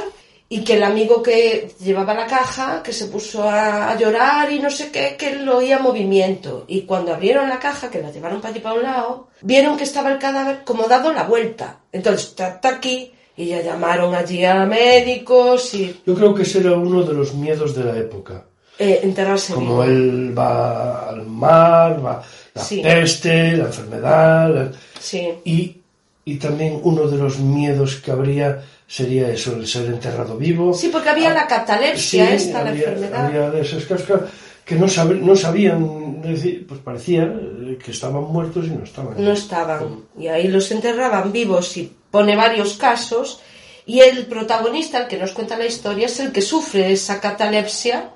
y 0.47 0.63
que 0.63 0.73
el 0.73 0.83
amigo 0.83 1.21
que 1.23 1.71
llevaba 1.83 2.13
la 2.13 2.27
caja, 2.27 2.81
que 2.83 2.91
se 2.93 3.05
puso 3.07 3.43
a, 3.43 3.89
a 3.91 3.97
llorar 3.97 4.51
y 4.51 4.59
no 4.59 4.69
sé 4.69 4.91
qué, 4.91 5.15
que 5.17 5.35
lo 5.35 5.57
oía 5.57 5.79
movimiento. 5.79 6.65
Y 6.67 6.81
cuando 6.81 7.13
abrieron 7.13 7.47
la 7.49 7.59
caja, 7.59 7.89
que 7.89 8.01
la 8.01 8.11
llevaron 8.11 8.41
para 8.41 8.53
allí 8.53 8.59
para 8.61 8.75
un 8.75 8.83
lado, 8.83 9.27
vieron 9.41 9.77
que 9.77 9.83
estaba 9.85 10.11
el 10.11 10.19
cadáver 10.19 10.63
como 10.65 10.87
dado 10.87 11.11
la 11.13 11.23
vuelta. 11.23 11.79
Entonces, 11.91 12.27
está 12.37 12.59
aquí, 12.69 13.13
y 13.37 13.45
ya 13.47 13.61
llamaron 13.61 14.13
allí 14.13 14.43
a 14.43 14.65
médicos 14.65 15.73
y 15.73 16.01
Yo 16.05 16.15
creo 16.15 16.33
que 16.35 16.43
ese 16.43 16.59
era 16.59 16.73
uno 16.73 17.03
de 17.03 17.13
los 17.13 17.33
miedos 17.33 17.73
de 17.75 17.83
la 17.85 17.97
época. 17.97 18.45
Eh, 18.82 18.99
enterrarse 19.03 19.53
Como 19.53 19.84
él 19.84 20.34
va 20.38 21.09
al 21.09 21.25
mar, 21.27 22.03
va 22.05 22.23
la 22.53 22.61
Sí. 22.63 22.82
peste, 22.82 23.55
la 23.57 23.65
enfermedad, 23.65 24.49
la- 24.53 24.71
Sí, 24.99 25.29
y, 25.45 25.77
y 26.25 26.36
también 26.38 26.79
uno 26.84 27.07
de 27.07 27.17
los 27.17 27.39
miedos 27.39 27.95
que 28.03 28.11
habría 28.11 28.61
sería 28.88 29.29
eso, 29.29 29.55
el 29.55 29.65
ser 29.67 29.86
enterrado 29.86 30.36
vivo. 30.38 30.73
sí 30.73 30.89
porque 30.89 31.09
había 31.09 31.34
la 31.34 31.47
catalepsia 31.47 32.34
esta, 32.34 32.63
la 32.63 32.71
había, 32.71 32.89
enfermedad. 32.89 33.25
había 33.27 33.49
de 33.51 33.61
esas 33.61 33.86
cascas 33.86 34.21
que 34.65 34.75
no, 34.75 34.88
sabe- 34.88 35.15
no 35.21 35.36
sabían, 35.36 36.21
decir, 36.21 36.65
pues 36.67 36.79
parecía 36.82 37.23
eh, 37.23 37.77
que 37.84 37.91
estaban 37.91 38.23
muertos 38.23 38.65
y 38.67 38.71
no 38.71 38.84
estaban. 38.84 39.13
no 39.17 39.32
estaban. 39.32 40.03
Y 40.19 40.27
ahí 40.27 40.47
los 40.49 40.69
enterraban 40.71 41.32
vivos 41.32 41.75
y 41.77 41.91
pone 42.11 42.36
varios 42.36 42.73
casos. 42.73 43.39
Y 43.86 43.99
el 44.01 44.25
protagonista, 44.27 44.99
el 44.99 45.07
que 45.07 45.17
nos 45.17 45.32
cuenta 45.32 45.57
la 45.57 45.65
historia, 45.65 46.05
es 46.05 46.19
el 46.19 46.32
que 46.32 46.41
sufre 46.41 46.91
esa 46.91 47.19
catalepsia 47.19 48.11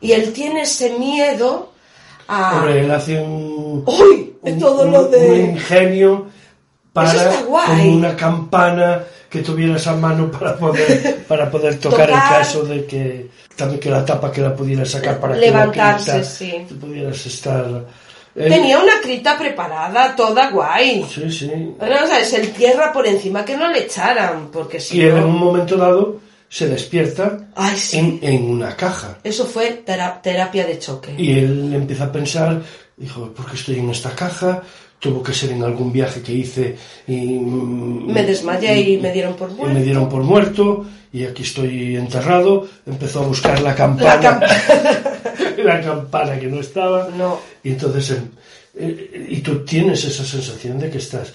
y 0.00 0.12
él 0.12 0.32
tiene 0.32 0.62
ese 0.62 0.90
miedo 0.98 1.72
a... 2.28 2.56
Hombre, 2.58 2.80
él 2.80 2.90
hace 2.90 3.20
un, 3.20 3.82
¡Uy! 3.86 4.34
un- 4.42 4.58
todo 4.58 4.82
un- 4.82 4.92
lo 4.92 5.04
de... 5.04 5.28
un 5.28 5.50
ingenio 5.50 6.26
para 6.92 7.12
Eso 7.12 7.30
está 7.30 7.42
guay. 7.44 7.66
como 7.66 7.92
una 7.96 8.16
campana 8.16 9.04
que 9.28 9.40
tuvieras 9.42 9.86
a 9.86 9.94
mano 9.96 10.30
para 10.30 10.56
poder 10.56 11.24
para 11.28 11.50
poder 11.50 11.78
tocar, 11.78 12.06
Tocar. 12.08 12.30
el 12.32 12.38
caso 12.38 12.62
de 12.62 12.86
que 12.86 13.28
también 13.56 13.80
que 13.80 13.90
la 13.90 14.04
tapa 14.04 14.30
que 14.32 14.40
la 14.40 14.54
pudieras 14.54 14.90
sacar 14.90 15.18
para 15.20 15.34
Levantarse, 15.36 16.12
que 16.12 16.18
la 16.18 16.24
sí. 16.24 16.66
pudieras 16.80 17.26
estar 17.26 17.64
él- 18.34 18.48
Tenía 18.50 18.78
una 18.78 19.00
cripta 19.02 19.36
preparada, 19.38 20.14
toda 20.14 20.50
guay. 20.50 21.04
sí 21.12 21.30
sí 21.30 21.50
Bueno, 21.78 21.96
o 22.04 22.06
sea, 22.06 22.20
es 22.20 22.32
el 22.34 22.50
tierra 22.52 22.92
por 22.92 23.06
encima 23.06 23.44
que 23.44 23.56
no 23.56 23.68
le 23.70 23.80
echaran, 23.80 24.48
porque 24.52 24.78
si 24.80 24.98
y 24.98 25.00
él 25.02 25.08
en 25.16 25.20
no... 25.22 25.26
un 25.28 25.38
momento 25.38 25.76
dado 25.76 26.20
se 26.48 26.68
despierta 26.68 27.48
Ay, 27.54 27.76
sí. 27.78 27.98
en, 27.98 28.18
en 28.22 28.44
una 28.50 28.76
caja 28.76 29.18
Eso 29.24 29.44
fue 29.46 29.82
tera- 29.84 30.20
terapia 30.22 30.64
de 30.66 30.78
choque. 30.78 31.14
y 31.18 31.32
él 31.38 31.72
empieza 31.74 32.04
a 32.04 32.12
pensar 32.12 32.62
dijo 32.96 33.32
¿por 33.32 33.46
qué 33.50 33.56
estoy 33.56 33.78
en 33.78 33.90
esta 33.90 34.10
caja? 34.14 34.62
tuvo 34.98 35.22
que 35.22 35.32
ser 35.34 35.50
en 35.52 35.62
algún 35.62 35.92
viaje 35.92 36.22
que 36.22 36.32
hice 36.32 36.76
y 37.06 37.16
mm, 37.38 38.12
Me 38.12 38.22
desmayé 38.22 38.80
y 38.80 38.96
me 38.98 39.12
dieron 39.12 39.34
por 39.34 39.50
y 39.50 39.54
muerto. 39.54 39.74
me 39.74 39.82
dieron 39.84 40.08
por 40.08 40.22
muerto 40.22 40.86
y 41.12 41.24
aquí 41.24 41.42
estoy 41.44 41.96
enterrado. 41.96 42.66
Empezó 42.84 43.22
a 43.22 43.26
buscar 43.26 43.60
la 43.62 43.74
campana, 43.74 44.38
la, 45.64 45.80
campana 45.82 46.38
que 46.38 46.46
no 46.46 46.60
estaba. 46.60 47.08
No. 47.16 47.40
Y 47.62 47.70
entonces, 47.70 48.10
em, 48.10 48.24
eh, 48.78 49.26
y 49.30 49.38
tú 49.40 49.64
tienes 49.64 50.04
esa 50.04 50.24
sensación 50.24 50.78
de 50.78 50.90
que 50.90 50.98
estás. 50.98 51.32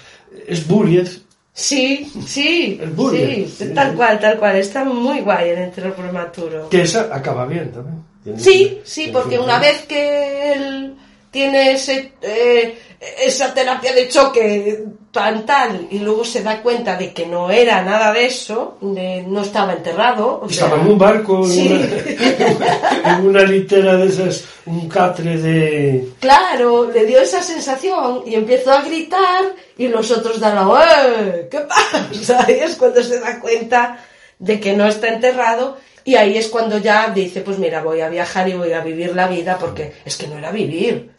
Es 0.48 0.68
Buried, 0.68 1.08
Sí, 1.54 2.12
sí, 2.26 2.80
El 2.82 2.92
Burger. 2.92 3.48
sí, 3.48 3.72
tal 3.76 3.94
cual, 3.96 4.20
tal 4.20 4.38
cual. 4.40 4.56
Está 4.56 4.84
muy 4.86 5.20
guay 5.20 5.50
el 5.50 5.58
entierro 5.60 5.94
prematuro. 5.94 6.70
que 6.70 6.82
esa 6.84 7.14
acaba 7.14 7.46
bien 7.46 7.72
también. 7.72 8.40
Sí, 8.40 8.80
sí, 8.84 9.10
porque 9.12 9.38
una 9.40 9.60
vez 9.60 9.82
que 9.88 10.54
él 10.54 10.96
tiene 11.32 11.72
ese, 11.72 12.12
eh, 12.22 12.78
esa 13.26 13.54
terapia 13.54 13.94
de 13.94 14.08
choque 14.10 14.84
tan 15.12 15.46
tal 15.46 15.88
y 15.90 16.00
luego 16.00 16.24
se 16.24 16.44
da 16.44 16.62
cuenta 16.62 16.96
de 16.98 17.14
que 17.14 17.26
no 17.26 17.50
era 17.50 17.82
nada 17.82 18.14
de 18.14 18.26
eso, 18.26 18.78
de, 18.82 19.24
no 19.28 19.42
estaba 19.42 19.74
enterrado. 19.74 20.42
o 20.44 20.48
Estaba 20.48 20.76
sea, 20.76 20.82
en 20.84 20.92
un 20.92 20.98
barco, 20.98 21.44
en, 21.46 21.52
Sí. 21.52 21.68
una, 21.68 23.14
en 23.18 23.26
una 23.26 23.44
litera 23.44 23.96
de 23.96 24.08
esas, 24.08 24.44
un 24.66 24.88
catre 24.88 25.38
de. 25.38 26.10
Claro, 26.20 26.92
le 26.92 27.06
dio 27.06 27.20
esa 27.20 27.42
sensación 27.42 28.24
y 28.26 28.36
empezó 28.36 28.72
a 28.72 28.82
gritar 28.84 29.56
y 29.78 29.88
los 29.88 30.12
otros 30.12 30.40
dan 30.40 30.58
¡eh! 30.58 31.48
¿Qué 31.50 31.60
pasa? 31.62 32.46
Y 32.52 32.52
es 32.52 32.76
cuando 32.76 33.02
se 33.04 33.20
da 33.20 33.40
cuenta 33.40 34.04
de 34.38 34.60
que 34.60 34.74
no 34.74 34.86
está 34.88 35.08
enterrado 35.08 35.78
y 36.04 36.16
ahí 36.16 36.38
es 36.38 36.48
cuando 36.48 36.78
ya 36.78 37.10
dice, 37.10 37.42
pues 37.42 37.58
mira, 37.60 37.82
voy 37.84 38.02
a 38.02 38.10
viajar 38.10 38.48
y 38.50 38.54
voy 38.54 38.74
a 38.74 38.82
vivir 38.82 39.16
la 39.16 39.28
vida 39.28 39.58
porque 39.60 39.94
es 40.04 40.18
que 40.18 40.28
no 40.28 40.38
era 40.38 40.52
vivir. 40.52 41.12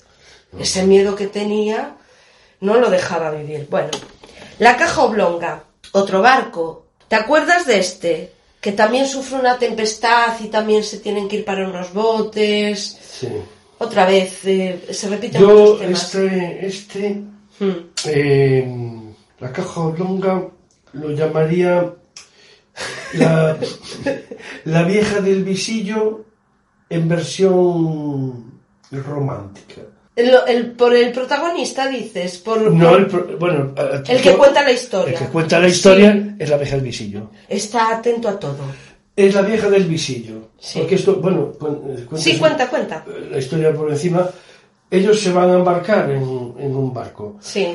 Ese 0.59 0.87
miedo 0.87 1.15
que 1.17 1.27
tenía 1.27 1.97
no 2.61 2.79
lo 2.79 2.91
dejaba 2.91 3.31
vivir. 3.31 3.67
Bueno, 3.71 3.91
la 4.59 4.77
caja 4.77 5.03
oblonga, 5.03 5.65
otro 5.93 6.23
barco. 6.23 6.87
¿Te 7.09 7.17
acuerdas 7.17 7.67
de 7.67 7.79
este? 7.79 8.33
Que 8.61 8.73
también 8.73 9.07
sufre 9.07 9.39
una 9.39 9.59
tempestad 9.59 10.39
y 10.41 10.49
también 10.49 10.85
se 10.85 10.99
tienen 10.99 11.29
que 11.29 11.37
ir 11.37 11.45
para 11.45 11.67
unos 11.67 11.93
botes. 11.93 12.99
Sí. 13.03 13.29
Otra 13.79 14.07
vez, 14.07 14.45
eh, 14.45 14.87
se 14.93 15.09
repiten 15.09 15.41
Yo, 15.41 15.49
muchos 15.49 15.81
temas. 15.81 16.03
este, 16.03 16.67
este 16.67 17.25
Hmm. 17.59 17.93
Eh, 18.07 19.15
la 19.39 19.53
caja 19.53 19.81
oblonga 19.81 20.49
lo 20.95 21.11
llamaría 21.11 21.95
la, 23.15 23.57
la 24.65 24.83
vieja 24.83 25.21
del 25.21 25.45
visillo 25.45 26.25
en 26.89 27.09
versión 27.09 28.61
romántica. 28.91 29.83
El, 30.15 30.31
el- 30.47 30.73
por 30.73 30.95
el 30.95 31.11
protagonista 31.13 31.89
dices, 31.89 32.39
por, 32.39 32.61
No, 32.71 32.91
por- 32.91 32.99
el, 33.01 33.07
pro- 33.07 33.39
bueno, 33.39 33.73
a- 33.77 34.03
el 34.13 34.21
que 34.21 34.37
cuenta 34.37 34.63
la 34.63 34.73
historia. 34.73 35.13
el 35.15 35.19
que 35.19 35.33
cuenta 35.33 35.59
la 35.59 35.69
historia 35.69 36.13
Sí, 36.13 36.35
es 36.39 36.51
la 36.51 36.57
vieja 36.59 36.77
del 36.77 36.85
visillo. 36.85 37.31
está 37.49 37.97
atento 37.97 38.29
a 38.29 38.39
todo. 38.39 38.59
Es 39.17 39.35
la 39.35 39.43
vieja 39.43 39.69
del 39.71 39.85
visillo. 39.85 40.51
Sí. 40.59 40.79
Porque 40.81 40.95
esto, 40.97 41.17
bueno, 41.17 41.53
cuen- 41.59 41.81
eh, 41.99 42.05
cuenta 42.07 42.17
Sí, 42.19 42.39
cuenta, 42.39 42.69
cuenta. 42.69 43.05
la 43.31 43.39
historia 43.39 43.73
por 43.73 43.91
encima. 43.91 44.29
Ellos 44.91 45.19
se 45.21 45.33
van 45.33 45.51
a 45.51 45.55
embarcar 45.55 46.11
en, 46.11 46.23
en 46.59 46.77
un 46.77 46.93
barco. 46.93 47.37
Sí, 47.41 47.75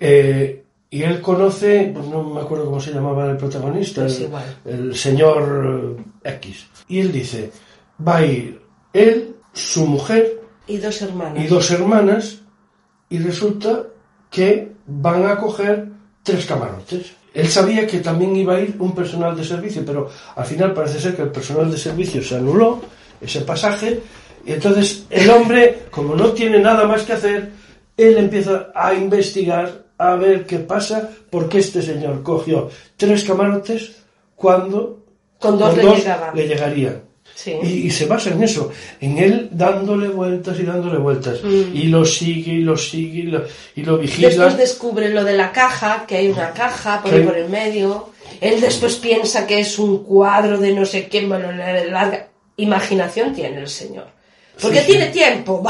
Eh, 0.00 0.62
y 0.90 1.02
él 1.02 1.20
conoce, 1.20 1.90
pues 1.94 2.06
no 2.06 2.22
me 2.22 2.40
acuerdo 2.40 2.64
cómo 2.66 2.80
se 2.80 2.92
llamaba 2.92 3.30
el 3.30 3.36
protagonista, 3.36 4.02
Pues 4.02 4.20
el, 4.20 4.88
el 4.88 4.96
señor 4.96 5.98
eh, 6.24 6.30
X. 6.36 6.66
Y 6.88 7.00
él 7.00 7.12
dice, 7.12 7.50
va 8.06 8.16
a 8.18 8.24
ir 8.26 8.60
él, 8.92 9.34
su 9.52 9.86
mujer 9.86 10.35
y 10.66 10.78
dos 10.78 11.02
hermanos. 11.02 11.42
y 11.42 11.46
dos 11.46 11.70
hermanas, 11.70 12.38
y 13.08 13.18
resulta 13.18 13.84
que 14.30 14.72
van 14.86 15.26
a 15.26 15.36
coger 15.36 15.88
tres 16.22 16.46
camarotes. 16.46 17.12
Él 17.32 17.48
sabía 17.48 17.86
que 17.86 17.98
también 17.98 18.34
iba 18.34 18.54
a 18.54 18.60
ir 18.60 18.76
un 18.78 18.94
personal 18.94 19.36
de 19.36 19.44
servicio, 19.44 19.82
pero 19.84 20.10
al 20.34 20.44
final 20.44 20.72
parece 20.72 21.00
ser 21.00 21.14
que 21.14 21.22
el 21.22 21.30
personal 21.30 21.70
de 21.70 21.76
servicio 21.76 22.22
se 22.22 22.36
anuló, 22.36 22.80
ese 23.20 23.42
pasaje, 23.42 24.00
y 24.44 24.52
entonces 24.52 25.06
el 25.10 25.28
hombre, 25.30 25.82
como 25.90 26.14
no 26.14 26.30
tiene 26.30 26.58
nada 26.58 26.86
más 26.86 27.02
que 27.02 27.12
hacer, 27.12 27.50
él 27.96 28.16
empieza 28.16 28.68
a 28.74 28.94
investigar, 28.94 29.86
a 29.98 30.14
ver 30.16 30.46
qué 30.46 30.58
pasa, 30.58 31.10
porque 31.30 31.58
este 31.58 31.82
señor 31.82 32.22
cogió 32.22 32.68
tres 32.96 33.24
camarotes 33.24 33.96
cuando 34.34 35.04
Con 35.38 35.58
dos 35.58 35.76
le 36.34 36.48
llegarían. 36.48 37.02
Sí. 37.36 37.52
Y, 37.62 37.66
y 37.86 37.90
se 37.90 38.06
basa 38.06 38.30
en 38.30 38.42
eso, 38.42 38.72
en 38.98 39.18
él 39.18 39.48
dándole 39.52 40.08
vueltas 40.08 40.58
y 40.58 40.62
dándole 40.62 40.96
vueltas. 40.98 41.38
Y 41.44 41.84
lo 41.88 42.04
sigue 42.06 42.52
y 42.54 42.60
lo 42.62 42.76
sigue 42.78 43.18
y 43.20 43.22
lo, 43.24 43.44
y 43.76 43.82
lo 43.82 43.98
vigila. 43.98 44.28
Mm. 44.28 44.30
Después 44.30 44.56
descubre 44.56 45.10
lo 45.10 45.22
de 45.22 45.36
la 45.36 45.52
caja, 45.52 46.06
que 46.08 46.16
hay 46.16 46.28
una 46.28 46.52
caja 46.54 47.02
por, 47.02 47.10
Sí. 47.12 47.18
el 47.18 47.48
medio. 47.50 48.08
Él 48.40 48.60
después 48.60 48.96
piensa 48.96 49.46
que 49.46 49.60
es 49.60 49.78
un 49.78 50.02
cuadro 50.02 50.56
de 50.58 50.72
no 50.72 50.84
sé 50.86 51.08
quién, 51.08 51.28
bueno, 51.28 51.52
la- 51.52 51.84
larga 51.84 52.28
imaginación 52.56 53.34
tiene 53.34 53.60
el 53.60 53.68
señor. 53.68 54.06
Porque 54.60 54.78
Sí, 54.80 54.86
sí. 54.86 54.90
tiene 54.92 55.06
tiempo. 55.10 55.62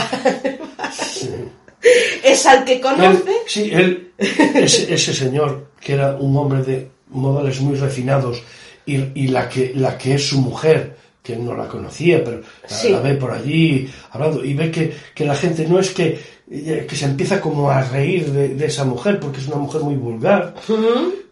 es 2.22 2.46
al 2.46 2.64
que 2.64 2.74
Él- 2.74 2.80
conoce. 2.80 3.32
sí, 3.46 3.70
él, 3.72 4.12
ese, 4.18 4.92
ese 4.94 5.14
señor, 5.14 5.70
que 5.80 5.94
era 5.94 6.16
un 6.16 6.36
hombre 6.36 6.62
de 6.62 6.88
modales 7.08 7.60
muy 7.60 7.76
refinados, 7.76 8.42
y, 8.84 8.96
y 9.20 9.28
la, 9.28 9.48
que, 9.48 9.72
la 9.74 9.98
que 9.98 10.14
es 10.14 10.28
su 10.28 10.40
mujer, 10.40 10.96
que 11.26 11.36
no 11.36 11.54
la 11.56 11.66
conocía, 11.66 12.22
pero 12.24 12.40
la, 12.62 12.68
Sí. 12.68 12.90
la 12.90 13.00
ve 13.00 13.14
por 13.14 13.32
allí 13.32 13.90
hablando, 14.12 14.44
y 14.44 14.54
ve 14.54 14.70
que, 14.70 14.94
que 15.14 15.24
la 15.24 15.34
gente 15.34 15.66
no 15.66 15.78
es 15.80 15.90
que, 15.90 16.18
eh, 16.50 16.86
que 16.88 16.94
se 16.96 17.06
empieza 17.06 17.40
como 17.40 17.68
a 17.70 17.82
reír 17.82 18.30
de, 18.30 18.54
de 18.54 18.66
esa 18.66 18.84
mujer, 18.84 19.18
porque 19.18 19.40
es 19.40 19.48
una 19.48 19.56
mujer 19.56 19.80
muy 19.82 19.96
vulgar. 19.96 20.54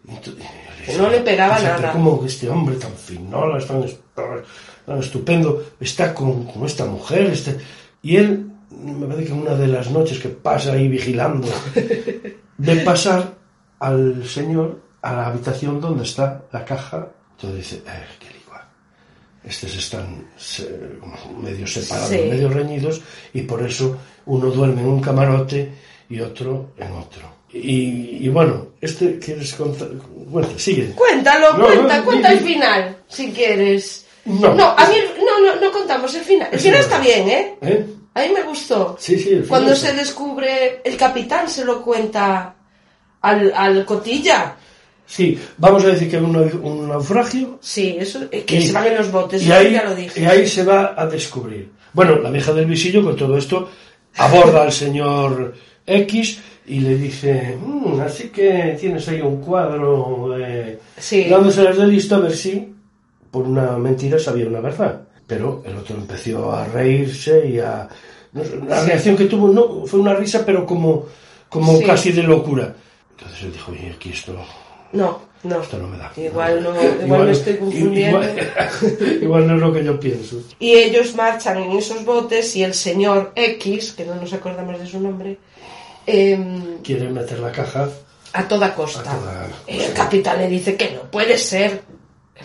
Entonces, 0.07 0.43
Que 0.85 0.97
no 0.97 1.09
le 1.09 1.19
pegaba 1.21 1.59
nada. 1.59 1.91
Como 1.93 2.23
este 2.25 2.49
hombre 2.49 2.75
tan 2.75 2.93
finola, 2.93 3.57
tan, 3.65 3.85
tan 4.85 4.99
estupendo, 4.99 5.63
está 5.79 6.13
con, 6.13 6.43
con 6.45 6.65
esta 6.65 6.85
mujer, 6.85 7.27
este... 7.31 7.57
y 8.03 8.17
él, 8.17 8.45
me 8.69 9.07
parece 9.07 9.27
que 9.27 9.33
una 9.33 9.55
de 9.55 9.67
las 9.67 9.89
noches 9.89 10.19
que 10.19 10.29
pasa 10.29 10.73
ahí 10.73 10.87
vigilando, 10.89 11.47
de 12.57 12.75
pasar 12.77 13.33
al 13.79 14.25
señor 14.27 14.81
a 15.01 15.13
la 15.13 15.27
habitación 15.27 15.79
donde 15.79 16.03
está 16.03 16.43
la 16.51 16.65
caja, 16.65 17.07
entonces 17.35 17.57
dice, 17.57 17.75
eh, 17.87 18.05
qué. 18.19 18.35
Estos 19.47 19.75
están 19.77 20.27
se- 20.37 20.67
medio 21.41 21.67
separados, 21.67 22.09
Sí. 22.09 22.17
medio 22.17 22.49
reñidos, 22.49 23.01
y 23.33 23.41
por 23.41 23.61
eso 23.63 23.97
uno 24.25 24.47
duerme 24.49 24.81
en 24.81 24.87
un 24.87 25.01
camarote 25.01 25.71
y 26.09 26.19
otro 26.19 26.71
en 26.77 26.91
otro. 26.93 27.35
Y, 27.53 28.25
y 28.25 28.29
bueno, 28.29 28.67
este 28.81 29.17
quieres 29.19 29.53
contar. 29.53 29.89
Bueno, 30.27 30.49
sigue. 30.57 30.91
Cuéntalo, 30.95 31.53
No, 31.57 31.65
cuenta, 31.67 31.97
no, 31.99 32.05
cuenta 32.05 32.31
el 32.33 32.39
final, 32.39 32.97
si 33.07 33.31
quieres. 33.31 34.05
No. 34.25 34.47
a 34.49 34.89
mí 34.89 34.95
no, 35.19 35.39
no, 35.55 35.61
no 35.61 35.71
contamos 35.71 36.13
el 36.15 36.23
final. 36.23 36.49
El 36.51 36.59
final 36.59 36.79
no. 36.79 36.83
está 36.83 36.99
bien, 36.99 37.29
¿eh? 37.29 37.55
¿Eh? 37.61 37.85
A 38.15 38.21
mí 38.23 38.29
me 38.33 38.41
gustó. 38.43 38.97
Sí, 38.99 39.13
sí, 39.19 39.29
el 39.29 39.35
final 39.35 39.47
Cuando 39.47 39.73
está- 39.73 39.89
se 39.89 39.93
descubre, 39.95 40.81
el 40.83 40.97
capitán 40.97 41.47
se 41.47 41.63
lo 41.63 41.81
cuenta 41.83 42.55
al, 43.21 43.53
al 43.55 43.85
cotilla. 43.85 44.55
Sí, 45.07 45.39
vamos 45.57 45.83
a 45.83 45.87
decir 45.89 46.09
que 46.09 46.17
un, 46.17 46.33
nau- 46.33 46.61
un 46.63 46.87
naufragio. 46.89 47.59
Sí, 47.61 47.95
eso, 47.99 48.23
eh, 48.31 48.43
que 48.43 48.57
y- 48.57 48.61
se 48.67 48.73
van 48.73 48.87
en 48.87 48.97
los 48.97 49.11
botes, 49.11 49.43
y 49.43 49.51
ahí, 49.51 49.71
ya 49.73 49.83
lo 49.83 49.95
dije. 49.95 50.19
y 50.21 50.25
ahí 50.25 50.47
se 50.47 50.63
va 50.63 50.93
a 50.97 51.05
descubrir. 51.05 51.69
Bueno, 51.93 52.17
la 52.17 52.29
vieja 52.31 52.51
del 52.53 52.65
visillo 52.65 53.03
con 53.03 53.15
todo 53.15 53.37
esto 53.37 53.69
aborda 54.17 54.63
al 54.63 54.71
señor 54.71 55.53
X 55.85 56.39
y 56.67 56.79
le 56.79 56.97
dice, 56.97 57.57
"Mm, 57.63 57.99
así 58.01 58.29
que 58.29 58.75
tienes 58.79 59.07
ahí 59.07 59.21
un 59.21 59.39
cuadro 59.41 60.35
eh, 60.37 60.79
Sí. 60.97 61.25
dándoselas 61.29 61.77
de 61.77 61.87
listo 61.87 62.15
a 62.15 62.19
ver 62.19 62.33
si 62.35 62.73
por 63.29 63.43
una 63.43 63.77
mentira 63.77 64.17
sabía 64.17 64.47
una 64.47 64.59
verdad. 64.61 65.01
Pero 65.27 65.63
el 65.65 65.75
otro 65.75 65.95
empezó 65.95 66.51
a 66.51 66.65
reírse 66.65 67.47
y 67.49 67.59
a... 67.59 67.87
la 68.67 68.83
reacción 68.85 69.15
que 69.15 69.25
tuvo 69.25 69.47
no 69.47 69.85
fue 69.85 69.99
una 69.99 70.13
risa, 70.13 70.43
pero 70.45 70.65
como, 70.65 71.05
como 71.49 71.77
Sí. 71.77 71.83
casi 71.83 72.11
de 72.11 72.23
locura. 72.23 72.73
Entonces 73.11 73.43
él 73.43 73.51
dijo, 73.53 73.71
oye, 73.71 73.91
aquí 73.95 74.09
esto, 74.09 74.33
No, 74.95 75.21
no. 75.43 75.61
esto 75.61 75.77
no 75.77 75.87
me 75.87 75.97
da. 75.97 76.11
Igual 76.17 76.63
no, 76.63 76.73
igual, 77.03 77.25
me 77.25 77.31
estoy 77.31 77.57
confundiendo. 77.57 78.21
Igual, 78.23 79.19
igual 79.21 79.47
no 79.47 79.55
es 79.55 79.61
lo 79.61 79.73
que 79.73 79.83
yo 79.83 79.99
pienso. 79.99 80.37
Y 80.59 80.71
ellos 80.75 81.13
marchan 81.15 81.57
en 81.57 81.71
esos 81.73 82.03
botes 82.05 82.55
y 82.55 82.63
el 82.63 82.73
señor 82.73 83.31
X, 83.35 83.93
que 83.93 84.05
no 84.05 84.15
nos 84.15 84.33
acordamos 84.33 84.79
de 84.79 84.87
su 84.87 84.99
nombre, 84.99 85.37
em, 86.07 86.77
Quiere 86.83 87.09
meter 87.09 87.39
la 87.39 87.51
caja. 87.51 87.89
a 88.33 88.47
toda 88.47 88.73
costa. 88.73 88.99
A 89.11 89.17
toda- 89.19 89.47
El 89.67 89.93
capitán 89.93 90.37
le 90.39 90.47
dice 90.47 90.75
que 90.75 90.91
no 90.91 91.01
puede 91.11 91.37
ser, 91.37 91.81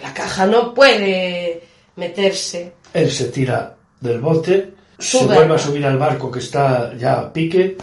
la 0.03 0.13
caja 0.15 0.47
no 0.47 0.73
puede 0.75 1.63
meterse. 1.97 2.73
Él 2.95 3.11
se 3.11 3.27
tira 3.27 3.77
del 4.01 4.21
bote, 4.21 4.75
se 4.99 5.19
Sube. 5.19 5.35
vuelve 5.35 5.55
a 5.55 5.59
subir 5.59 5.85
al 5.87 5.99
barco 5.99 6.31
que 6.31 6.39
está 6.41 6.93
ya 6.97 7.15
a 7.21 7.33
pique, 7.33 7.77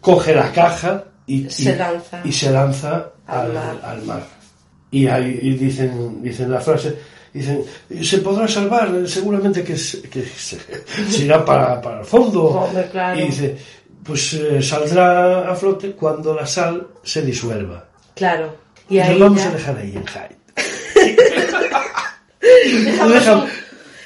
coge 0.00 0.34
la 0.34 0.50
caja 0.52 1.04
y 1.26 1.48
Se 1.50 1.72
y- 1.72 1.76
lanza. 1.76 2.20
y 2.24 2.32
se 2.32 2.50
lanza 2.50 3.10
Al 3.26 3.40
al, 3.46 3.52
mar. 3.52 3.80
al 3.84 4.02
mar. 4.02 4.22
Y 4.90 5.06
ahí 5.08 5.38
y 5.42 5.50
dicen, 5.54 6.22
dicen 6.22 6.50
la 6.50 6.60
frase, 6.60 6.96
dicen, 7.32 7.64
se 8.02 8.18
podrá 8.18 8.46
salvar, 8.48 8.90
seguramente 9.06 9.62
que, 9.64 9.76
se, 9.76 10.02
que 10.02 10.22
se, 10.24 10.58
se 11.10 11.24
irá 11.24 11.44
para, 11.44 11.80
para 11.80 12.00
el 12.00 12.06
fondo. 12.06 12.44
Hombre, 12.44 12.88
claro. 12.90 13.18
Y 13.20 13.24
dice, 13.24 13.56
pues 14.04 14.34
eh, 14.34 14.62
saldrá 14.62 15.50
a 15.50 15.54
flote 15.56 15.92
cuando 15.92 16.34
la 16.34 16.46
sal 16.46 16.86
se 17.02 17.22
disuelva. 17.22 17.84
Claro. 18.14 18.54
Y 18.88 18.96
Y 18.96 19.00
ahí 19.00 19.18
lo 19.18 19.24
vamos 19.26 19.42
ya- 19.42 19.48
a 19.48 19.52
dejar 19.52 19.76
ahí 19.78 19.96
en 19.96 20.06
Hyde. 20.06 20.36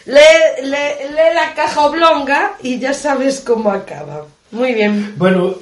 lee, 0.07 0.63
lee- 0.63 1.09
lee 1.11 1.35
la 1.35 1.55
caja 1.55 1.87
oblonga 1.87 2.53
y 2.63 2.79
ya 2.79 2.95
sabes 2.95 3.41
cómo 3.41 3.71
acaba. 3.71 4.27
Muy 4.51 4.75
bien. 4.75 5.15
Bueno, 5.17 5.55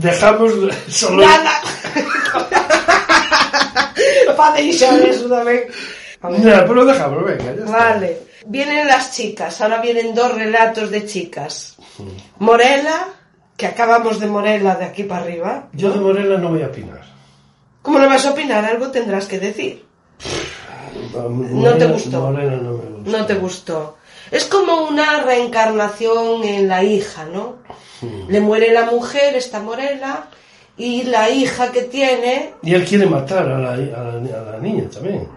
dejamos 0.00 0.52
solo... 0.88 1.26
Nada. 1.26 1.60
Para 4.36 4.56
deixar 4.56 5.00
eso 5.00 5.28
también. 5.28 5.64
A 6.20 6.30
ver. 6.30 6.42
Ya, 6.42 6.66
pero 6.66 6.84
dejamos, 6.84 7.24
venga, 7.24 7.44
ya 7.44 7.50
está. 7.50 7.64
Vale. 7.64 8.22
Vienen 8.46 8.86
las 8.86 9.14
chicas, 9.14 9.60
ahora 9.60 9.80
vienen 9.80 10.14
dos 10.14 10.34
relatos 10.34 10.90
de 10.90 11.04
chicas. 11.04 11.76
Morela, 12.38 13.08
que 13.56 13.66
acabamos 13.66 14.20
de 14.20 14.26
Morela 14.26 14.76
de 14.76 14.84
aquí 14.84 15.02
para 15.02 15.22
arriba. 15.22 15.68
Yo 15.72 15.90
de 15.90 16.00
Morela 16.00 16.38
no 16.38 16.50
voy 16.50 16.62
a 16.62 16.68
opinar. 16.68 17.02
¿Cómo 17.82 17.98
no 17.98 18.08
vas 18.08 18.24
a 18.24 18.30
opinar? 18.30 18.64
Algo 18.64 18.90
tendrás 18.90 19.26
que 19.26 19.38
decir. 19.38 19.84
No 21.12 21.74
te 21.74 21.86
gustó. 21.86 22.20
Morela 22.20 22.56
no 22.56 22.72
me 22.72 22.84
gusta. 22.84 23.18
No 23.18 23.26
te 23.26 23.34
gustó. 23.34 23.97
Es 24.30 24.44
como 24.44 24.82
una 24.88 25.22
reencarnación 25.22 26.44
en 26.44 26.68
la 26.68 26.82
hija, 26.84 27.24
¿no? 27.26 27.56
Le 28.28 28.40
muere 28.40 28.72
la 28.72 28.84
mujer, 28.84 29.34
esta 29.34 29.60
Morela, 29.60 30.28
y 30.76 31.02
la 31.04 31.30
hija 31.30 31.72
que 31.72 31.82
tiene... 31.82 32.54
Y 32.62 32.74
él 32.74 32.84
quiere 32.84 33.06
matar 33.06 33.48
a 33.48 33.58
la, 33.58 33.72
a 33.72 33.76
la- 33.76 34.40
a 34.40 34.52
la 34.52 34.58
niña 34.60 34.88
también. 34.88 35.28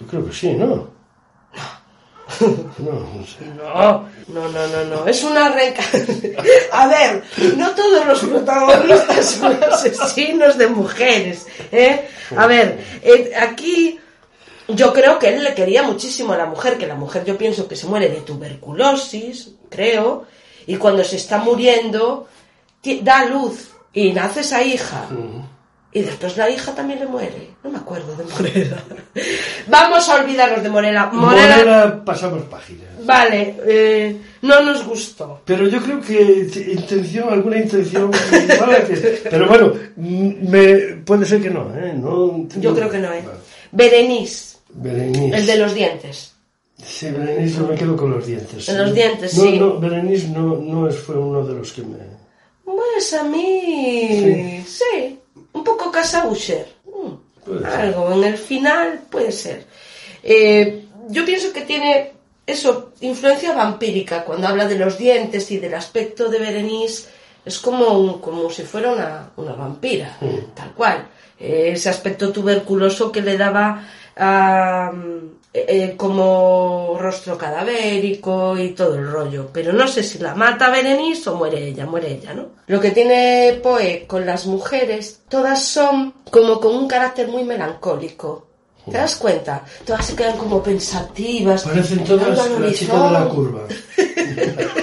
Yo 0.00 0.06
creo 0.06 0.26
que 0.26 0.32
sí, 0.32 0.52
¿no? 0.52 0.66
No, 0.66 0.96
no 2.78 3.26
sé. 3.26 3.44
No, 3.56 4.08
no, 4.28 4.48
no, 4.48 4.66
no, 4.66 4.84
no. 4.96 5.06
Es 5.06 5.22
una 5.22 5.50
reencarnación. 5.50 6.34
A 6.72 6.88
ver, 6.88 7.22
no 7.56 7.70
todos 7.70 8.04
los 8.06 8.18
protagonistas 8.20 9.24
son 9.26 9.56
asesinos 9.62 10.58
de 10.58 10.66
mujeres, 10.66 11.46
¿eh? 11.70 12.08
A 12.36 12.46
ver, 12.46 12.78
eh, 13.02 13.32
aquí 13.38 14.00
yo 14.68 14.92
creo 14.92 15.18
que 15.18 15.28
él 15.28 15.44
le 15.44 15.54
quería 15.54 15.82
muchísimo 15.82 16.32
a 16.32 16.36
la 16.38 16.46
mujer, 16.46 16.76
que 16.78 16.86
la 16.86 16.94
mujer 16.96 17.24
yo 17.24 17.36
pienso 17.38 17.68
que 17.68 17.76
se 17.76 17.86
muere 17.86 18.08
de 18.08 18.20
tuberculosis, 18.20 19.52
creo, 19.68 20.26
y 20.66 20.76
cuando 20.76 21.04
se 21.04 21.16
está 21.16 21.38
muriendo 21.38 22.28
da 23.02 23.24
luz 23.26 23.70
y 23.92 24.12
nace 24.12 24.40
esa 24.40 24.62
hija. 24.62 25.06
Y 25.92 26.02
después 26.02 26.36
la 26.36 26.50
hija 26.50 26.74
también 26.74 27.00
le 27.00 27.06
muere. 27.06 27.50
No 27.64 27.70
me 27.70 27.78
acuerdo 27.78 28.14
de 28.16 28.24
Morela. 28.24 28.82
Vamos 29.66 30.08
a 30.08 30.16
olvidarnos 30.16 30.62
de 30.62 30.68
Morela. 30.68 31.06
Morela, 31.12 31.56
Morela 31.56 32.04
pasamos 32.04 32.42
páginas. 32.44 32.84
vale, 33.04 33.56
eh, 33.66 34.16
no 34.42 34.60
nos 34.62 34.84
gustó. 34.84 35.40
Pero 35.44 35.66
yo 35.68 35.80
creo 35.82 36.00
que 36.02 36.46
intención, 36.70 37.32
alguna 37.32 37.56
intención 37.58 38.10
que- 38.30 39.20
Pero 39.30 39.48
bueno, 39.48 39.72
mm, 39.96 40.48
me, 40.50 40.76
puede 41.04 41.24
ser 41.24 41.40
que 41.40 41.50
no, 41.50 41.72
¿eh? 41.74 41.94
No, 41.96 42.46
Yo 42.60 42.74
creo 42.74 42.90
que 42.90 42.98
no, 42.98 43.12
¿eh? 43.12 43.22
Vale. 43.24 43.38
Berenice, 43.72 44.55
Berenice. 44.68 45.36
el 45.36 45.46
de 45.46 45.56
los 45.58 45.74
dientes. 45.74 46.32
Sí, 46.82 47.10
Berenice, 47.10 47.56
yo 47.58 47.66
me 47.66 47.74
quedo 47.74 47.96
con 47.96 48.10
los 48.10 48.26
dientes. 48.26 48.68
En 48.68 48.78
los 48.78 48.92
dientes, 48.94 49.34
no, 49.36 49.42
sí. 49.44 49.58
No, 49.58 49.78
Berenice 49.80 50.28
no, 50.28 50.56
no 50.56 50.90
fue 50.90 51.16
uno 51.16 51.44
de 51.46 51.54
los 51.54 51.72
que 51.72 51.82
me... 51.82 51.96
Pues 52.64 53.14
a 53.14 53.22
mí, 53.24 54.62
sí, 54.66 55.18
un 55.52 55.64
poco 55.64 55.90
Casabusher. 55.90 56.66
Mm, 56.84 57.44
Puede 57.44 57.60
ser. 57.60 57.68
Algo 57.80 58.12
en 58.12 58.24
el 58.24 58.36
final 58.38 59.00
puede 59.10 59.32
ser. 59.32 59.64
Eh, 60.22 60.84
yo 61.08 61.24
pienso 61.24 61.52
que 61.52 61.62
tiene 61.62 62.12
eso, 62.46 62.92
influencia 63.00 63.52
vampírica, 63.54 64.24
cuando 64.24 64.48
habla 64.48 64.66
de 64.66 64.78
los 64.78 64.98
dientes 64.98 65.50
y 65.50 65.58
del 65.58 65.74
aspecto 65.74 66.28
de 66.28 66.38
Berenice, 66.40 67.08
es 67.44 67.58
como, 67.60 67.98
un- 67.98 68.20
como 68.20 68.50
si 68.50 68.62
fuera 68.62 68.92
una, 68.92 69.30
una 69.36 69.52
vampira, 69.52 70.16
tal 70.54 70.72
cual. 70.74 71.06
Eh, 71.38 71.70
ese 71.74 71.88
aspecto 71.90 72.32
tuberculoso 72.32 73.12
que 73.12 73.20
le 73.22 73.36
daba 73.36 73.86
eh, 74.18 75.68
eh, 75.68 75.94
como 75.96 76.96
rostro 76.98 77.36
cadavérico 77.38 78.58
y 78.58 78.70
todo 78.70 78.94
el 78.94 79.10
rollo. 79.10 79.50
Pero 79.52 79.72
no 79.72 79.86
sé 79.86 80.02
si 80.02 80.18
la 80.18 80.34
mata 80.34 80.70
Berenice 80.70 81.30
o 81.30 81.36
muere 81.36 81.68
ella, 81.68 81.86
muere 81.86 82.12
ella, 82.12 82.34
¿no? 82.34 82.48
Lo 82.66 82.80
que 82.80 82.90
tiene 82.90 83.60
Poe 83.62 84.06
con 84.06 84.26
las 84.26 84.46
mujeres, 84.46 85.22
todas 85.28 85.64
son 85.66 86.14
como 86.30 86.60
con 86.60 86.74
un 86.74 86.88
carácter 86.88 87.28
muy 87.28 87.44
melancólico. 87.44 88.46
¿Te 88.90 88.96
das 88.96 89.16
cuenta? 89.16 89.62
Todas 89.84 90.06
se 90.06 90.14
quedan 90.14 90.36
como 90.38 90.62
pensativas. 90.62 91.64
Parecen 91.64 92.04
todas 92.04 92.38
al 92.38 92.62
la 92.62 92.72
chica 92.72 93.02
de 93.04 93.10
la 93.10 93.28
curva. 93.28 93.62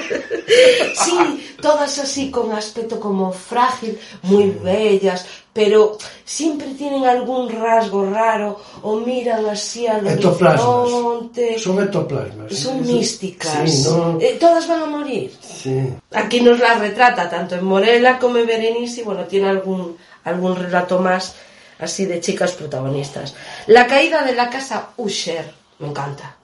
Sí, 0.96 1.56
todas 1.62 1.98
así 2.00 2.30
con 2.30 2.52
aspecto 2.52 3.00
como 3.00 3.32
frágil, 3.32 3.98
muy 4.22 4.52
bellas, 4.52 5.26
pero 5.52 5.98
siempre 6.24 6.68
tienen 6.78 7.06
algún 7.06 7.50
rasgo 7.50 8.06
raro 8.10 8.60
o 8.84 8.98
miran 8.98 9.46
así 9.48 9.88
al 9.88 10.06
Ectoplasmas. 10.08 10.62
horizonte. 10.64 11.60
Son 11.60 11.82
ectoplasmas. 11.84 12.54
Son 12.54 12.82
místicas. 12.86 13.70
Sí, 13.72 13.84
no... 13.90 14.18
Eh, 14.22 14.38
todas 14.40 14.68
van 14.68 14.84
a 14.84 14.86
morir. 14.86 15.34
Sí. 15.42 15.90
Aquí 16.12 16.42
nos 16.42 16.60
las 16.60 16.80
retrata 16.80 17.30
tanto 17.30 17.56
en 17.56 17.66
Morela 17.66 18.20
como 18.20 18.38
en 18.38 18.46
Berenice 18.48 19.02
y 19.02 19.04
bueno, 19.04 19.24
tiene 19.26 19.50
algún, 19.50 19.98
algún 20.24 20.56
relato 20.56 21.00
más 21.00 21.36
así 21.84 22.06
de 22.06 22.20
chicas 22.20 22.52
protagonistas. 22.54 23.36
La 23.68 23.88
caída 23.88 24.24
de 24.24 24.34
la 24.34 24.50
casa 24.50 24.90
Usher, 24.98 25.52
me 25.80 25.88
encanta. 25.90 26.36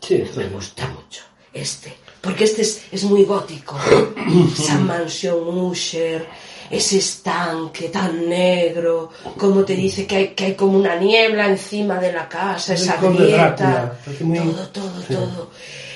Sí, 0.00 0.22
Me 0.36 0.44
gusta 0.48 0.86
mucho 0.88 1.22
este, 1.52 1.94
porque 2.20 2.44
este 2.44 2.62
es, 2.62 2.82
es 2.90 3.04
muy 3.04 3.24
gótico. 3.24 3.78
Esa 4.58 4.74
mansión 4.78 5.46
Usher, 5.46 6.26
ese 6.70 6.98
estanque 6.98 7.88
tan 7.90 8.28
negro, 8.28 9.10
como 9.38 9.64
te 9.64 9.74
dice 9.76 10.06
que 10.06 10.16
hay, 10.16 10.28
que 10.28 10.46
hay 10.46 10.54
como 10.54 10.76
una 10.78 10.96
niebla 10.96 11.46
encima 11.48 12.00
de 12.00 12.12
la 12.12 12.28
casa, 12.28 12.74
esa 12.74 12.96
grieta, 12.96 13.98
muy- 14.20 14.38
todo, 14.38 14.66
todo, 14.72 15.02
todo. 15.08 15.50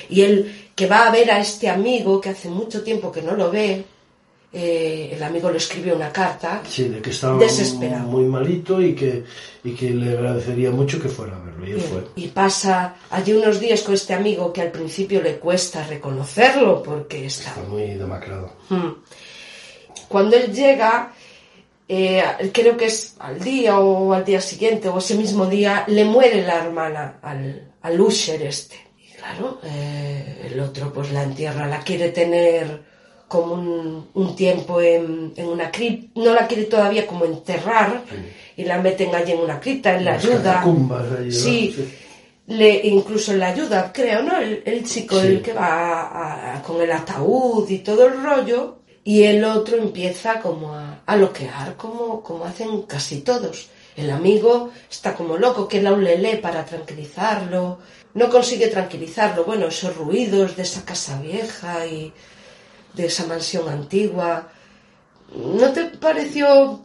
Y 0.09 0.21
él 0.21 0.69
que 0.75 0.87
va 0.87 1.07
a 1.07 1.11
ver 1.11 1.29
a 1.31 1.39
este 1.39 1.69
amigo 1.69 2.21
que 2.21 2.29
hace 2.29 2.47
mucho 2.49 2.81
tiempo 2.83 3.11
que 3.11 3.21
no 3.21 3.33
lo 3.35 3.51
ve, 3.51 3.83
eh, 4.51 5.11
el 5.13 5.21
amigo 5.21 5.51
le 5.51 5.57
escribe 5.57 5.93
una 5.93 6.11
carta. 6.11 6.61
Sí, 6.67 6.89
de 6.89 7.01
que 7.01 7.11
estaba 7.11 7.37
Desesperado. 7.37 8.07
muy 8.07 8.25
malito 8.25 8.81
y 8.81 8.95
que, 8.95 9.23
y 9.63 9.73
que 9.73 9.91
le 9.91 10.17
agradecería 10.17 10.71
mucho 10.71 10.99
que 10.99 11.07
fuera 11.07 11.35
a 11.35 11.39
verlo. 11.39 11.67
Y 11.67 11.71
él 11.71 11.81
fue. 11.81 12.03
Y 12.15 12.27
pasa 12.29 12.95
allí 13.11 13.33
unos 13.33 13.59
días 13.59 13.81
con 13.83 13.93
este 13.93 14.13
amigo 14.13 14.51
que 14.51 14.61
al 14.61 14.71
principio 14.71 15.21
le 15.21 15.37
cuesta 15.37 15.83
reconocerlo 15.85 16.81
porque 16.81 17.27
está 17.27 17.49
Está 17.51 17.63
muy 17.63 17.93
demacrado. 17.93 18.53
Mm. 18.69 18.89
Cuando 20.07 20.35
él 20.35 20.51
llega, 20.51 21.13
eh, 21.87 22.23
creo 22.51 22.75
que 22.75 22.85
es 22.85 23.15
al 23.19 23.39
día 23.39 23.79
o 23.79 24.13
al 24.13 24.25
día 24.25 24.41
siguiente 24.41 24.89
o 24.89 24.97
ese 24.97 25.13
mismo 25.13 25.45
día, 25.45 25.83
le 25.87 26.05
muere 26.05 26.41
la 26.41 26.63
hermana 26.63 27.19
al, 27.21 27.71
al 27.83 28.01
Usher 28.01 28.41
este. 28.41 28.77
Y 28.97 29.11
claro, 29.15 29.59
eh, 29.63 30.47
el 30.51 30.59
otro 30.59 30.91
pues 30.91 31.11
la 31.11 31.21
entierra, 31.21 31.67
la 31.67 31.81
quiere 31.81 32.09
tener 32.09 32.89
como 33.29 33.53
un, 33.53 34.09
un 34.13 34.35
tiempo 34.35 34.81
en, 34.81 35.31
en 35.37 35.45
una 35.47 35.71
cripta, 35.71 36.19
no 36.19 36.33
la 36.33 36.45
quiere 36.47 36.63
todavía 36.65 37.07
como 37.07 37.23
enterrar 37.23 38.01
y 38.57 38.63
la 38.65 38.79
meten 38.81 39.15
allí 39.15 39.31
en 39.31 39.39
una 39.39 39.59
cripta, 39.61 39.95
él 39.95 40.03
la 40.03 40.13
Las 40.15 40.25
ayuda. 40.25 40.61
Sí, 41.31 41.75
le 42.47 42.87
incluso 42.87 43.33
le 43.33 43.45
ayuda, 43.45 43.91
creo, 43.93 44.23
¿no? 44.23 44.37
El, 44.37 44.63
el 44.65 44.83
chico 44.83 45.21
Sí. 45.21 45.27
el 45.27 45.41
que 45.41 45.53
va 45.53 45.67
a- 45.67 46.55
a- 46.57 46.61
con 46.63 46.81
el 46.81 46.91
ataúd 46.91 47.69
y 47.69 47.77
todo 47.79 48.07
el 48.07 48.21
rollo, 48.21 48.79
y 49.03 49.23
el 49.23 49.43
otro 49.45 49.77
empieza 49.77 50.39
como 50.41 50.73
a, 50.73 51.01
a 51.05 51.15
loquear, 51.15 51.75
como, 51.77 52.21
como 52.21 52.45
hacen 52.45 52.81
casi 52.83 53.21
todos. 53.21 53.69
El 53.95 54.09
amigo 54.11 54.71
está 54.89 55.13
como 55.13 55.37
loco, 55.37 55.67
que 55.67 55.81
la 55.81 55.91
le 55.91 56.17
lee 56.17 56.37
para 56.41 56.65
tranquilizarlo, 56.65 57.79
no 58.15 58.29
consigue 58.29 58.67
tranquilizarlo, 58.67 59.45
bueno, 59.45 59.67
esos 59.67 59.95
ruidos 59.95 60.55
de 60.55 60.63
esa 60.63 60.83
casa 60.83 61.19
vieja 61.21 61.85
y 61.85 62.11
de 62.93 63.05
esa 63.05 63.25
mansión 63.27 63.69
antigua. 63.69 64.47
¿No 65.35 65.71
te 65.71 65.85
pareció 65.85 66.81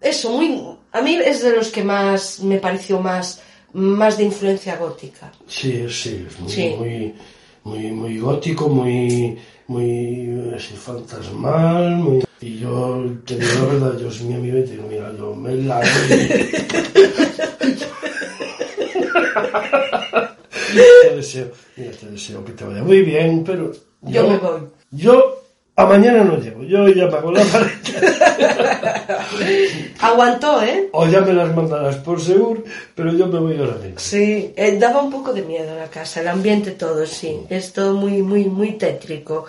eso 0.00 0.30
muy 0.30 0.62
a 0.92 1.02
mí 1.02 1.16
es 1.24 1.42
de 1.42 1.54
los 1.54 1.68
que 1.68 1.84
más 1.84 2.40
me 2.40 2.58
pareció 2.58 3.00
más 3.00 3.42
más 3.72 4.18
de 4.18 4.24
influencia 4.24 4.76
gótica. 4.76 5.30
Sí, 5.46 5.86
sí, 5.88 6.26
es 6.26 6.40
muy, 6.40 6.50
Sí. 6.50 6.74
muy, 6.76 7.14
muy, 7.62 7.92
muy 7.92 8.18
gótico, 8.18 8.68
muy, 8.68 9.38
muy 9.68 10.52
así, 10.56 10.74
fantasmal, 10.74 11.94
muy... 11.96 12.24
Y 12.40 12.58
yo 12.58 13.04
te 13.24 13.36
digo 13.36 13.52
la 13.54 13.64
verdad, 13.66 13.98
yo 14.00 14.10
soy 14.10 14.26
mi 14.26 14.34
amigo 14.34 14.58
y 14.58 14.64
te 14.64 14.70
digo, 14.72 14.88
mira, 14.88 15.12
yo 15.16 15.32
me 15.36 15.54
la... 15.54 15.80
te 21.02 21.14
deseo, 21.14 21.50
mira, 21.76 21.92
te 21.92 22.06
deseo 22.06 22.44
que 22.44 22.52
te 22.52 22.64
vaya 22.64 22.82
muy 22.82 23.02
bien, 23.02 23.44
pero... 23.44 23.72
Yo 24.02 24.26
me 24.26 24.38
voy. 24.38 24.60
Yo 24.90 25.40
a 25.76 25.86
mañana 25.86 26.24
no 26.24 26.36
llego, 26.36 26.62
yo 26.64 26.88
ya 26.88 27.08
pago 27.08 27.30
la 27.30 27.44
maleta. 27.52 29.16
Aguantó, 30.00 30.62
¿eh? 30.62 30.88
o 30.92 31.06
ya 31.06 31.20
me 31.20 31.32
las 31.32 31.54
mandarás 31.54 31.96
por 31.96 32.20
seguro, 32.20 32.64
pero 32.94 33.12
yo 33.12 33.26
me 33.28 33.38
voy 33.38 33.56
ahora 33.56 33.76
mismo. 33.76 33.98
Sí, 33.98 34.52
eh, 34.56 34.76
daba 34.78 35.00
un 35.00 35.10
poco 35.10 35.32
de 35.32 35.42
miedo 35.42 35.74
la 35.76 35.88
casa, 35.88 36.20
el 36.20 36.28
ambiente 36.28 36.72
todo, 36.72 37.06
sí. 37.06 37.40
Es 37.48 37.72
todo 37.72 37.94
muy, 37.94 38.20
muy, 38.22 38.44
muy 38.44 38.72
tétrico. 38.72 39.46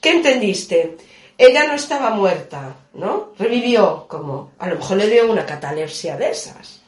¿Qué 0.00 0.10
entendiste? 0.10 0.96
Ella 1.36 1.66
no 1.66 1.74
estaba 1.74 2.10
muerta, 2.10 2.76
¿no? 2.94 3.32
Revivió, 3.38 4.06
como 4.06 4.52
a 4.58 4.68
lo 4.68 4.76
mejor 4.76 4.98
le 4.98 5.08
dio 5.08 5.30
una 5.30 5.46
catalepsia 5.46 6.16
de 6.16 6.30
esas. 6.30 6.82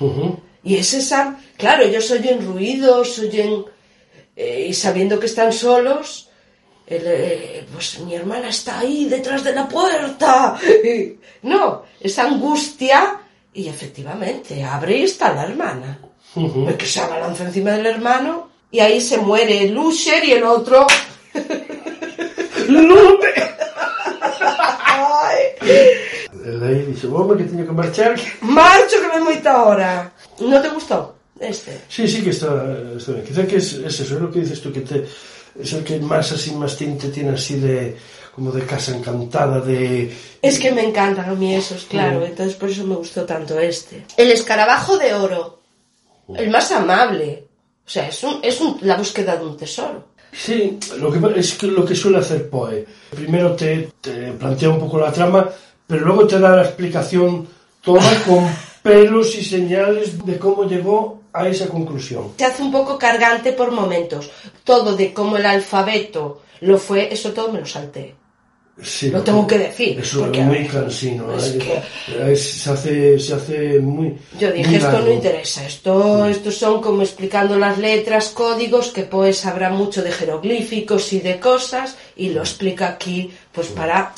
Ujú. 0.00 0.38
Y 0.64 0.76
es 0.76 0.92
esa, 0.94 1.38
claro, 1.56 1.84
ellos 1.84 2.10
oyen 2.10 2.44
ruidos, 2.44 3.18
oyen, 3.20 3.64
eh, 4.34 4.66
y 4.68 4.74
sabiendo 4.74 5.20
que 5.20 5.26
están 5.26 5.52
solos, 5.52 6.28
el, 6.86 7.02
eh, 7.06 7.66
pues 7.72 7.98
mi 8.00 8.14
hermana 8.14 8.48
está 8.48 8.80
ahí 8.80 9.06
detrás 9.06 9.44
de 9.44 9.54
la 9.54 9.68
puerta. 9.68 10.58
No, 11.42 11.82
esa 12.00 12.28
angustia, 12.28 13.18
y 13.52 13.66
efectivamente, 13.66 14.62
abre 14.62 14.98
y 14.98 15.02
está 15.02 15.34
la 15.34 15.42
hermana. 15.42 15.98
Ujú. 16.36 16.68
El 16.68 16.76
que 16.76 16.86
se 16.86 17.00
abalanza 17.00 17.42
encima 17.42 17.72
del 17.72 17.86
hermano, 17.86 18.48
y 18.70 18.78
ahí 18.78 19.00
se 19.00 19.18
muere 19.18 19.64
el 19.64 19.76
Usher 19.76 20.24
y 20.24 20.32
el 20.34 20.44
otro. 20.44 20.86
¡Lupe! 22.68 23.52
El 26.44 26.62
ahí 26.62 26.82
dice, 26.86 27.06
hombre, 27.06 27.38
que 27.38 27.50
tengo 27.50 27.66
que 27.66 27.72
marchar. 27.72 28.14
Marcho 28.40 28.96
que 29.00 29.18
me 29.18 29.24
moita 29.24 29.52
ahora. 29.52 30.12
¿No 30.40 30.60
te 30.60 30.68
gustó 30.68 31.16
este? 31.38 31.82
Sí, 31.88 32.08
sí 32.08 32.22
que 32.22 32.30
está, 32.30 32.76
está 32.96 33.12
bien. 33.12 33.24
Quizá 33.24 33.46
que 33.46 33.56
es, 33.56 33.72
es 33.74 34.00
eso, 34.00 34.14
es 34.14 34.20
lo 34.20 34.30
que 34.30 34.40
dices 34.40 34.60
tú, 34.60 34.72
que 34.72 34.80
te, 34.80 35.06
es 35.60 35.72
el 35.72 35.84
que 35.84 35.98
más 36.00 36.32
así, 36.32 36.52
más 36.52 36.76
tinte 36.76 37.08
tiene 37.08 37.30
así 37.30 37.56
de, 37.58 37.96
como 38.34 38.50
de 38.52 38.64
casa 38.64 38.96
encantada, 38.96 39.60
de... 39.60 40.14
Es 40.40 40.58
que 40.58 40.72
me 40.72 40.84
encantan 40.84 41.28
a 41.30 41.34
mí 41.34 41.54
esos, 41.54 41.84
claro, 41.84 42.24
entonces 42.24 42.54
por 42.56 42.68
eso 42.70 42.84
me 42.84 42.94
gustó 42.96 43.24
tanto 43.24 43.58
este. 43.58 44.04
El 44.16 44.30
escarabajo 44.32 44.96
de 44.96 45.14
oro, 45.14 45.60
el 46.36 46.50
más 46.50 46.70
amable. 46.72 47.46
O 47.86 47.90
sea, 47.90 48.08
es, 48.08 48.22
un, 48.22 48.38
es 48.42 48.60
un- 48.60 48.78
la 48.82 48.96
búsqueda 48.96 49.36
de 49.36 49.44
un 49.44 49.56
tesoro. 49.56 50.08
Sí, 50.32 50.78
lo 50.98 51.12
que, 51.12 51.38
es 51.40 51.54
que 51.54 51.66
lo 51.66 51.84
que 51.84 51.94
suele 51.94 52.18
hacer 52.18 52.48
Poe. 52.48 52.86
Primero 53.10 53.54
te, 53.54 53.90
te 54.00 54.32
plantea 54.32 54.70
un 54.70 54.78
poco 54.80 54.98
la 54.98 55.12
trama, 55.12 55.48
pero 55.86 56.06
luego 56.06 56.26
te 56.26 56.38
da 56.38 56.56
la 56.56 56.62
explicación 56.62 57.46
toda 57.82 58.02
con 58.26 58.48
pelos 58.82 59.34
y 59.36 59.44
señales 59.44 60.24
de 60.24 60.38
cómo 60.38 60.64
llegó 60.64 61.20
a 61.32 61.48
esa 61.48 61.66
conclusión. 61.68 62.32
Se 62.36 62.44
hace 62.44 62.62
un 62.62 62.72
poco 62.72 62.98
cargante 62.98 63.52
por 63.52 63.70
momentos. 63.70 64.30
Todo 64.64 64.94
de 64.96 65.12
cómo 65.12 65.36
el 65.36 65.46
alfabeto 65.46 66.42
lo 66.60 66.78
fue, 66.78 67.12
eso 67.12 67.32
todo 67.32 67.52
me 67.52 67.60
lo 67.60 67.66
salté. 67.66 68.14
Sí, 68.82 69.10
Lo 69.10 69.22
tengo 69.22 69.46
que 69.46 69.58
decir, 69.58 70.00
Eso 70.00 70.32
es 70.32 70.38
muy 70.38 70.66
cansino. 70.66 71.30
es 71.36 71.48
¿eh? 71.54 71.58
que- 71.58 72.36
se, 72.36 72.70
hace, 72.70 73.18
se 73.20 73.34
hace 73.34 73.78
muy. 73.80 74.16
Yo 74.40 74.50
dije, 74.50 74.66
muy 74.70 74.76
esto 74.78 74.98
no 75.00 75.12
interesa, 75.12 75.66
esto, 75.66 76.24
estos 76.26 76.56
son 76.56 76.80
como 76.80 77.02
explicando 77.02 77.58
las 77.58 77.76
letras, 77.76 78.30
códigos, 78.30 78.88
que 78.88 79.02
pues 79.02 79.36
sabrá 79.40 79.68
mucho 79.68 80.02
de 80.02 80.10
jeroglíficos 80.10 81.12
y 81.12 81.20
de 81.20 81.38
cosas, 81.38 81.96
y 82.16 82.30
lo 82.30 82.40
explica 82.40 82.88
aquí, 82.88 83.30
pues 83.52 83.66
para, 83.68 84.14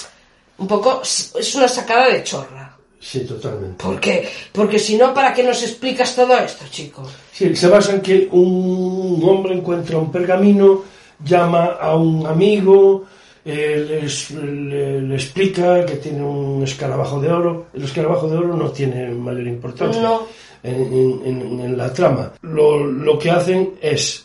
un 0.58 0.68
poco, 0.68 1.02
es 1.02 1.54
una 1.56 1.66
sacada 1.66 2.08
de 2.08 2.22
chorra. 2.22 2.63
Sí, 3.04 3.20
totalmente. 3.26 3.84
¿Por 3.84 4.00
qué? 4.00 4.26
Porque 4.50 4.78
si 4.78 4.96
no, 4.96 5.12
¿para 5.12 5.34
qué 5.34 5.42
nos 5.42 5.62
explicas 5.62 6.16
todo 6.16 6.38
esto, 6.38 6.64
chicos? 6.70 7.08
Sí, 7.32 7.54
se 7.54 7.68
basa 7.68 7.92
en 7.92 8.00
que 8.00 8.28
un 8.32 9.20
hombre 9.28 9.54
encuentra 9.54 9.98
un 9.98 10.10
pergamino, 10.10 10.82
llama 11.22 11.76
a 11.78 11.94
un 11.96 12.26
amigo, 12.26 13.04
eh, 13.44 14.00
le, 14.34 15.00
le 15.02 15.14
explica 15.14 15.84
que 15.84 15.96
tiene 15.96 16.22
un 16.22 16.62
escarabajo 16.62 17.20
de 17.20 17.30
oro. 17.30 17.66
El 17.74 17.84
escarabajo 17.84 18.26
de 18.26 18.38
oro 18.38 18.56
no 18.56 18.70
tiene 18.70 19.10
mayor 19.10 19.46
importancia 19.48 20.00
No. 20.00 20.22
en, 20.62 20.74
en- 20.74 21.20
en- 21.26 21.60
en 21.60 21.76
la 21.76 21.92
trama. 21.92 22.32
Lo, 22.40 22.84
lo 22.86 23.18
que 23.18 23.30
hacen 23.30 23.74
es 23.82 24.24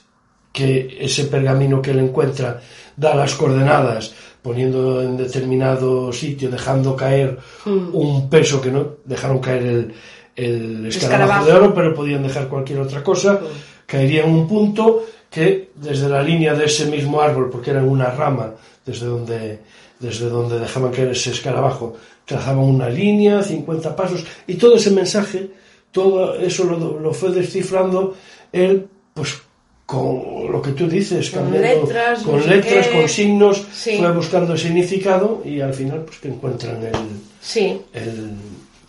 que 0.54 0.98
ese 1.02 1.26
pergamino 1.26 1.82
que 1.82 1.92
él 1.92 2.00
encuentra 2.00 2.62
da 2.96 3.14
las 3.14 3.36
coordenadas 3.36 4.14
poniendo 4.42 5.02
en 5.02 5.18
determinado 5.18 6.12
sitio, 6.14 6.50
dejando 6.50 6.96
caer 6.96 7.38
un 7.66 8.30
peso 8.30 8.62
que 8.62 8.72
no 8.72 8.88
dejaron 9.06 9.40
caer 9.40 9.64
el, 9.64 9.94
el 10.36 10.86
escarabajo, 10.86 10.88
Escarabajo. 10.88 11.46
de 11.46 11.54
oro, 11.54 11.74
pero 11.74 11.94
podían 11.94 12.24
dejar 12.24 12.48
cualquier 12.48 12.80
otra 12.80 13.04
cosa, 13.04 13.40
caería 13.86 14.24
en 14.24 14.32
un 14.32 14.48
punto 14.48 15.04
que 15.30 15.72
desde 15.76 16.10
la 16.10 16.24
línea 16.24 16.54
de 16.54 16.66
ese 16.66 16.86
mismo 16.86 17.22
árbol, 17.22 17.50
porque 17.50 17.72
era 17.72 17.84
una 17.84 18.10
rama 18.12 18.54
desde 18.86 19.06
donde, 19.06 19.60
desde 20.00 20.30
donde 20.30 20.60
dejaban 20.60 20.92
caer 20.92 21.10
ese 21.10 21.32
escarabajo, 21.32 21.96
trazaban 22.26 22.64
una 22.64 22.90
línea, 22.90 23.44
50 23.44 23.96
pasos, 23.96 24.26
y 24.48 24.56
todo 24.56 24.76
ese 24.76 24.92
mensaje, 24.92 25.52
todo 25.92 26.36
eso 26.36 26.64
lo, 26.64 27.00
lo 27.00 27.14
fue 27.14 27.32
descifrando 27.32 28.16
él, 28.52 28.88
pues 29.14 29.42
con 29.90 30.52
lo 30.52 30.62
que 30.62 30.72
tú 30.74 30.88
dices, 30.88 31.32
Con 31.32 31.46
cambiando- 31.46 31.82
letras, 31.86 32.22
con 32.24 32.36
no 32.38 32.44
sé 32.44 32.50
letras, 32.50 32.88
qué. 32.88 33.00
con 33.00 33.10
signos, 33.10 33.66
Sí. 33.74 33.98
fue 33.98 34.12
buscando 34.12 34.56
significado 34.56 35.42
y 35.44 35.62
al 35.62 35.74
final 35.74 36.02
pues 36.06 36.20
que 36.20 36.28
encuentran 36.28 36.84
el, 36.86 36.94
Sí, 37.42 37.82
el, 37.94 38.32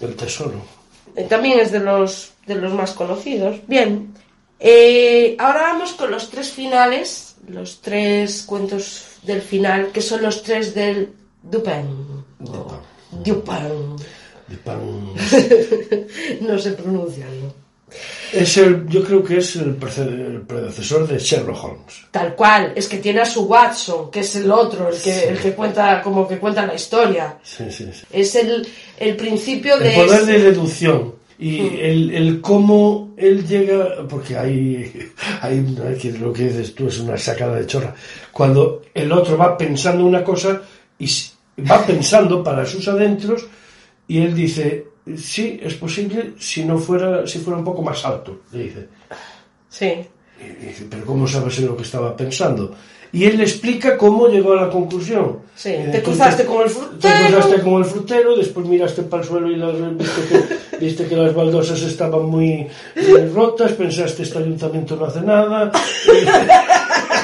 el 0.01 0.15
tesoro. 0.17 0.61
eh, 1.17 1.25
también 1.25 1.59
es 1.59 1.73
de 1.73 1.81
los, 1.81 2.33
de 2.47 2.55
los 2.57 2.73
más 2.75 2.93
conocidos. 2.93 3.57
Bien, 3.67 4.13
Eh, 4.63 5.37
ahora 5.39 5.63
vamos 5.73 5.93
con 5.93 6.11
los 6.11 6.29
tres 6.29 6.51
finales, 6.51 7.37
los 7.49 7.81
tres 7.81 8.43
cuentos 8.43 9.07
del 9.23 9.41
final, 9.41 9.89
que 9.91 10.03
son 10.03 10.21
los 10.21 10.43
tres 10.43 10.75
del 10.75 11.09
Dupin. 11.43 11.87
Dupin. 13.25 13.97
De 14.49 14.57
pan. 14.59 14.81
No 16.43 16.59
se 16.59 16.73
pronuncia, 16.73 17.25
¿no? 17.41 17.50
Es 18.33 18.57
el, 18.57 18.87
yo 18.89 19.05
creo 19.05 19.23
que 19.23 19.39
es 19.39 19.57
el, 19.57 19.77
el 19.99 20.41
predecesor 20.43 21.07
de 21.07 21.19
Sherlock 21.19 21.65
Holmes. 21.65 22.07
Tal 22.11 22.35
cual, 22.35 22.73
es 22.77 22.89
que 22.89 22.99
tiene 22.99 23.21
a 23.21 23.25
su 23.25 23.43
Watson, 23.43 24.11
que 24.11 24.21
es 24.21 24.37
el 24.37 24.51
otro, 24.51 24.89
el 24.89 24.99
que, 24.99 25.29
el 25.29 25.39
que 25.39 25.53
cuenta, 25.53 26.01
como 26.03 26.27
que 26.29 26.39
cuenta 26.39 26.67
la 26.67 26.75
historia. 26.75 27.39
Sí, 27.43 27.65
sí, 27.71 27.91
sí. 27.93 28.05
Es 28.13 28.35
el, 28.37 28.67
el 28.99 29.17
principio 29.17 29.77
El 29.77 29.83
de... 29.83 29.95
poder 29.95 30.27
de 30.27 30.39
deducción 30.39 31.21
y 31.41 31.81
el, 31.81 32.11
el 32.15 32.41
cómo 32.43 33.15
él 33.17 33.47
llega, 33.47 34.07
porque 34.09 34.37
hay, 34.39 35.11
hay, 35.41 35.63
lo 36.21 36.33
que 36.33 36.45
dices 36.45 36.75
tú 36.75 36.89
es 36.89 37.01
una 37.01 37.17
sacada 37.17 37.57
de 37.57 37.67
chorra. 37.67 37.95
Cuando 38.31 38.83
el 38.93 39.11
otro 39.11 39.39
va 39.39 39.57
pensando 39.57 40.05
una 40.05 40.23
cosa 40.23 40.61
y 40.99 41.09
va 41.69 41.85
pensando 41.85 42.45
para 42.45 42.67
sus 42.67 42.87
adentros 42.89 43.47
y 44.07 44.19
él 44.19 44.35
dice, 44.35 44.87
sí, 45.17 45.59
es 45.63 45.75
posible 45.75 46.33
si 46.39 46.65
no 46.65 46.79
fuera, 46.79 47.27
si 47.27 47.39
fuera 47.39 47.59
un 47.59 47.65
poco 47.65 47.83
más 47.83 48.05
alto, 48.05 48.41
le 48.53 48.63
dice. 48.65 48.89
Sí. 49.69 49.93
y 50.41 50.67
dice, 50.67 50.87
pero 50.91 51.05
¿cómo 51.05 51.27
sabes 51.29 51.59
lo 51.61 51.77
que 51.77 51.83
estaba 51.83 52.17
pensando? 52.17 52.75
Y 53.13 53.25
él 53.25 53.39
le 53.39 53.43
explica 53.43 53.97
cómo 53.99 54.29
llegó 54.29 54.53
a 54.53 54.63
la 54.67 54.71
conclusión. 54.71 55.41
Sí, 55.57 55.71
Eh, 55.71 55.89
te 55.91 56.01
cruzaste 56.03 56.45
con 56.47 56.63
el 56.63 56.71
frutero. 56.71 56.99
Te 57.01 57.33
cruzaste 57.33 57.61
con 57.63 57.75
el 57.83 57.85
frutero, 57.85 58.37
después 58.37 58.67
miraste 58.67 59.03
para 59.03 59.23
el 59.23 59.29
suelo 59.29 59.51
y 59.51 59.57
las- 59.57 59.75
viste, 59.99 60.21
que, 60.29 60.77
viste 60.81 61.07
que 61.07 61.17
las 61.17 61.35
baldosas 61.35 61.83
estaban 61.83 62.23
muy, 62.27 62.69
muy 63.09 63.27
rotas, 63.35 63.73
pensaste 63.73 64.23
este 64.23 64.39
ayuntamiento 64.39 64.95
no 64.97 65.07
hace 65.07 65.23
nada. 65.23 65.73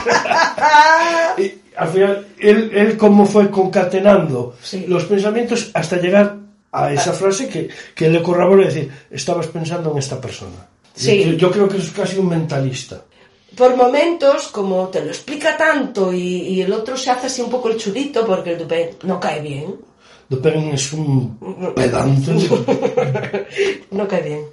y 1.38 1.52
al 1.76 1.88
final, 1.88 2.26
él, 2.38 2.70
él 2.74 2.96
cómo 2.96 3.24
fue 3.26 3.50
concatenando 3.50 4.54
Sí. 4.62 4.84
los 4.88 5.04
pensamientos 5.04 5.70
hasta 5.74 5.96
llegar 5.98 6.36
a 6.72 6.92
esa 6.92 7.12
frase 7.12 7.48
que, 7.48 7.68
que 7.94 8.08
le 8.08 8.22
corrobora 8.22 8.62
y 8.62 8.66
decir, 8.66 8.92
estabas 9.10 9.46
pensando 9.48 9.92
en 9.92 9.98
esta 9.98 10.20
persona. 10.20 10.68
Sí. 10.94 11.24
Yo, 11.24 11.32
yo 11.32 11.50
creo 11.50 11.68
que 11.68 11.78
es 11.78 11.90
casi 11.90 12.18
un 12.18 12.28
mentalista. 12.28 13.02
Por 13.56 13.76
momentos, 13.76 14.48
como 14.48 14.88
te 14.88 15.02
lo 15.02 15.08
explica 15.08 15.56
tanto 15.56 16.12
y, 16.12 16.18
y 16.18 16.60
el 16.62 16.72
otro 16.72 16.96
se 16.96 17.10
hace 17.10 17.28
así 17.28 17.40
un 17.40 17.50
poco 17.50 17.68
el 17.68 17.76
chulito 17.76 18.26
porque 18.26 18.52
el 18.52 18.58
Dupin 18.58 18.88
no 19.04 19.18
cae 19.18 19.40
bien. 19.40 19.76
Dupin 20.28 20.72
es 20.74 20.92
un 20.92 21.38
pedante. 21.74 22.32
no 23.90 24.06
cae 24.08 24.22
bien. 24.22 24.44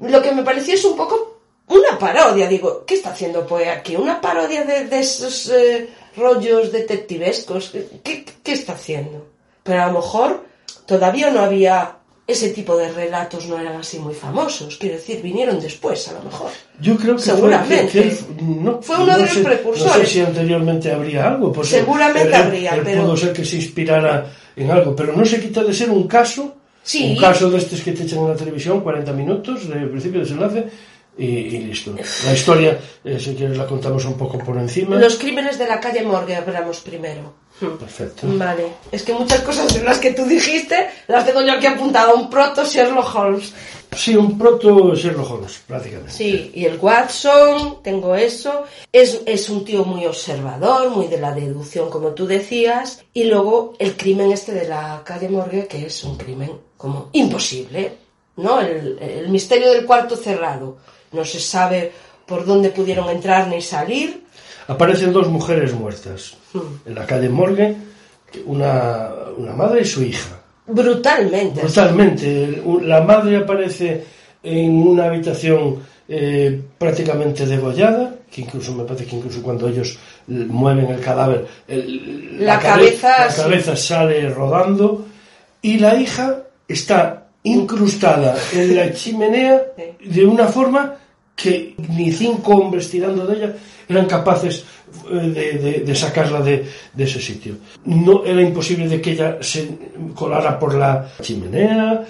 Lo 0.00 0.22
que 0.22 0.32
me 0.32 0.42
pareció 0.42 0.74
es 0.74 0.84
un 0.84 0.96
poco 0.96 1.40
una 1.68 1.98
parodia. 1.98 2.48
Digo, 2.48 2.84
¿qué 2.84 2.94
está 2.94 3.10
haciendo 3.10 3.46
Poe 3.46 3.68
aquí? 3.68 3.94
¿Una 3.94 4.20
parodia 4.20 4.64
de, 4.64 4.86
de 4.86 4.98
esos 4.98 5.50
eh, 5.50 5.88
rollos 6.16 6.72
detectivescos? 6.72 7.72
¿Qué, 8.02 8.24
¿Qué 8.42 8.52
está 8.52 8.72
haciendo? 8.72 9.26
Pero 9.62 9.82
a 9.82 9.86
lo 9.88 9.94
mejor 9.94 10.47
todavía 10.88 11.30
no 11.30 11.40
había... 11.40 11.92
Ese 12.26 12.50
tipo 12.50 12.76
de 12.76 12.92
relatos 12.92 13.46
no 13.46 13.58
eran 13.58 13.76
así 13.76 13.98
muy 13.98 14.12
famosos. 14.12 14.76
Quiero 14.76 14.96
decir, 14.96 15.22
vinieron 15.22 15.58
después, 15.60 16.08
a 16.08 16.12
lo 16.12 16.22
mejor. 16.24 16.50
Yo 16.78 16.94
creo 16.98 17.16
que 17.16 17.22
Seguramente. 17.22 17.88
Fue, 17.88 18.02
que- 18.02 18.02
que 18.02 18.08
él- 18.10 18.64
no, 18.64 18.82
Fue 18.82 18.96
uno 18.96 19.06
no 19.06 19.16
de 19.16 19.22
los 19.22 19.30
sé- 19.32 19.40
precursores. 19.42 19.96
No 19.96 20.00
sé 20.00 20.06
si 20.06 20.20
anteriormente 20.20 20.92
habría 20.92 21.26
algo. 21.26 21.50
porque 21.50 21.70
Seguramente 21.70 22.28
él- 22.28 22.34
habría, 22.34 22.74
él 22.74 22.82
pero- 22.84 23.04
Pudo 23.04 23.16
ser 23.16 23.32
que 23.32 23.46
se 23.46 23.56
inspirara 23.56 24.26
en 24.56 24.70
algo, 24.70 24.94
pero 24.94 25.14
no 25.16 25.24
se 25.24 25.40
quita 25.40 25.64
de 25.64 25.72
ser 25.72 25.88
un 25.88 26.06
caso. 26.06 26.54
Sí. 26.82 27.12
Un 27.12 27.16
caso 27.16 27.48
de 27.50 27.56
estos 27.58 27.80
que 27.80 27.92
te 27.92 28.02
echan 28.02 28.18
en 28.18 28.28
la 28.28 28.36
televisión, 28.36 28.82
40 28.82 29.12
minutos, 29.14 29.66
de 29.66 29.76
principio 29.86 30.20
a 30.20 30.24
desenlace, 30.24 30.66
y, 31.18 31.26
y 31.26 31.58
listo. 31.64 31.94
La 32.24 32.32
historia, 32.32 32.78
eh, 33.04 33.18
si 33.18 33.34
quieres, 33.34 33.58
la 33.58 33.66
contamos 33.66 34.04
un 34.04 34.16
poco 34.16 34.38
por 34.38 34.56
encima. 34.56 34.96
Los 34.96 35.16
crímenes 35.16 35.58
de 35.58 35.66
la 35.66 35.80
calle 35.80 36.02
Morgue 36.02 36.36
hablamos 36.36 36.78
primero. 36.80 37.34
Perfecto. 37.58 38.28
Vale. 38.38 38.66
Es 38.92 39.02
que 39.02 39.12
muchas 39.12 39.40
cosas 39.40 39.74
de 39.74 39.82
las 39.82 39.98
que 39.98 40.12
tú 40.12 40.24
dijiste 40.24 40.90
las 41.08 41.26
tengo 41.26 41.42
yo 41.42 41.54
aquí 41.54 41.66
apuntado. 41.66 42.14
Un 42.14 42.30
proto 42.30 42.64
Sherlock 42.64 43.12
Holmes. 43.14 43.52
Sí, 43.96 44.14
un 44.14 44.38
proto 44.38 44.94
Sherlock 44.94 45.28
Holmes, 45.28 45.60
prácticamente. 45.66 46.12
Sí, 46.12 46.52
y 46.54 46.66
el 46.66 46.78
Watson, 46.78 47.82
tengo 47.82 48.14
eso. 48.14 48.62
Es, 48.92 49.22
es 49.26 49.48
un 49.48 49.64
tío 49.64 49.84
muy 49.84 50.06
observador, 50.06 50.90
muy 50.90 51.08
de 51.08 51.18
la 51.18 51.32
deducción, 51.32 51.90
como 51.90 52.10
tú 52.10 52.28
decías. 52.28 53.02
Y 53.12 53.24
luego 53.24 53.74
el 53.80 53.96
crimen 53.96 54.30
este 54.30 54.52
de 54.52 54.68
la 54.68 55.02
calle 55.04 55.28
Morgue, 55.28 55.66
que 55.66 55.86
es 55.86 56.04
un 56.04 56.16
crimen 56.16 56.52
como 56.76 57.08
imposible, 57.12 57.92
¿no? 58.36 58.60
El, 58.60 58.98
el 59.00 59.28
misterio 59.30 59.72
del 59.72 59.84
cuarto 59.84 60.14
cerrado. 60.14 60.76
No 61.12 61.24
se 61.24 61.40
sabe 61.40 61.90
por 62.26 62.44
dónde 62.44 62.70
pudieron 62.70 63.08
entrar 63.08 63.48
ni 63.48 63.60
salir. 63.62 64.22
Aparecen 64.66 65.12
dos 65.12 65.28
mujeres 65.28 65.72
muertas 65.72 66.34
en 66.84 66.94
la 66.94 67.06
calle 67.06 67.28
Morgue, 67.28 67.74
una, 68.44 69.08
una 69.36 69.52
madre 69.54 69.80
y 69.82 69.84
su 69.84 70.02
hija. 70.02 70.36
Brutalmente. 70.66 71.62
Brutalmente. 71.62 72.62
La 72.82 73.00
madre 73.02 73.38
aparece 73.38 74.04
en 74.42 74.70
una 74.86 75.06
habitación 75.06 75.78
eh, 76.06 76.60
prácticamente 76.78 77.46
degollada, 77.46 78.14
que 78.30 78.42
incluso 78.42 78.74
me 78.74 78.84
parece 78.84 79.06
que 79.06 79.16
incluso 79.16 79.42
cuando 79.42 79.68
ellos 79.68 79.98
mueven 80.26 80.86
el 80.88 81.00
cadáver, 81.00 81.46
el- 81.66 82.44
La 82.44 82.58
cabe- 82.60 82.84
cabeza, 82.98 83.18
la 83.26 83.30
sí. 83.30 83.40
cabeza 83.42 83.76
sale 83.76 84.28
rodando 84.28 85.06
y 85.62 85.78
la 85.78 85.94
hija 85.96 86.42
está 86.66 87.17
incrustada 87.44 88.36
en 88.52 88.76
la 88.76 88.92
chimenea 88.92 89.62
de 90.04 90.24
una 90.26 90.46
forma 90.48 90.96
que 91.34 91.74
ni 91.96 92.10
cinco 92.12 92.52
hombres 92.56 92.90
tirando 92.90 93.24
de 93.26 93.36
ella 93.36 93.54
eran 93.88 94.06
capaces 94.06 94.64
eh, 95.10 95.14
de, 95.14 95.52
de- 95.58 95.80
de 95.80 95.94
sacarla 95.94 96.40
de, 96.40 96.66
de 96.92 97.04
ese 97.04 97.20
sitio. 97.20 97.54
No 97.84 98.24
era 98.24 98.42
imposible 98.42 98.88
de 98.88 99.00
que 99.00 99.12
ella 99.12 99.38
se 99.40 99.68
colara 100.14 100.58
por 100.58 100.74
la 100.74 101.08
chimenea. 101.22 102.04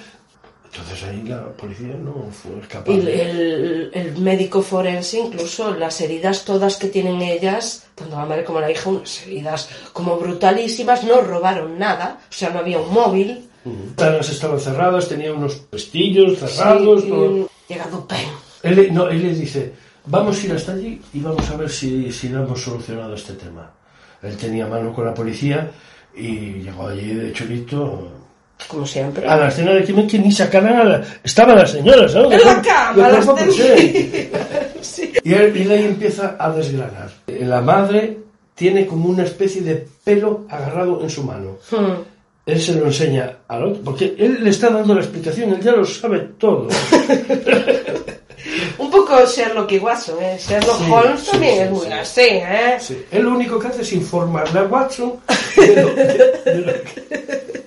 Entonces 0.64 1.02
ahí 1.08 1.22
la 1.26 1.44
policía 1.52 1.94
no 2.02 2.28
fue 2.30 2.52
capaz. 2.68 2.92
El, 2.92 3.90
el 3.92 4.16
médico 4.18 4.62
forense, 4.62 5.18
incluso 5.18 5.74
las 5.74 6.00
heridas 6.00 6.44
todas 6.44 6.76
que 6.76 6.88
tienen 6.88 7.20
ellas, 7.22 7.86
tanto 7.94 8.16
la 8.16 8.24
madre 8.26 8.44
como 8.44 8.60
la 8.60 8.70
hija, 8.70 8.88
unas 8.90 9.26
heridas 9.26 9.68
como 9.92 10.16
brutalísimas, 10.16 11.04
no 11.04 11.20
robaron 11.20 11.78
nada, 11.78 12.18
o 12.28 12.32
sea, 12.32 12.50
no 12.50 12.58
había 12.60 12.80
un 12.80 12.92
móvil. 12.92 13.47
Las 13.68 13.86
ventanas 13.86 14.30
estaban 14.30 14.60
cerradas, 14.60 15.08
tenía 15.08 15.32
unos 15.32 15.56
pestillos 15.56 16.38
cerrados. 16.38 17.02
Sí, 17.02 17.08
todo. 17.08 17.48
y 17.68 17.72
llega 17.72 17.86
Dupin. 17.88 18.18
Él, 18.62 18.88
no, 18.92 19.08
él 19.08 19.22
le 19.22 19.34
dice, 19.34 19.72
vamos 20.06 20.42
a 20.42 20.46
ir 20.46 20.52
hasta 20.52 20.72
allí 20.72 21.00
y 21.12 21.20
vamos 21.20 21.48
a 21.50 21.56
ver 21.56 21.70
si, 21.70 22.10
si 22.12 22.28
lo 22.28 22.42
hemos 22.44 22.60
solucionado 22.62 23.14
este 23.14 23.34
tema. 23.34 23.70
Él 24.22 24.36
tenía 24.36 24.66
mano 24.66 24.92
con 24.92 25.04
la 25.06 25.14
policía 25.14 25.70
y 26.16 26.60
llegó 26.62 26.88
allí 26.88 27.14
de 27.14 27.32
chulito 27.32 28.08
Como 28.66 28.84
siempre. 28.84 29.26
a 29.28 29.36
la 29.36 29.48
escena 29.48 29.72
de 29.72 29.84
crimen 29.84 30.08
que 30.08 30.18
ni 30.18 30.32
sacaran 30.32 30.76
a 30.76 30.84
la... 30.84 31.02
Estaban 31.22 31.56
las 31.56 31.70
señoras, 31.70 32.12
¿no? 32.14 32.32
En 32.32 32.40
la 32.44 32.60
cama, 32.62 33.08
De 33.08 33.12
las. 33.12 33.26
Y 35.24 35.32
él, 35.34 35.56
y 35.56 35.62
él 35.62 35.70
ahí 35.70 35.84
empieza 35.84 36.36
a 36.38 36.50
desgranar. 36.50 37.10
La 37.26 37.60
madre 37.60 38.18
tiene 38.54 38.86
como 38.86 39.08
una 39.10 39.24
especie 39.24 39.60
de 39.62 39.86
pelo 40.02 40.46
agarrado 40.48 41.02
en 41.02 41.10
su 41.10 41.22
mano. 41.22 41.58
Hmm. 41.70 42.02
Él 42.48 42.60
se 42.62 42.74
lo 42.74 42.86
enseña 42.86 43.36
al 43.46 43.64
otro, 43.64 43.82
porque 43.84 44.14
él 44.18 44.42
le 44.42 44.50
está 44.50 44.70
dando 44.70 44.94
la 44.94 45.02
explicación, 45.02 45.52
él 45.52 45.60
ya 45.60 45.72
lo 45.72 45.84
sabe 45.84 46.20
todo. 46.38 46.68
Un 48.78 48.90
poco 48.90 49.14
Sherlock 49.26 49.70
y 49.72 49.78
Watson, 49.78 50.16
¿eh? 50.22 50.38
Sherlock 50.40 50.78
Sí, 50.78 50.90
Holmes 50.90 51.20
sí, 51.20 51.30
también 51.30 51.54
sí, 51.54 51.60
es 51.60 51.70
muy 51.70 51.86
sí. 51.86 51.92
así, 51.92 52.20
¿eh? 52.22 52.76
Sí. 52.80 53.04
Él 53.10 53.22
lo 53.24 53.32
único 53.32 53.58
que 53.58 53.66
hace 53.68 53.82
es 53.82 53.92
informarle 53.92 54.60
a 54.60 54.64
Watson 54.64 55.14
de 55.56 55.82
lo- 55.82 55.94
de- 55.94 56.40
de 56.44 56.54
lo 56.58 56.72
que- 56.72 57.62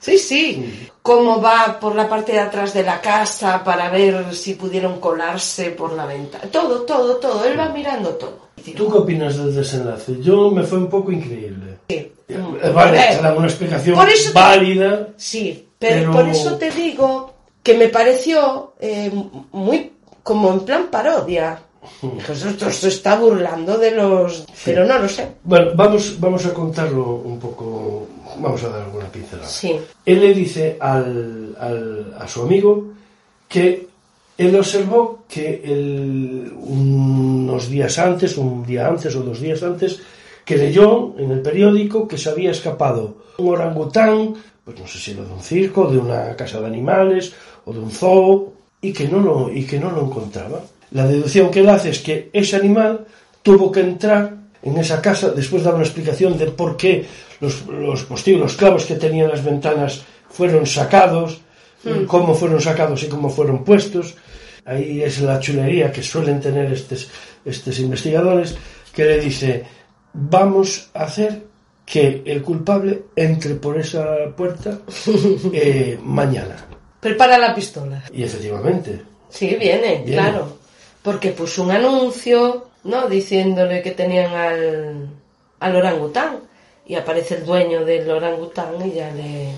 Sí, 0.00 0.18
sí. 0.18 0.88
Cómo 1.02 1.40
va 1.42 1.78
por 1.80 1.94
la 1.94 2.08
parte 2.08 2.32
de 2.32 2.38
atrás 2.40 2.72
de 2.72 2.82
la 2.82 3.00
casa 3.00 3.62
para 3.64 3.90
ver 3.90 4.34
si 4.34 4.54
pudieron 4.54 5.00
colarse 5.00 5.70
por 5.70 5.92
la 5.92 6.06
ventana. 6.06 6.44
Todo, 6.50 6.82
todo, 6.82 7.16
todo. 7.16 7.44
Él 7.44 7.58
va 7.58 7.68
mirando 7.70 8.10
todo. 8.10 8.48
¿Tú 8.76 8.90
qué 8.90 8.98
opinas 8.98 9.36
del 9.36 9.54
desenlace? 9.54 10.16
Yo 10.20 10.50
me 10.50 10.62
fue 10.62 10.78
un 10.78 10.88
poco 10.88 11.10
increíble. 11.12 11.78
Sí. 11.88 12.07
Eh, 12.62 12.70
Vale, 12.70 13.18
da 13.22 13.34
una 13.34 13.46
explicación 13.46 13.96
Por 13.96 14.08
eso 14.08 14.28
te- 14.32 14.34
válida. 14.38 15.08
Sí, 15.16 15.66
pero, 15.78 15.94
Pero- 16.00 16.12
por 16.12 16.28
eso 16.28 16.56
te 16.56 16.70
digo 16.70 17.32
que 17.62 17.74
me 17.76 17.88
pareció 17.88 18.72
eh, 18.80 19.10
muy 19.52 19.92
como 20.22 20.52
en 20.52 20.60
plan 20.60 20.86
parodia. 20.90 21.58
Pues 22.26 22.44
esto 22.44 22.70
se 22.70 22.88
está 22.88 23.16
burlando 23.18 23.78
de 23.78 23.92
los... 23.92 24.44
Pero 24.64 24.84
no 24.84 24.98
lo 24.98 25.08
sé. 25.08 25.26
Bueno, 25.44 25.70
vamos, 25.74 26.18
vamos 26.20 26.44
a 26.44 26.52
contarlo 26.52 27.14
un 27.24 27.38
poco, 27.38 28.06
vamos 28.38 28.62
a 28.64 28.68
dar 28.68 28.82
alguna 28.82 29.06
pincelada. 29.06 29.48
Sí. 29.48 29.78
Él 30.04 30.20
le 30.20 30.34
dice 30.34 30.76
al, 30.80 31.56
al- 31.58 32.14
a 32.18 32.28
su 32.28 32.42
amigo 32.42 32.88
que 33.48 33.86
él 34.36 34.54
observó 34.56 35.20
que 35.28 35.62
el- 35.64 36.52
unos 36.58 37.68
días 37.70 37.98
antes, 37.98 38.36
un 38.36 38.64
día 38.66 38.86
antes 38.88 39.14
o 39.16 39.22
dos 39.22 39.40
días 39.40 39.62
antes, 39.62 40.00
que 40.48 40.56
leyó 40.56 41.14
en 41.18 41.30
el 41.30 41.42
periódico 41.42 42.08
que 42.08 42.16
se 42.16 42.30
había 42.30 42.52
escapado 42.52 43.18
un 43.36 43.50
orangután, 43.50 44.32
pues 44.64 44.80
no 44.80 44.86
sé 44.86 44.98
si 44.98 45.10
era 45.10 45.22
de 45.22 45.30
un 45.30 45.42
circo, 45.42 45.90
de 45.90 45.98
una 45.98 46.34
casa 46.36 46.58
de 46.58 46.66
animales 46.66 47.34
o 47.66 47.72
de 47.74 47.80
un 47.80 47.90
zoo, 47.90 48.54
y 48.80 48.90
que 48.94 49.06
no 49.06 49.20
lo, 49.20 49.52
y 49.52 49.64
que 49.64 49.78
no 49.78 49.90
lo 49.90 50.06
encontraba. 50.06 50.62
La 50.92 51.06
deducción 51.06 51.50
que 51.50 51.60
él 51.60 51.68
hace 51.68 51.90
es 51.90 51.98
que 51.98 52.30
ese 52.32 52.56
animal 52.56 53.04
tuvo 53.42 53.70
que 53.70 53.80
entrar 53.80 54.38
en 54.62 54.78
esa 54.78 55.02
casa, 55.02 55.32
después 55.32 55.62
da 55.62 55.74
una 55.74 55.84
explicación 55.84 56.38
de 56.38 56.46
por 56.46 56.78
qué 56.78 57.04
los, 57.40 57.66
los 57.66 58.04
postigos, 58.04 58.40
los 58.40 58.56
clavos 58.56 58.86
que 58.86 58.94
tenían 58.94 59.28
las 59.28 59.44
ventanas 59.44 60.02
fueron 60.30 60.64
sacados, 60.64 61.42
cómo 62.06 62.34
fueron 62.34 62.62
sacados 62.62 63.02
y 63.02 63.08
cómo 63.08 63.28
fueron 63.28 63.64
puestos. 63.64 64.14
Ahí 64.64 65.02
es 65.02 65.20
la 65.20 65.40
chulería 65.40 65.92
que 65.92 66.02
suelen 66.02 66.40
tener 66.40 66.72
estos, 66.72 67.08
estos 67.44 67.78
investigadores, 67.80 68.56
que 68.94 69.04
le 69.04 69.20
dice, 69.20 69.64
vamos 70.20 70.90
a 70.94 71.04
hacer 71.04 71.46
que 71.86 72.22
el 72.26 72.42
culpable 72.42 73.04
entre 73.16 73.54
por 73.54 73.78
esa 73.78 74.04
puerta 74.36 74.78
eh, 75.52 75.98
mañana. 76.02 76.66
Prepara 77.00 77.38
la 77.38 77.54
pistola. 77.54 78.02
Y 78.12 78.24
efectivamente, 78.24 79.02
Sí, 79.30 79.46
viene, 79.56 80.02
Viene. 80.04 80.12
claro. 80.12 80.58
Porque 81.02 81.30
puso 81.30 81.62
un 81.62 81.70
anuncio, 81.70 82.68
¿no? 82.84 83.08
Diciéndole 83.08 83.80
que 83.82 83.92
tenían 83.92 84.32
al, 84.34 85.08
al 85.60 85.76
orangután. 85.76 86.40
Y 86.86 86.94
aparece 86.94 87.36
el 87.36 87.44
dueño 87.44 87.84
del 87.84 88.10
orangután 88.10 88.74
y 88.86 88.92
ya 88.94 89.10
le... 89.12 89.52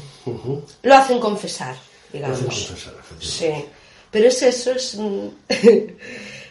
Lo 0.82 0.94
hacen 0.96 1.20
confesar, 1.20 1.74
lo 1.76 2.18
digamos. 2.18 2.38
hace 2.38 2.44
confesar, 2.46 2.94
efectivamente. 3.00 3.26
Sí, 3.26 3.64
pero 4.10 4.26
es 4.28 4.42
eso, 4.42 4.72
es... 4.72 4.96
mm, 4.96 5.28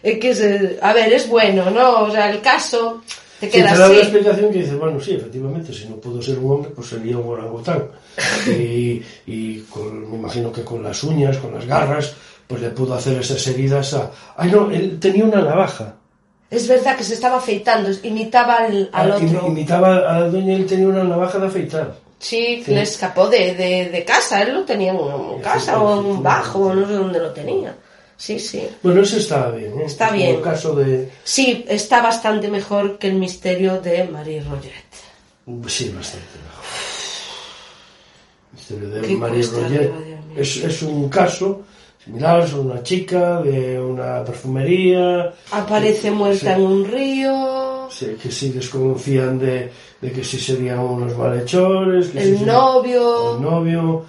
Es 0.02 0.18
que 0.20 0.30
es, 0.30 0.40
eh, 0.40 0.80
a 0.82 0.94
ver, 0.94 1.12
es 1.12 1.28
bueno, 1.28 1.70
¿no? 1.72 2.04
O 2.04 2.12
sea, 2.12 2.32
el 2.32 2.40
caso 2.40 3.04
te 3.40 3.48
te 3.48 3.62
da 3.64 3.90
una 3.90 4.00
explicación 4.00 4.52
que 4.52 4.60
dices, 4.60 4.78
bueno, 4.78 5.00
sí, 5.00 5.14
efectivamente, 5.16 5.74
si 5.74 5.88
no 5.88 5.96
pudo 5.96 6.22
ser 6.22 6.38
un 6.40 6.52
hombre, 6.52 6.72
pues 6.76 6.88
sería 6.90 7.18
un 7.18 7.28
orangután. 7.30 7.84
y 8.48 9.02
y 9.28 9.60
con- 9.70 10.10
me 10.12 10.18
imagino 10.18 10.52
que 10.52 10.64
con 10.64 10.84
las 10.84 11.04
uñas, 11.04 11.38
con 11.38 11.54
las 11.54 11.66
garras, 11.66 12.14
pues 12.48 12.62
le 12.62 12.70
pudo 12.72 12.96
hacer 12.96 13.18
esas 13.20 13.46
heridas 13.48 13.94
a... 13.94 14.12
Ay, 14.38 14.52
no, 14.52 14.70
él 14.72 15.00
tenía 15.00 15.24
una 15.26 15.42
navaja. 15.42 15.96
Es 16.50 16.68
verdad 16.68 16.98
que 16.98 17.04
se 17.04 17.14
estaba 17.14 17.38
afeitando, 17.38 17.90
imitaba 18.04 18.56
al, 18.56 18.90
al 18.92 19.12
Ah, 19.12 19.16
otro. 19.18 19.48
Imitaba 19.48 19.98
a 19.98 20.20
la 20.22 20.30
doña, 20.30 20.56
él 20.56 20.66
tenía 20.66 20.88
una 20.88 21.04
navaja 21.04 21.38
de 21.38 21.46
afeitar. 21.48 21.96
Sí, 22.18 22.64
Sí. 22.66 22.72
le 22.74 22.82
escapó 22.82 23.28
de, 23.30 23.54
de, 23.56 23.90
de 23.92 24.04
casa, 24.04 24.42
él 24.42 24.54
lo 24.56 24.64
tenía 24.66 24.92
en 24.92 24.98
en 25.00 25.42
casa 25.42 25.80
o 25.82 26.00
en 26.02 26.06
un 26.08 26.24
bajo, 26.24 26.74
no 26.74 26.86
sé 26.88 26.94
dónde 26.94 27.20
lo 27.20 27.32
tenía. 27.32 27.76
Sí, 28.20 28.38
sí. 28.38 28.68
Bueno, 28.84 29.02
ese 29.02 29.18
está 29.20 29.50
bien, 29.50 29.80
¿eh? 29.80 29.86
Está 29.86 30.08
Es 30.08 30.14
bien. 30.14 30.36
Un 30.36 30.42
caso 30.42 30.76
de... 30.76 31.10
Sí, 31.24 31.64
está 31.70 32.02
bastante 32.02 32.50
mejor 32.50 32.98
que 33.00 33.08
el 33.08 33.14
misterio 33.16 33.80
de 33.80 34.04
Marie 34.04 34.42
Roget. 34.44 34.74
Sí, 35.68 35.90
bastante 35.96 36.28
mejor. 36.44 36.66
El 38.52 38.58
misterio 38.58 38.90
de 38.90 39.16
Marie 39.16 39.44
Roget 39.44 39.92
es, 40.36 40.58
es 40.58 40.82
un 40.82 41.08
caso 41.08 41.62
similar, 42.04 42.44
es 42.44 42.54
una 42.54 42.84
chica 42.84 43.42
de 43.42 43.80
una 43.80 44.22
perfumería... 44.26 45.34
Aparece 45.52 46.12
muerta 46.12 46.56
Sí. 46.56 46.62
en 46.62 46.68
un 46.68 46.86
río, 46.86 47.88
Sí, 47.90 48.18
que 48.22 48.32
sí 48.32 48.50
desconfían 48.50 49.40
de, 49.40 49.72
de 50.02 50.12
que 50.12 50.24
sí 50.24 50.38
serían 50.40 50.80
unos 50.80 51.18
malhechores. 51.18 52.08
Que 52.10 52.22
sí 52.22 52.28
el 52.32 52.38
serían- 52.40 52.46
novio. 52.54 53.36
El 53.38 53.42
novio. 53.42 54.06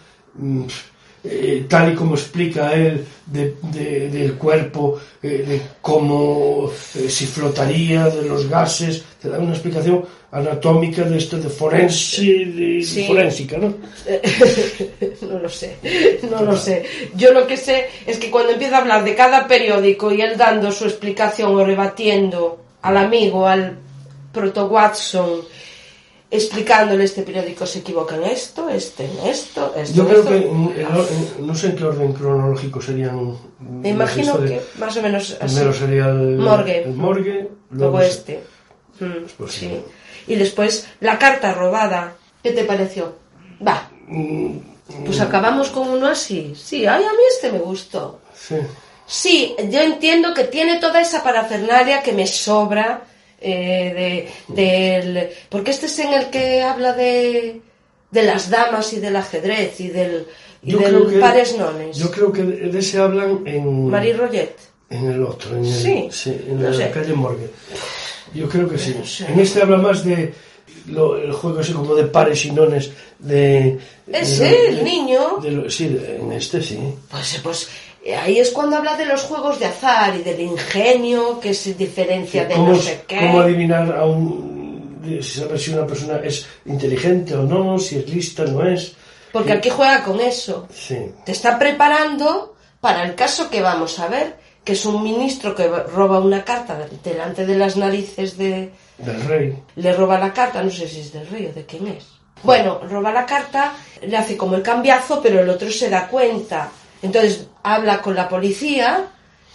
Eh, 1.25 1.67
tal 1.69 1.93
y 1.93 1.95
como 1.97 2.15
explica 2.15 2.73
él 2.75 3.05
de- 3.27 3.55
de- 3.63 4.09
del 4.09 4.35
cuerpo, 4.35 4.99
eh, 5.23 5.45
de 5.47 5.61
cómo 5.81 6.71
eh, 6.97 7.09
si 7.11 7.27
flotaría, 7.27 8.07
de 8.07 8.23
los 8.29 8.49
gases, 8.49 9.03
te 9.21 9.29
da 9.29 9.39
una 9.39 9.53
explicación 9.53 10.05
anatómica 10.33 11.03
de 11.03 11.19
esto 11.19 11.37
de 11.39 11.49
forense, 11.51 12.23
de, 12.23 12.83
Sí. 12.83 13.05
forénsica, 13.07 13.59
¿no? 13.59 13.75
no 15.23 15.39
lo 15.41 15.49
sé, 15.49 15.77
no 16.31 16.43
lo 16.43 16.57
sé. 16.57 16.85
Yo 17.17 17.33
lo 17.33 17.47
que 17.47 17.57
sé 17.57 17.87
es 18.07 18.17
que 18.19 18.31
cuando 18.31 18.53
empieza 18.53 18.77
a 18.79 18.81
hablar 18.81 19.05
de 19.05 19.15
cada 19.15 19.47
periódico 19.47 20.13
y 20.13 20.21
él 20.23 20.37
dando 20.37 20.71
su 20.73 20.85
explicación 20.85 21.55
o 21.55 21.65
rebatiendo 21.65 22.61
al 22.83 22.97
amigo, 22.97 23.47
al 23.47 23.77
proto 24.33 24.67
Watson, 24.69 25.41
explicándole 26.31 27.05
este 27.05 27.23
periódico 27.23 27.67
se 27.67 27.81
equivoca 27.81 28.15
en 28.17 28.25
esto, 28.25 28.69
este 28.69 29.05
en 29.07 29.19
esto, 29.27 29.75
esto 29.77 29.95
Yo 29.97 30.03
en 30.05 30.09
creo 30.09 30.21
esto. 30.21 30.31
que 30.31 30.37
en- 30.37 30.73
en- 30.77 31.39
en- 31.41 31.47
no 31.47 31.55
sé 31.55 31.67
en 31.69 31.77
qué 31.77 31.85
orden 31.85 32.13
cronológico 32.13 32.81
serían. 32.81 33.37
Me 33.59 33.89
imagino 33.91 34.39
que 34.45 34.61
más 34.79 34.97
o 34.97 35.03
menos 35.03 35.37
así. 35.41 35.55
Primero 35.55 35.73
sería 35.75 36.07
el 36.07 36.37
Morgue. 36.39 36.83
el 36.85 36.95
morgue, 36.95 37.49
Luego 37.71 38.01
este. 38.01 38.43
Mm, 39.01 39.25
pues 39.37 39.53
sí. 39.53 39.59
sí. 39.69 39.83
Y 40.29 40.37
después 40.37 40.87
la 41.01 41.19
carta 41.19 41.53
robada. 41.53 42.15
¿Qué 42.43 42.53
te 42.53 42.65
pareció? 42.65 43.15
Va, 43.67 43.91
Mm, 44.07 44.59
pues 45.05 45.21
acabamos 45.21 45.69
con 45.69 45.89
uno 45.89 46.07
así. 46.09 46.55
Sí, 46.57 46.87
ay, 46.87 47.05
a 47.05 47.11
mí 47.13 47.23
este 47.35 47.51
me 47.53 47.59
gustó. 47.59 48.21
sí. 48.35 48.57
Sí, 49.13 49.57
yo 49.71 49.81
entiendo 49.81 50.33
que 50.35 50.45
tiene 50.45 50.79
toda 50.79 51.01
esa 51.01 51.25
parafernalia 51.25 52.01
que 52.01 52.13
me 52.13 52.29
sobra 52.29 53.03
eh, 53.41 54.29
de, 54.49 54.55
del... 54.55 55.29
Porque 55.49 55.71
este 55.71 55.87
es 55.87 55.99
en 55.99 56.13
el 56.13 56.31
que 56.31 56.63
habla 56.63 56.93
de, 56.93 57.61
de 58.11 58.23
las 58.23 58.51
damas 58.51 58.93
y 58.93 59.01
del 59.01 59.17
ajedrez 59.17 59.81
y 59.81 59.89
del, 59.89 60.27
y 60.63 60.73
Yo 60.73 60.79
del 60.79 60.89
creo 60.89 61.07
que- 61.09 61.19
pares 61.19 61.57
nones. 61.57 61.97
Yo 61.97 62.11
creo 62.11 62.33
que 62.33 62.43
de 62.43 62.79
ese 62.79 62.99
hablan 62.99 63.43
en, 63.47 63.89
Marie 63.89 64.15
Roget. 64.15 64.57
en 64.91 65.11
el 65.11 65.23
otro, 65.25 65.57
en, 65.57 65.65
el- 65.65 65.73
Sí, 66.13 66.37
en 66.49 66.63
la 66.63 66.73
sé. 66.75 66.91
calle 66.91 67.13
Morgue. 67.15 67.49
Yo 68.35 68.49
creo 68.49 68.69
que 68.69 68.79
sí. 68.79 68.95
En 69.27 69.41
este 69.41 69.63
habla 69.63 69.79
más 69.79 70.05
de 70.05 70.33
lo- 70.87 71.17
el 71.17 71.33
juego 71.33 71.61
ese 71.61 71.73
como 71.73 71.95
de 71.95 72.05
pares 72.05 72.45
y 72.45 72.51
nones 72.53 72.91
de... 73.19 73.79
De- 74.07 74.19
el 74.69 74.77
de- 74.77 74.83
niño. 74.83 75.39
de 75.43 75.71
sí, 75.71 75.99
en 76.05 76.33
este 76.33 76.61
sí. 76.63 76.79
Pues, 77.11 77.41
pues 77.43 77.69
ahí 78.19 78.39
es 78.39 78.51
cuando 78.51 78.77
habla 78.77 78.97
de 78.97 79.05
los 79.07 79.23
juegos 79.23 79.59
de 79.59 79.67
azar 79.67 80.17
y 80.17 80.23
del 80.23 80.41
ingenio 80.41 81.39
que 81.41 81.53
se 81.55 81.75
diferencia 81.75 82.45
de 82.47 82.55
¿Cómo, 82.55 82.73
no 82.73 82.77
sé 82.79 83.03
qué. 83.07 83.19
cómo 83.19 83.41
adivinar 83.41 83.95
a 83.97 84.05
un... 84.07 85.01
de- 85.03 85.23
saber 85.23 85.59
si 85.59 85.73
una 85.73 85.87
persona 85.87 86.19
es 86.25 86.47
inteligente 86.67 87.35
o 87.35 87.43
no, 87.43 87.79
si 87.79 87.99
es 87.99 88.09
lista 88.09 88.43
o 88.45 88.47
no 88.47 88.67
es. 88.67 88.95
Porque 89.33 89.53
aquí 89.53 89.71
juega 89.71 90.03
con 90.03 90.21
eso. 90.21 90.67
Sí. 90.75 90.97
Te 91.25 91.33
está 91.33 91.59
preparando 91.59 92.55
para 92.81 93.05
el 93.05 93.15
caso 93.15 93.49
que 93.51 93.61
vamos 93.63 93.99
a 93.99 94.09
ver, 94.09 94.37
que 94.65 94.73
es 94.73 94.85
un 94.87 95.03
ministro 95.03 95.55
que 95.55 95.69
roba 95.69 96.19
una 96.21 96.43
carta 96.45 96.79
delante 97.05 97.47
de 97.47 97.57
las 97.57 97.77
narices 97.77 98.37
de... 98.39 98.71
Del 98.99 99.23
rey. 99.25 99.59
Le 99.77 99.93
roba 99.93 100.19
la 100.19 100.33
carta, 100.33 100.63
no 100.63 100.71
sé 100.71 100.89
si 100.89 101.01
es 101.01 101.13
del 101.13 101.27
rey 101.29 101.47
o 101.47 101.53
de 101.53 101.65
quién 101.65 101.87
es. 101.87 102.05
Bueno, 102.43 102.81
roba 102.89 103.13
la 103.13 103.25
carta, 103.27 103.75
le 104.03 104.17
hace 104.17 104.37
como 104.37 104.57
el 104.57 104.63
cambiazo, 104.63 105.21
pero 105.23 105.41
el 105.41 105.49
otro 105.51 105.71
se 105.71 105.89
da 105.91 106.09
cuenta. 106.09 106.71
Entonces 107.03 107.47
habla 107.63 108.03
con 108.03 108.15
la 108.15 108.29
policía, 108.29 109.09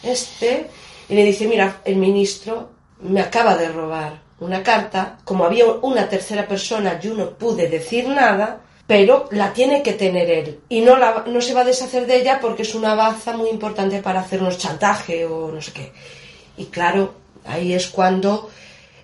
este, 0.04 0.68
y 1.10 1.16
le 1.16 1.24
dice, 1.24 1.48
mira, 1.48 1.82
el 1.86 1.98
ministro 1.98 2.70
me 3.02 3.22
acaba 3.22 3.56
de 3.56 3.70
robar 3.70 4.26
una 4.40 4.64
carta, 4.64 5.18
como 5.24 5.46
había 5.46 5.66
una 5.66 6.10
tercera 6.10 6.48
persona, 6.48 7.00
yo 7.00 7.14
no 7.14 7.32
pude 7.32 7.70
decir 7.70 8.08
nada, 8.08 8.62
pero 8.88 9.28
la 9.32 9.54
tiene 9.54 9.82
que 9.82 9.94
tener 9.94 10.30
él. 10.30 10.60
Y 10.70 10.82
no, 10.82 10.98
la, 10.98 11.24
no 11.28 11.42
se 11.42 11.54
va 11.54 11.62
a 11.62 11.66
deshacer 11.66 12.06
de 12.06 12.18
ella 12.18 12.40
porque 12.40 12.64
es 12.64 12.76
una 12.76 12.96
baza 12.96 13.36
muy 13.36 13.50
importante 13.50 14.02
para 14.02 14.20
hacernos 14.20 14.58
chantaje 14.58 15.26
o 15.26 15.52
no 15.52 15.62
sé 15.62 15.72
qué. 15.72 15.92
Y 16.58 16.66
claro, 16.66 17.16
ahí 17.46 17.74
es 17.74 17.88
cuando 17.88 18.50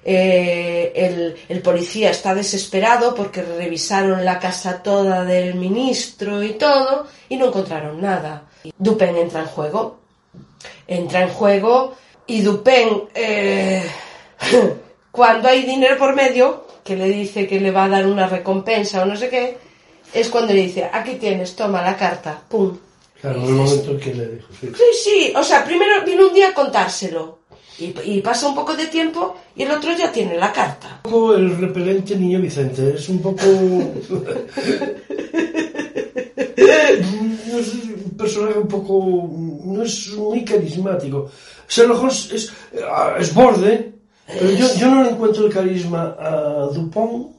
eh, 0.03 0.91
el, 0.95 1.35
el 1.47 1.61
policía 1.61 2.09
está 2.09 2.33
desesperado 2.33 3.13
porque 3.13 3.43
revisaron 3.43 4.25
la 4.25 4.39
casa 4.39 4.81
toda 4.81 5.23
del 5.23 5.55
ministro 5.55 6.41
y 6.41 6.53
todo 6.53 7.07
y 7.29 7.37
no 7.37 7.47
encontraron 7.47 8.01
nada. 8.01 8.45
Dupin 8.77 9.15
entra 9.15 9.41
en 9.41 9.47
juego. 9.47 9.99
Entra 10.87 11.23
en 11.23 11.29
juego 11.29 11.95
y 12.27 12.41
Dupin, 12.41 13.03
eh, 13.13 13.83
cuando 15.11 15.49
hay 15.49 15.63
dinero 15.63 15.97
por 15.97 16.15
medio, 16.15 16.65
que 16.83 16.95
le 16.95 17.07
dice 17.07 17.47
que 17.47 17.59
le 17.59 17.71
va 17.71 17.85
a 17.85 17.89
dar 17.89 18.07
una 18.07 18.27
recompensa 18.27 19.03
o 19.03 19.05
no 19.05 19.15
sé 19.15 19.29
qué, 19.29 19.57
es 20.13 20.29
cuando 20.29 20.53
le 20.53 20.61
dice, 20.61 20.89
aquí 20.91 21.15
tienes, 21.15 21.55
toma 21.55 21.81
la 21.81 21.95
carta, 21.95 22.41
pum. 22.47 22.77
Claro, 23.19 23.39
en 23.39 23.45
el 23.45 23.51
momento 23.53 23.99
que 23.99 24.13
le 24.13 24.27
dijo. 24.27 24.47
sí. 24.59 24.71
Sí, 24.75 24.83
sí, 25.03 25.33
o 25.35 25.43
sea, 25.43 25.63
primero 25.63 26.03
vino 26.03 26.27
un 26.27 26.33
día 26.33 26.49
a 26.49 26.53
contárselo 26.53 27.40
y, 27.81 27.95
y 28.03 28.21
pasa 28.21 28.47
un 28.47 28.55
poco 28.55 28.75
de 28.75 28.85
tiempo 28.87 29.35
y 29.55 29.63
el 29.63 29.71
otro 29.71 29.91
ya 29.97 30.11
tiene 30.11 30.37
la 30.37 30.53
carta. 30.53 31.01
El 31.03 31.57
repelente 31.57 32.15
niño 32.15 32.39
Vicente, 32.39 32.93
es 32.95 33.09
un 33.09 33.19
poco. 33.21 33.41
no 37.51 37.63
sé, 37.63 37.77
un 38.05 38.17
personaje 38.17 38.59
un 38.59 38.67
poco. 38.67 39.29
no 39.65 39.83
es 39.83 40.09
muy 40.13 40.45
carismático. 40.45 41.29
Sherlock 41.67 41.99
Holmes 41.99 42.31
es, 42.33 42.53
es 43.19 43.33
borde, 43.33 43.93
pero 44.27 44.51
yo, 44.51 44.67
yo 44.75 44.87
no 44.89 45.03
le 45.03 45.09
encuentro 45.11 45.45
el 45.47 45.53
carisma 45.53 46.15
a 46.19 46.67
Dupont 46.73 47.31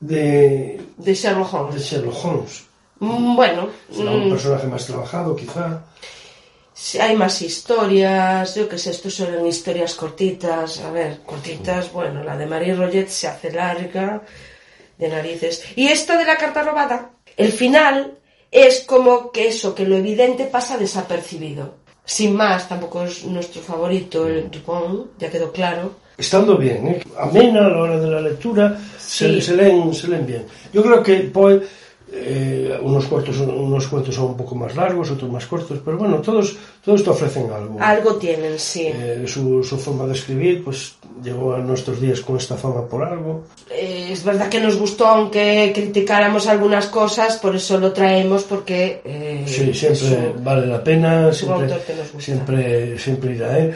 de, 0.00 0.80
De 0.96 1.14
Sherlock 1.14 1.50
de 1.50 1.56
Holmes. 1.56 1.82
Sherlock 1.82 2.24
Holmes. 2.24 2.64
Mm, 3.00 3.36
Bueno, 3.36 3.68
Será 3.92 4.10
un 4.10 4.26
mm, 4.26 4.30
personaje 4.30 4.66
más 4.66 4.86
trabajado, 4.86 5.34
quizá. 5.36 5.82
Si 6.80 6.98
hay 7.00 7.16
más 7.16 7.42
historias, 7.42 8.54
yo 8.54 8.68
qué 8.68 8.78
sé, 8.78 8.90
estos 8.90 9.14
son 9.14 9.44
historias 9.46 9.94
cortitas, 9.94 10.78
a 10.80 10.92
ver, 10.92 11.20
cortitas, 11.26 11.92
bueno, 11.92 12.22
la 12.22 12.36
de 12.36 12.46
Marie 12.46 12.74
Roget 12.74 13.08
se 13.08 13.26
hace 13.26 13.50
larga, 13.50 14.22
de 14.96 15.08
narices. 15.08 15.64
Y 15.74 15.88
esta 15.88 16.16
de 16.16 16.24
la 16.24 16.36
carta 16.36 16.62
robada, 16.62 17.10
el 17.36 17.50
final 17.52 18.12
es 18.52 18.80
como 18.86 19.32
que 19.32 19.48
eso, 19.48 19.74
que 19.74 19.86
lo 19.86 19.96
evidente 19.96 20.44
pasa 20.44 20.78
desapercibido. 20.78 21.74
Sin 22.04 22.36
más, 22.36 22.68
tampoco 22.68 23.02
es 23.04 23.24
nuestro 23.24 23.60
favorito 23.60 24.28
el 24.28 24.48
Dupont, 24.48 25.18
ya 25.18 25.28
quedó 25.30 25.50
claro. 25.50 25.96
Estando 26.16 26.56
bien, 26.56 26.86
¿eh? 26.88 27.02
amena 27.18 27.66
a 27.66 27.70
la 27.70 27.78
hora 27.82 27.98
de 27.98 28.06
la 28.08 28.20
lectura, 28.20 28.78
se, 28.98 29.34
Sí. 29.34 29.42
se 29.42 29.56
leen, 29.56 29.92
se 29.92 30.06
leen 30.08 30.24
bien. 30.26 30.46
Yo 30.72 30.82
creo 30.84 31.02
que 31.02 31.16
Poe, 31.22 31.60
eh, 32.12 32.78
unos, 32.82 33.04
cuentos, 33.06 33.36
unos 33.38 33.86
cuentos 33.86 34.14
son 34.14 34.26
un 34.26 34.36
poco 34.36 34.54
más 34.54 34.74
largos, 34.74 35.10
otros 35.10 35.30
más 35.30 35.46
cortos, 35.46 35.78
pero 35.84 35.98
bueno, 35.98 36.16
todos, 36.18 36.56
todos 36.84 37.04
te 37.04 37.10
ofrecen 37.10 37.50
algo. 37.52 37.76
Algo 37.80 38.14
tienen, 38.16 38.58
sí. 38.58 38.86
Eh, 38.86 39.24
su, 39.26 39.62
su 39.62 39.76
forma 39.78 40.06
de 40.06 40.14
escribir, 40.14 40.64
pues 40.64 40.94
llegó 41.22 41.54
a 41.54 41.58
nuestros 41.58 42.00
días 42.00 42.20
con 42.20 42.36
esta 42.36 42.56
fama 42.56 42.86
por 42.86 43.04
algo. 43.04 43.44
Eh, 43.70 44.08
es 44.10 44.24
verdad 44.24 44.48
que 44.48 44.60
nos 44.60 44.76
gustó, 44.76 45.06
aunque 45.06 45.70
criticáramos 45.74 46.46
algunas 46.46 46.86
cosas, 46.86 47.36
por 47.38 47.54
eso 47.54 47.78
lo 47.78 47.92
traemos, 47.92 48.44
porque... 48.44 49.02
eh, 49.04 49.44
Sí, 49.46 49.74
siempre 49.74 50.32
un- 50.36 50.44
vale 50.44 50.66
la 50.66 50.82
pena, 50.82 51.32
siempre, 51.32 51.68
siempre, 52.18 52.98
siempre 52.98 53.34
irá. 53.34 53.58
¿eh? 53.58 53.74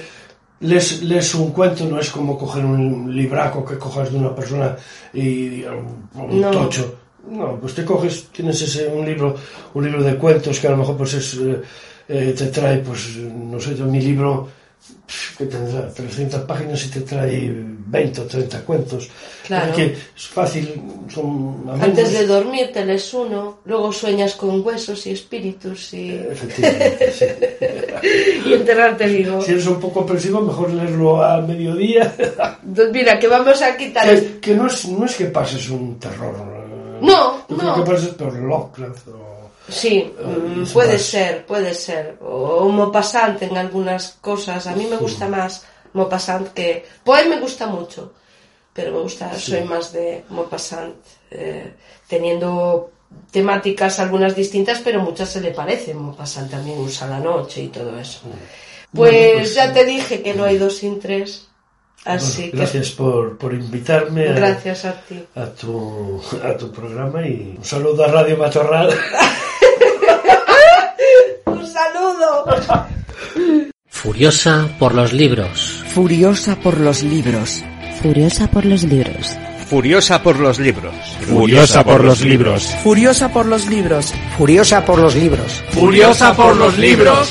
Lees, 0.61 1.03
lees 1.03 1.35
un 1.35 1.51
cuento, 1.51 1.85
no 1.87 1.99
es 1.99 2.09
como 2.11 2.39
coger 2.39 2.65
un 2.65 3.15
libraco 3.15 3.65
que 3.65 3.77
cojas 3.79 4.13
de 4.13 4.19
una 4.19 4.35
persona 4.35 4.77
y 5.13 5.65
un 5.65 6.41
No. 6.41 6.51
tocho. 6.53 6.95
No, 7.29 7.59
pues 7.61 7.75
te 7.75 7.85
coges, 7.85 8.29
tienes 8.33 8.61
ese, 8.63 8.89
un 8.89 9.07
libro, 9.07 9.37
un 9.75 9.85
libro 9.85 10.03
de 10.03 10.17
cuentos 10.17 10.59
que 10.59 10.67
a 10.67 10.71
lo 10.71 10.79
mejor 10.79 10.97
pues 10.97 11.15
es, 11.15 11.35
eh, 11.35 11.63
eh, 12.09 12.35
te 12.37 12.47
trae, 12.47 12.79
pues, 12.79 13.17
no 13.17 13.61
sé, 13.61 13.77
yo 13.77 13.87
mi 13.87 14.01
libro 14.01 14.49
que 15.37 15.47
tendrá 15.47 15.89
300 15.89 16.43
páginas 16.43 16.85
y 16.87 16.89
te 16.89 17.01
trae 17.03 17.53
20 17.55 18.21
o 18.21 18.25
30 18.25 18.61
cuentos. 18.63 19.09
Claro. 19.47 19.75
Que 19.75 19.97
es 20.17 20.27
fácil, 20.27 20.83
son 21.09 21.65
amigos. 21.69 21.83
Antes 21.83 22.13
de 22.13 22.27
dormir 22.27 22.71
te 22.73 22.85
lees 22.85 23.13
uno, 23.15 23.59
luego 23.65 23.93
sueñas 23.93 24.35
con 24.35 24.65
huesos 24.65 25.07
y 25.07 25.11
espíritus 25.11 25.95
y, 25.95 26.11
Efectivamente, 26.11 27.13
sí. 27.13 27.27
y 28.47 28.53
enterrarte 28.55 29.07
vivo. 29.07 29.41
Si 29.43 29.53
eres 29.53 29.67
un 29.67 29.81
poco 29.81 30.01
opresivo, 30.01 30.41
mejor 30.41 30.71
leerlo 30.71 31.23
al 31.23 31.47
mediodía. 31.47 32.15
Entonces, 32.65 32.93
mira, 32.93 33.19
que 33.19 33.29
vamos 33.29 33.61
a 33.63 33.77
quitar... 33.77 34.09
que, 34.09 34.41
que 34.41 34.55
no, 34.55 34.67
es, 34.67 34.89
no 34.89 35.05
es 35.05 35.15
que 35.15 35.27
pases 35.27 35.69
un 35.71 35.99
terror. 35.99 36.35
No, 37.03 37.47
Yo 37.49 37.57
no. 37.57 37.75
creo 37.75 37.75
que 37.85 37.91
pases 37.91 38.15
por 38.15 38.33
Lovecraft 38.35 39.09
o... 39.09 39.51
Sí, 39.69 40.13
mm, 40.19 40.65
puede 40.73 40.95
más. 40.95 41.03
ser, 41.03 41.47
puede 41.47 41.75
ser. 41.75 42.17
O 42.21 42.69
Maupassant 42.69 43.41
en 43.43 43.57
algunas 43.57 44.17
cosas. 44.21 44.67
A 44.67 44.75
mí 44.75 44.87
me 44.91 44.97
gusta 44.97 45.29
más 45.29 45.65
Maupassant 45.93 46.49
que... 46.53 46.85
Poe 47.05 47.25
me 47.29 47.39
gusta 47.41 47.67
mucho, 47.67 48.13
pero 48.73 48.93
me 48.93 48.99
gusta, 49.01 49.39
soy 49.39 49.63
más 49.65 49.93
de 49.93 50.25
Maupassant, 50.31 50.97
eh, 51.31 51.75
teniendo 52.09 52.91
temáticas 53.31 53.99
algunas 54.01 54.35
distintas, 54.35 54.81
pero 54.83 55.01
muchas 55.03 55.29
se 55.31 55.41
le 55.41 55.51
parecen. 55.53 55.99
Maupassant 56.03 56.51
también 56.51 56.81
usa 56.81 57.07
la 57.07 57.21
noche 57.21 57.63
y 57.63 57.69
todo 57.69 57.99
eso. 57.99 58.21
Pues, 58.23 59.13
Bueno, 59.13 59.19
pues, 59.41 59.55
ya 59.55 59.69
sí. 59.69 59.75
te 59.75 59.85
dije 59.85 60.23
que 60.23 60.35
no 60.35 60.45
hay 60.45 60.59
dos 60.59 60.77
sin 60.79 60.99
tres, 61.01 61.49
así 62.05 62.43
Bueno, 62.43 62.57
gracias 62.59 62.91
por, 62.91 63.37
por 63.39 63.55
invitarme 63.55 64.25
que 64.25 64.31
a, 64.31 64.35
gracias 64.35 64.85
a 64.85 64.93
ti. 65.03 65.23
a 65.35 65.47
tu, 65.47 66.21
a 66.45 66.57
tu 66.57 66.71
programa 66.73 67.27
y 67.27 67.55
un 67.59 67.65
saludo 67.65 68.05
a 68.05 68.09
Radio 68.09 68.37
Matorral. 68.37 68.91
¡Un 71.47 71.67
saludo! 71.67 72.45
Furiosa 73.89 74.69
por 74.79 74.95
los 74.95 75.13
libros. 75.13 75.85
Furiosa 75.89 76.57
por 76.57 76.79
los 76.79 77.03
libros. 77.03 77.63
Furiosa 78.03 78.51
por 78.51 78.65
los 78.65 78.83
libros. 78.85 79.37
Furiosa 79.69 80.23
por 80.23 80.39
los 80.41 80.59
libros. 80.59 81.05
Furiosa 81.29 81.85
por 81.85 82.05
los 82.05 82.21
libros. 82.21 82.75
Furiosa 82.83 83.29
por 83.33 83.47
los 83.47 83.67
libros. 83.67 84.13
Furiosa 84.37 84.85
por 84.85 84.99
los 84.99 85.15
libros. 85.15 85.63
Furiosa 85.71 86.35
por 86.35 86.57
los 86.57 86.77
libros. 86.79 87.31